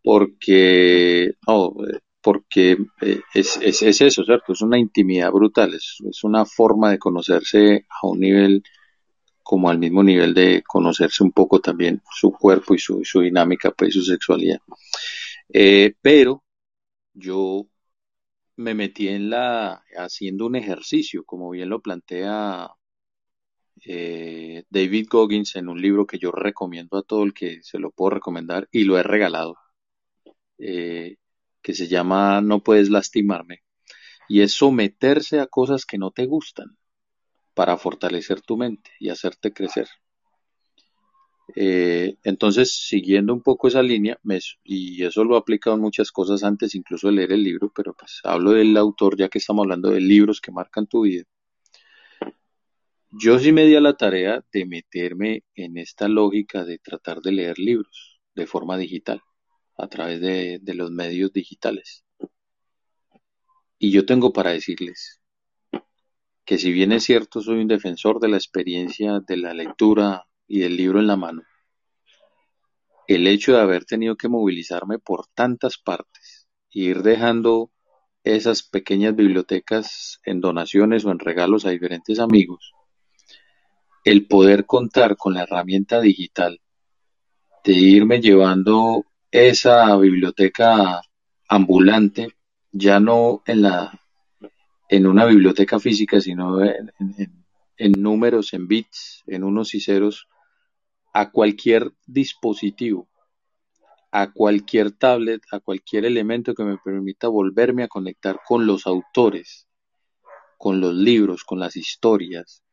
[0.02, 4.54] porque no, eh, porque eh, es, es, es eso, ¿cierto?
[4.54, 8.64] Es una intimidad brutal, es, es una forma de conocerse a un nivel
[9.44, 13.72] como al mismo nivel de conocerse un poco también su cuerpo y su, su dinámica,
[13.72, 14.60] pues su sexualidad.
[15.50, 16.42] Eh, pero
[17.14, 17.68] yo
[18.57, 22.69] me metí en la haciendo un ejercicio, como bien lo plantea
[23.86, 27.91] eh, David Goggins en un libro que yo recomiendo a todo el que se lo
[27.91, 29.57] puedo recomendar y lo he regalado,
[30.57, 31.18] eh,
[31.61, 33.64] que se llama No puedes lastimarme,
[34.30, 36.77] y es someterse a cosas que no te gustan
[37.53, 39.88] para fortalecer tu mente y hacerte crecer.
[41.54, 46.12] Eh, entonces, siguiendo un poco esa línea, me- y eso lo he aplicado en muchas
[46.12, 49.64] cosas antes incluso de leer el libro, pero pues hablo del autor ya que estamos
[49.64, 51.24] hablando de libros que marcan tu vida.
[53.10, 57.32] Yo sí me di a la tarea de meterme en esta lógica de tratar de
[57.32, 59.22] leer libros de forma digital,
[59.78, 62.04] a través de, de los medios digitales.
[63.80, 65.22] Y yo tengo para decirles
[66.44, 70.60] que si bien es cierto soy un defensor de la experiencia de la lectura y
[70.60, 71.44] del libro en la mano,
[73.08, 77.72] el hecho de haber tenido que movilizarme por tantas partes e ir dejando
[78.24, 82.74] esas pequeñas bibliotecas en donaciones o en regalos a diferentes amigos,
[84.06, 86.62] el poder contar con la herramienta digital
[87.64, 91.02] de irme llevando esa biblioteca
[91.50, 92.30] ambulante,
[92.72, 94.00] ya no en la
[94.90, 97.46] en una biblioteca física, sino en, en-
[97.78, 100.28] en números, en bits, en unos y ceros,
[101.18, 103.08] a cualquier dispositivo,
[104.12, 109.66] a cualquier tablet, a cualquier elemento que me permita volverme a conectar con los autores,
[110.58, 112.64] con los libros, con las historias,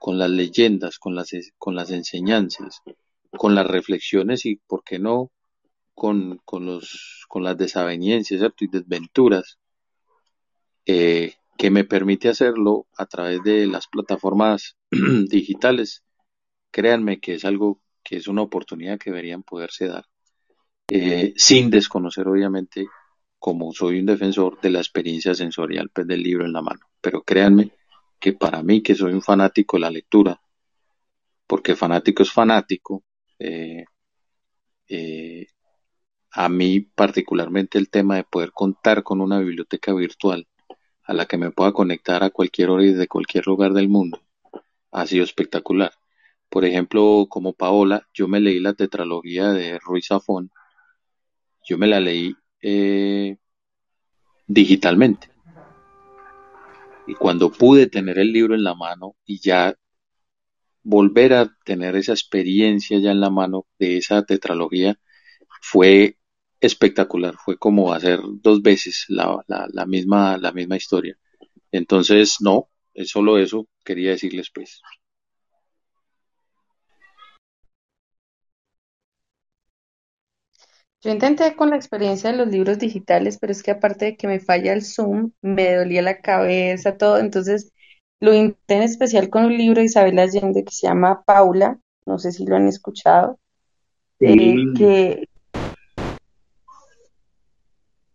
[0.00, 1.32] con las leyendas, con las,
[1.92, 2.82] enseñanzas,
[3.30, 5.30] con las reflexiones y, ¿por qué no?,
[5.94, 8.64] con, las desavenencias ¿cierto?
[8.64, 9.60] y desventuras,
[10.86, 16.02] eh, que me permite hacerlo a través de las plataformas digitales.
[16.72, 20.04] Créanme que es algo que es una oportunidad que deberían poderse dar,
[20.88, 22.86] eh, sin desconocer obviamente,
[23.38, 26.80] como soy un defensor de la experiencia sensorial pues, del libro en la mano.
[27.00, 27.72] Pero créanme
[28.20, 30.40] que para mí, que soy un fanático de la lectura,
[31.46, 33.02] porque fanático es fanático,
[33.38, 33.84] eh,
[34.88, 35.46] eh,
[36.30, 40.46] a mí particularmente el tema de poder contar con una biblioteca virtual
[41.04, 44.22] a la que me pueda conectar a cualquier hora y desde cualquier lugar del mundo
[44.92, 45.92] ha sido espectacular.
[46.52, 50.50] Por ejemplo, como Paola, yo me leí la tetralogía de Ruiz Zafón.
[51.66, 53.38] Yo me la leí eh,
[54.46, 55.30] digitalmente.
[57.06, 59.74] Y cuando pude tener el libro en la mano y ya
[60.82, 64.98] volver a tener esa experiencia ya en la mano de esa tetralogía
[65.62, 66.18] fue
[66.60, 67.34] espectacular.
[67.42, 71.16] Fue como hacer dos veces la, la, misma, la misma historia.
[71.70, 74.82] Entonces, no, es solo eso quería decirles pues.
[81.02, 84.28] Yo intenté con la experiencia de los libros digitales, pero es que aparte de que
[84.28, 87.18] me falla el Zoom, me dolía la cabeza, todo.
[87.18, 87.72] Entonces,
[88.20, 92.20] lo intenté en especial con un libro de Isabel Allende que se llama Paula, no
[92.20, 93.40] sé si lo han escuchado,
[94.20, 94.74] eh, Sí.
[94.78, 95.28] que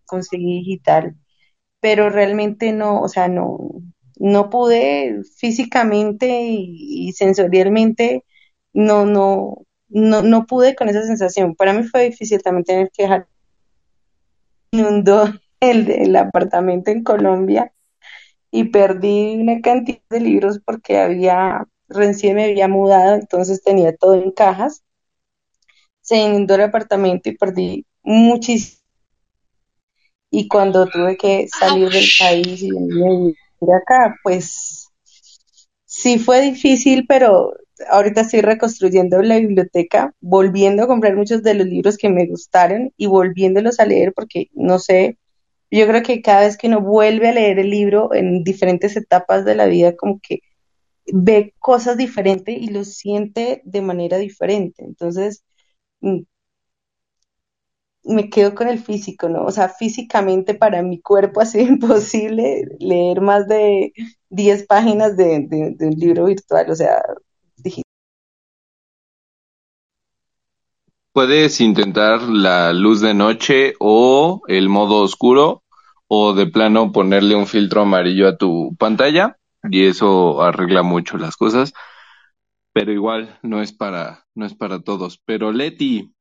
[0.05, 1.17] conseguí digital,
[1.81, 3.59] pero realmente no, o sea, no,
[4.15, 8.23] no pude físicamente y, y sensorialmente,
[8.71, 11.55] no, no, no, no pude con esa sensación.
[11.55, 13.27] Para mí fue difícil también tener que dejar
[14.71, 15.25] inundó
[15.59, 17.73] el, el apartamento en Colombia
[18.51, 24.15] y perdí una cantidad de libros porque había, recién me había mudado, entonces tenía todo
[24.15, 24.83] en cajas.
[26.01, 28.81] Se inundó el apartamento y perdí muchísimo.
[30.29, 34.89] Y cuando tuve que salir del país y venir acá, pues
[35.85, 37.53] sí fue difícil, pero
[37.89, 42.91] ahorita estoy reconstruyendo la biblioteca, volviendo a comprar muchos de los libros que me gustaron
[42.97, 45.17] y volviéndolos a leer porque no sé,
[45.71, 49.45] yo creo que cada vez que uno vuelve a leer el libro en diferentes etapas
[49.45, 50.41] de la vida, como que
[51.13, 54.83] ve cosas diferentes y lo siente de manera diferente.
[54.85, 55.43] Entonces,
[56.01, 56.21] mm,
[58.03, 59.43] me quedo con el físico, ¿no?
[59.45, 63.91] O sea, físicamente para mi cuerpo ha sido imposible leer más de
[64.29, 67.01] 10 páginas de, de- de un libro virtual, o sea,
[71.17, 75.63] Puedes intentar la luz de noche o el modo oscuro
[76.07, 81.35] o de plano ponerle un filtro amarillo a tu pantalla y eso arregla mucho las
[81.35, 81.73] cosas,
[82.71, 85.19] pero igual no es para no es para todos.
[85.25, 86.13] Pero Leti,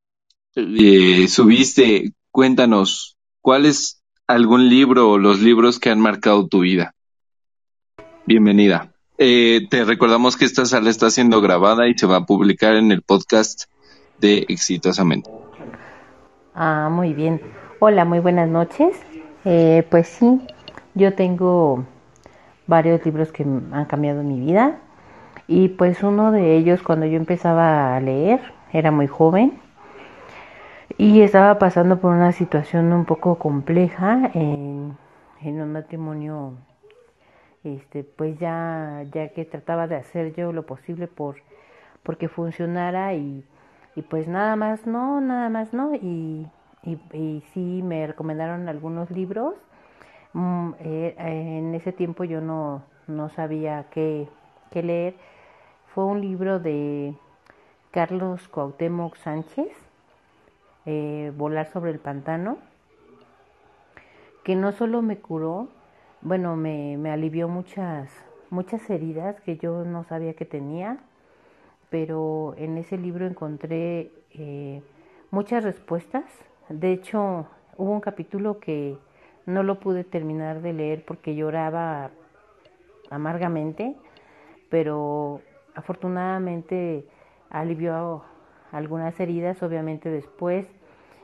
[0.55, 6.95] eh, subiste, cuéntanos, ¿cuál es algún libro o los libros que han marcado tu vida?
[8.25, 8.95] Bienvenida.
[9.19, 12.93] Eh, te recordamos que esta sala está siendo grabada y se va a publicar en
[12.93, 13.65] el podcast
[14.19, 15.31] de Exitosamente.
[16.55, 17.41] Ah, muy bien.
[17.79, 18.97] Hola, muy buenas noches.
[19.45, 20.41] Eh, pues sí,
[20.95, 21.85] yo tengo
[22.67, 24.79] varios libros que han cambiado mi vida
[25.47, 28.41] y pues uno de ellos cuando yo empezaba a leer
[28.73, 29.61] era muy joven
[30.99, 34.97] y estaba pasando por una situación un poco compleja en,
[35.43, 36.55] en un matrimonio
[37.63, 41.37] este pues ya ya que trataba de hacer yo lo posible por
[42.03, 43.45] porque funcionara y,
[43.97, 46.47] y pues nada más no, nada más no y,
[46.85, 49.55] y, sí me recomendaron algunos libros.
[50.35, 54.29] Mm, eh, en ese tiempo yo no, no sabía qué,
[54.71, 55.15] qué leer.
[55.95, 57.15] Fue un libro de
[57.91, 59.73] Carlos Cuauhtémoc Sánchez,
[60.85, 62.59] eh, Volar sobre el pantano,
[64.45, 65.69] que no solo me curó,
[66.21, 68.11] bueno, me, me alivió muchas,
[68.51, 70.99] muchas heridas que yo no sabía que tenía,
[71.91, 74.83] pero en ese libro encontré eh,
[75.31, 76.25] muchas respuestas.
[76.69, 77.47] De hecho,
[77.77, 78.99] hubo un capítulo que
[79.47, 82.11] no lo pude terminar de leer porque lloraba
[83.11, 83.95] amargamente,
[84.69, 85.41] pero
[85.75, 87.07] afortunadamente
[87.51, 88.25] alivió
[88.73, 89.63] algunas heridas.
[89.63, 90.67] Obviamente después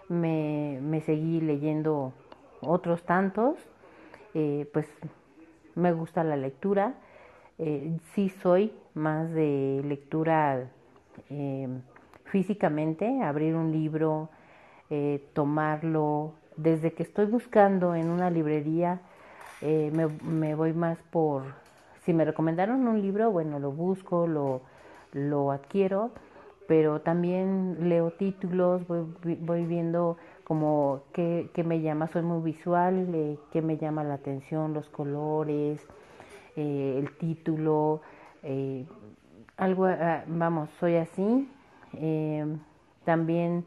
[0.08, 2.12] me, me seguí leyendo
[2.60, 3.56] otros tantos.
[4.34, 4.86] Eh, pues
[5.74, 6.94] me gusta la lectura.
[7.58, 10.68] Eh, sí soy más de lectura
[11.30, 11.68] eh,
[12.24, 14.28] físicamente, abrir un libro,
[14.90, 16.34] eh, tomarlo.
[16.56, 19.00] Desde que estoy buscando en una librería,
[19.62, 21.44] eh, me, me voy más por,
[22.04, 24.60] si me recomendaron un libro, bueno, lo busco, lo,
[25.12, 26.10] lo adquiero,
[26.66, 29.06] pero también leo títulos, voy,
[29.40, 34.74] voy viendo como qué, qué me llama, soy muy visual, qué me llama la atención,
[34.74, 35.86] los colores,
[36.56, 38.00] eh, el título,
[38.42, 38.84] eh,
[39.56, 41.48] algo, ah, vamos, soy así.
[41.94, 42.44] Eh,
[43.04, 43.64] también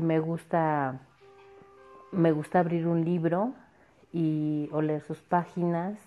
[0.00, 1.00] me gusta,
[2.12, 3.52] me gusta abrir un libro
[4.12, 5.98] y oler sus páginas.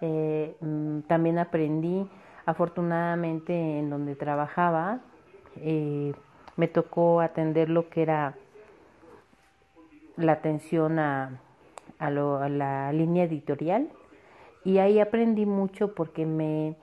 [0.00, 2.08] Eh, mm, también aprendí,
[2.46, 5.00] afortunadamente, en donde trabajaba,
[5.56, 6.12] eh,
[6.56, 8.34] me tocó atender lo que era
[10.16, 11.40] la atención a,
[11.98, 13.88] a, lo- a la línea editorial
[14.64, 16.76] y ahí aprendí mucho porque me,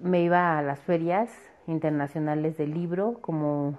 [0.00, 1.30] me iba a las ferias
[1.66, 3.78] internacionales del libro, como,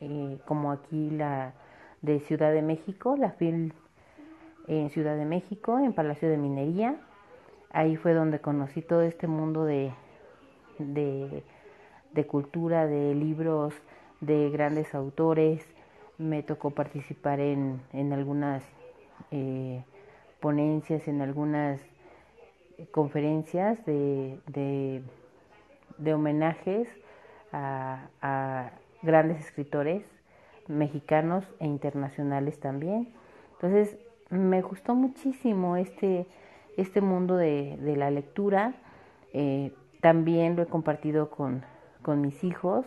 [0.00, 1.52] eh, como aquí la
[2.02, 3.74] de Ciudad de México, la FIL
[4.68, 6.96] en Ciudad de México, en Palacio de Minería.
[7.70, 9.92] Ahí fue donde conocí todo este mundo de,
[10.78, 11.44] de,
[12.12, 13.74] de cultura, de libros,
[14.20, 15.62] de grandes autores.
[16.16, 18.64] Me tocó participar en, en algunas
[19.30, 19.84] eh,
[20.40, 21.80] ponencias, en algunas
[22.90, 24.38] conferencias de,
[25.98, 26.88] de, homenajes
[27.52, 28.70] a, a,
[29.02, 30.04] grandes escritores
[30.68, 33.08] mexicanos e internacionales también.
[33.52, 33.96] Entonces,
[34.30, 36.26] me gustó muchísimo este,
[36.76, 38.74] este mundo de, de la lectura.
[39.32, 41.62] Eh, también lo he compartido con,
[42.02, 42.84] con mis hijos.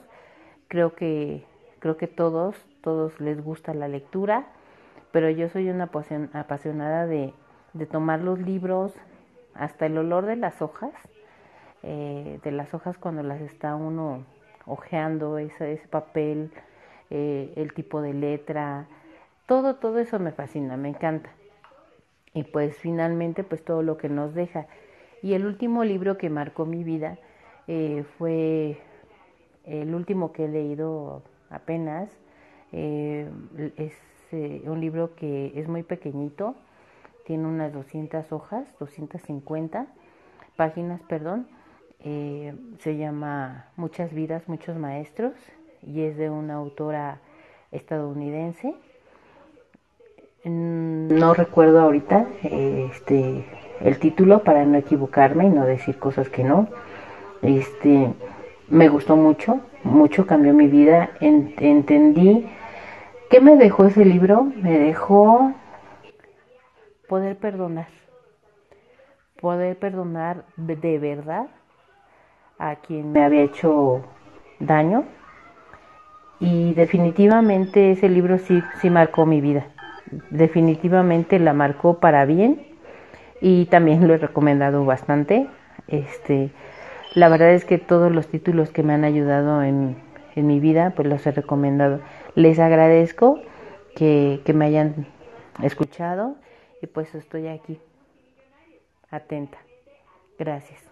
[0.67, 1.45] Creo que,
[1.79, 4.47] creo que todos, todos les gusta la lectura,
[5.11, 5.89] pero yo soy una
[6.33, 7.33] apasionada de,
[7.73, 8.93] de tomar los libros,
[9.59, 10.93] hasta el olor de las hojas,
[11.83, 14.23] eh, de las hojas cuando las está uno
[14.65, 16.51] hojeando, ese, ese papel,
[17.09, 18.87] eh, el tipo de letra,
[19.47, 21.29] todo, todo eso me fascina, me encanta.
[22.33, 24.67] Y pues finalmente, pues todo lo que nos deja.
[25.21, 27.17] Y el último libro que marcó mi vida
[27.67, 28.77] eh, fue
[29.65, 32.09] el último que he leído apenas.
[32.71, 33.93] Es
[34.31, 36.55] un libro que es muy pequeñito,
[37.29, 39.85] tiene unas 200 hojas, 250
[40.55, 41.45] páginas, perdón.
[41.99, 45.33] Eh, se llama Muchas vidas, muchos maestros
[45.83, 47.19] y es de una autora
[47.71, 48.73] estadounidense.
[50.43, 53.45] No recuerdo ahorita este
[53.81, 56.67] el título para no equivocarme y no decir cosas que no.
[57.43, 58.11] Este
[58.69, 61.11] me gustó mucho, mucho cambió mi vida.
[61.19, 62.49] entendí
[63.29, 64.45] ¿Qué me dejó ese libro?
[64.59, 65.53] Me dejó
[67.09, 67.87] poder perdonar.
[69.41, 71.47] Poder perdonar de verdad
[72.57, 74.03] a quien me había hecho
[74.59, 75.05] daño.
[76.39, 79.65] Y definitivamente ese libro sí, sí marcó mi vida.
[80.29, 82.65] Definitivamente la marcó para bien.
[83.41, 85.47] Y también lo he recomendado bastante.
[85.87, 86.51] Este,
[87.15, 89.97] la verdad es que todos los títulos que me han ayudado en,
[90.35, 92.01] en mi vida, pues los he recomendado.
[92.35, 93.39] Les agradezco
[93.95, 95.07] que, que me hayan
[95.63, 96.35] escuchado
[96.81, 97.79] y pues estoy aquí,
[99.09, 99.57] atenta.
[100.37, 100.89] Gracias.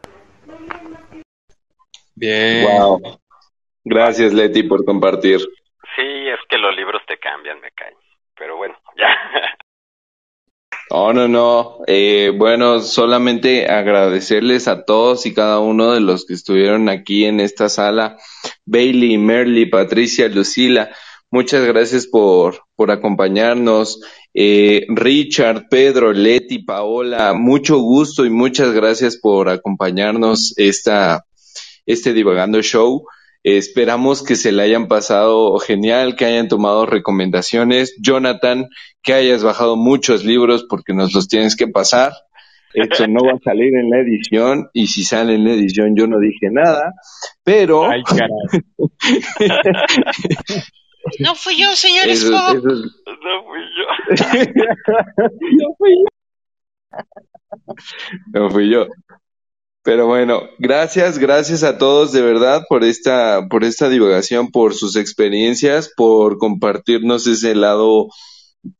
[2.16, 2.66] Bien.
[2.66, 3.20] Wow.
[3.84, 5.40] Gracias, Leti, por compartir.
[5.40, 7.96] Sí, es que los libros te cambian, me caen.
[8.38, 9.08] Pero bueno, ya.
[10.90, 11.80] No, no, no.
[11.86, 17.42] Eh, bueno, solamente agradecerles a todos y cada uno de los que estuvieron aquí en
[17.42, 18.18] esta sala.
[18.66, 20.90] Bailey, Merly, Patricia, Lucila,
[21.32, 24.02] muchas gracias por, por acompañarnos.
[24.34, 31.26] Eh, Richard, Pedro, Leti, Paola, mucho gusto y muchas gracias por acompañarnos esta,
[31.86, 33.06] este Divagando Show.
[33.44, 37.96] esperamos que se le hayan pasado genial, que hayan tomado recomendaciones.
[38.02, 38.68] Jonathan,
[39.02, 42.14] que hayas bajado muchos libros porque nos los tienes que pasar.
[42.74, 46.06] Esto no va a salir en la edición y si sale en la edición yo
[46.06, 46.94] no dije nada,
[47.44, 47.90] pero...
[47.90, 48.04] Ay.
[51.20, 52.58] no fui yo, señor Eso- Spock.
[52.58, 52.92] eso es-
[53.24, 53.86] No fui yo.
[55.60, 56.08] no fui yo.
[58.34, 58.88] No fui yo.
[59.84, 64.98] Pero bueno, gracias, gracias a todos de verdad por esta, por esta divagación, por sus
[64.98, 68.08] experiencias, por compartirnos ese lado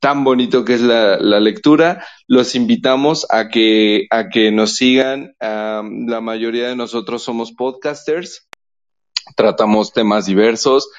[0.00, 2.04] tan bonito que es la, la lectura.
[2.26, 5.34] Los invitamos a que, a que nos sigan.
[5.40, 8.46] La mayoría de nosotros somos podcasters.
[9.34, 10.90] Tratamos temas diversos.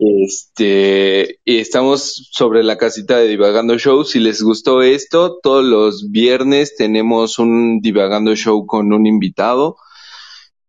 [0.00, 4.04] Este, y estamos sobre la casita de Divagando Show.
[4.04, 9.76] Si les gustó esto, todos los viernes tenemos un Divagando Show con un invitado,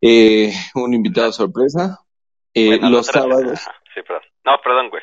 [0.02, 2.00] eh, un invitado sorpresa.
[2.54, 3.60] Eh, Bueno, los otra- sábados.
[3.94, 4.22] Sí, perdón.
[4.46, 5.02] No, perdón, güey.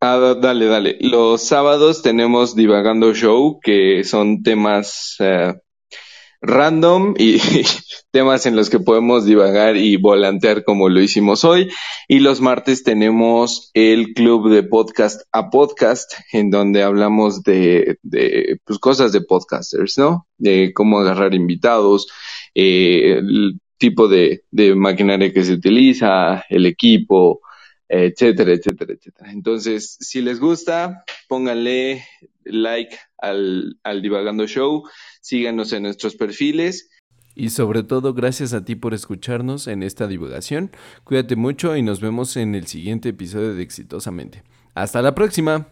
[0.00, 0.96] Ah, da- dale, dale.
[1.00, 5.54] Los sábados tenemos Divagando Show, que son temas eh,
[6.42, 7.38] random y
[8.10, 11.70] temas en los que podemos divagar y volantear como lo hicimos hoy.
[12.08, 18.58] Y los martes tenemos el club de podcast a podcast, en donde hablamos de, de
[18.64, 20.26] pues, cosas de podcasters, ¿no?
[20.38, 22.08] De cómo agarrar invitados,
[22.54, 27.40] eh, el tipo de, de maquinaria que se utiliza, el equipo,
[27.88, 29.32] etcétera, etcétera, etcétera.
[29.32, 32.04] Entonces, si les gusta, pónganle
[32.44, 34.84] like al, al Divagando Show,
[35.20, 36.90] síganos en nuestros perfiles.
[37.34, 40.70] Y sobre todo, gracias a ti por escucharnos en esta divulgación.
[41.04, 44.42] Cuídate mucho y nos vemos en el siguiente episodio de Exitosamente.
[44.74, 45.68] Hasta la próxima.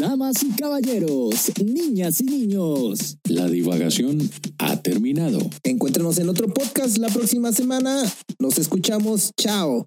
[0.00, 3.18] Damas y caballeros, niñas y niños.
[3.24, 5.40] La divagación ha terminado.
[5.64, 8.04] Encuéntranos en otro podcast la próxima semana.
[8.38, 9.32] Nos escuchamos.
[9.36, 9.86] Chao.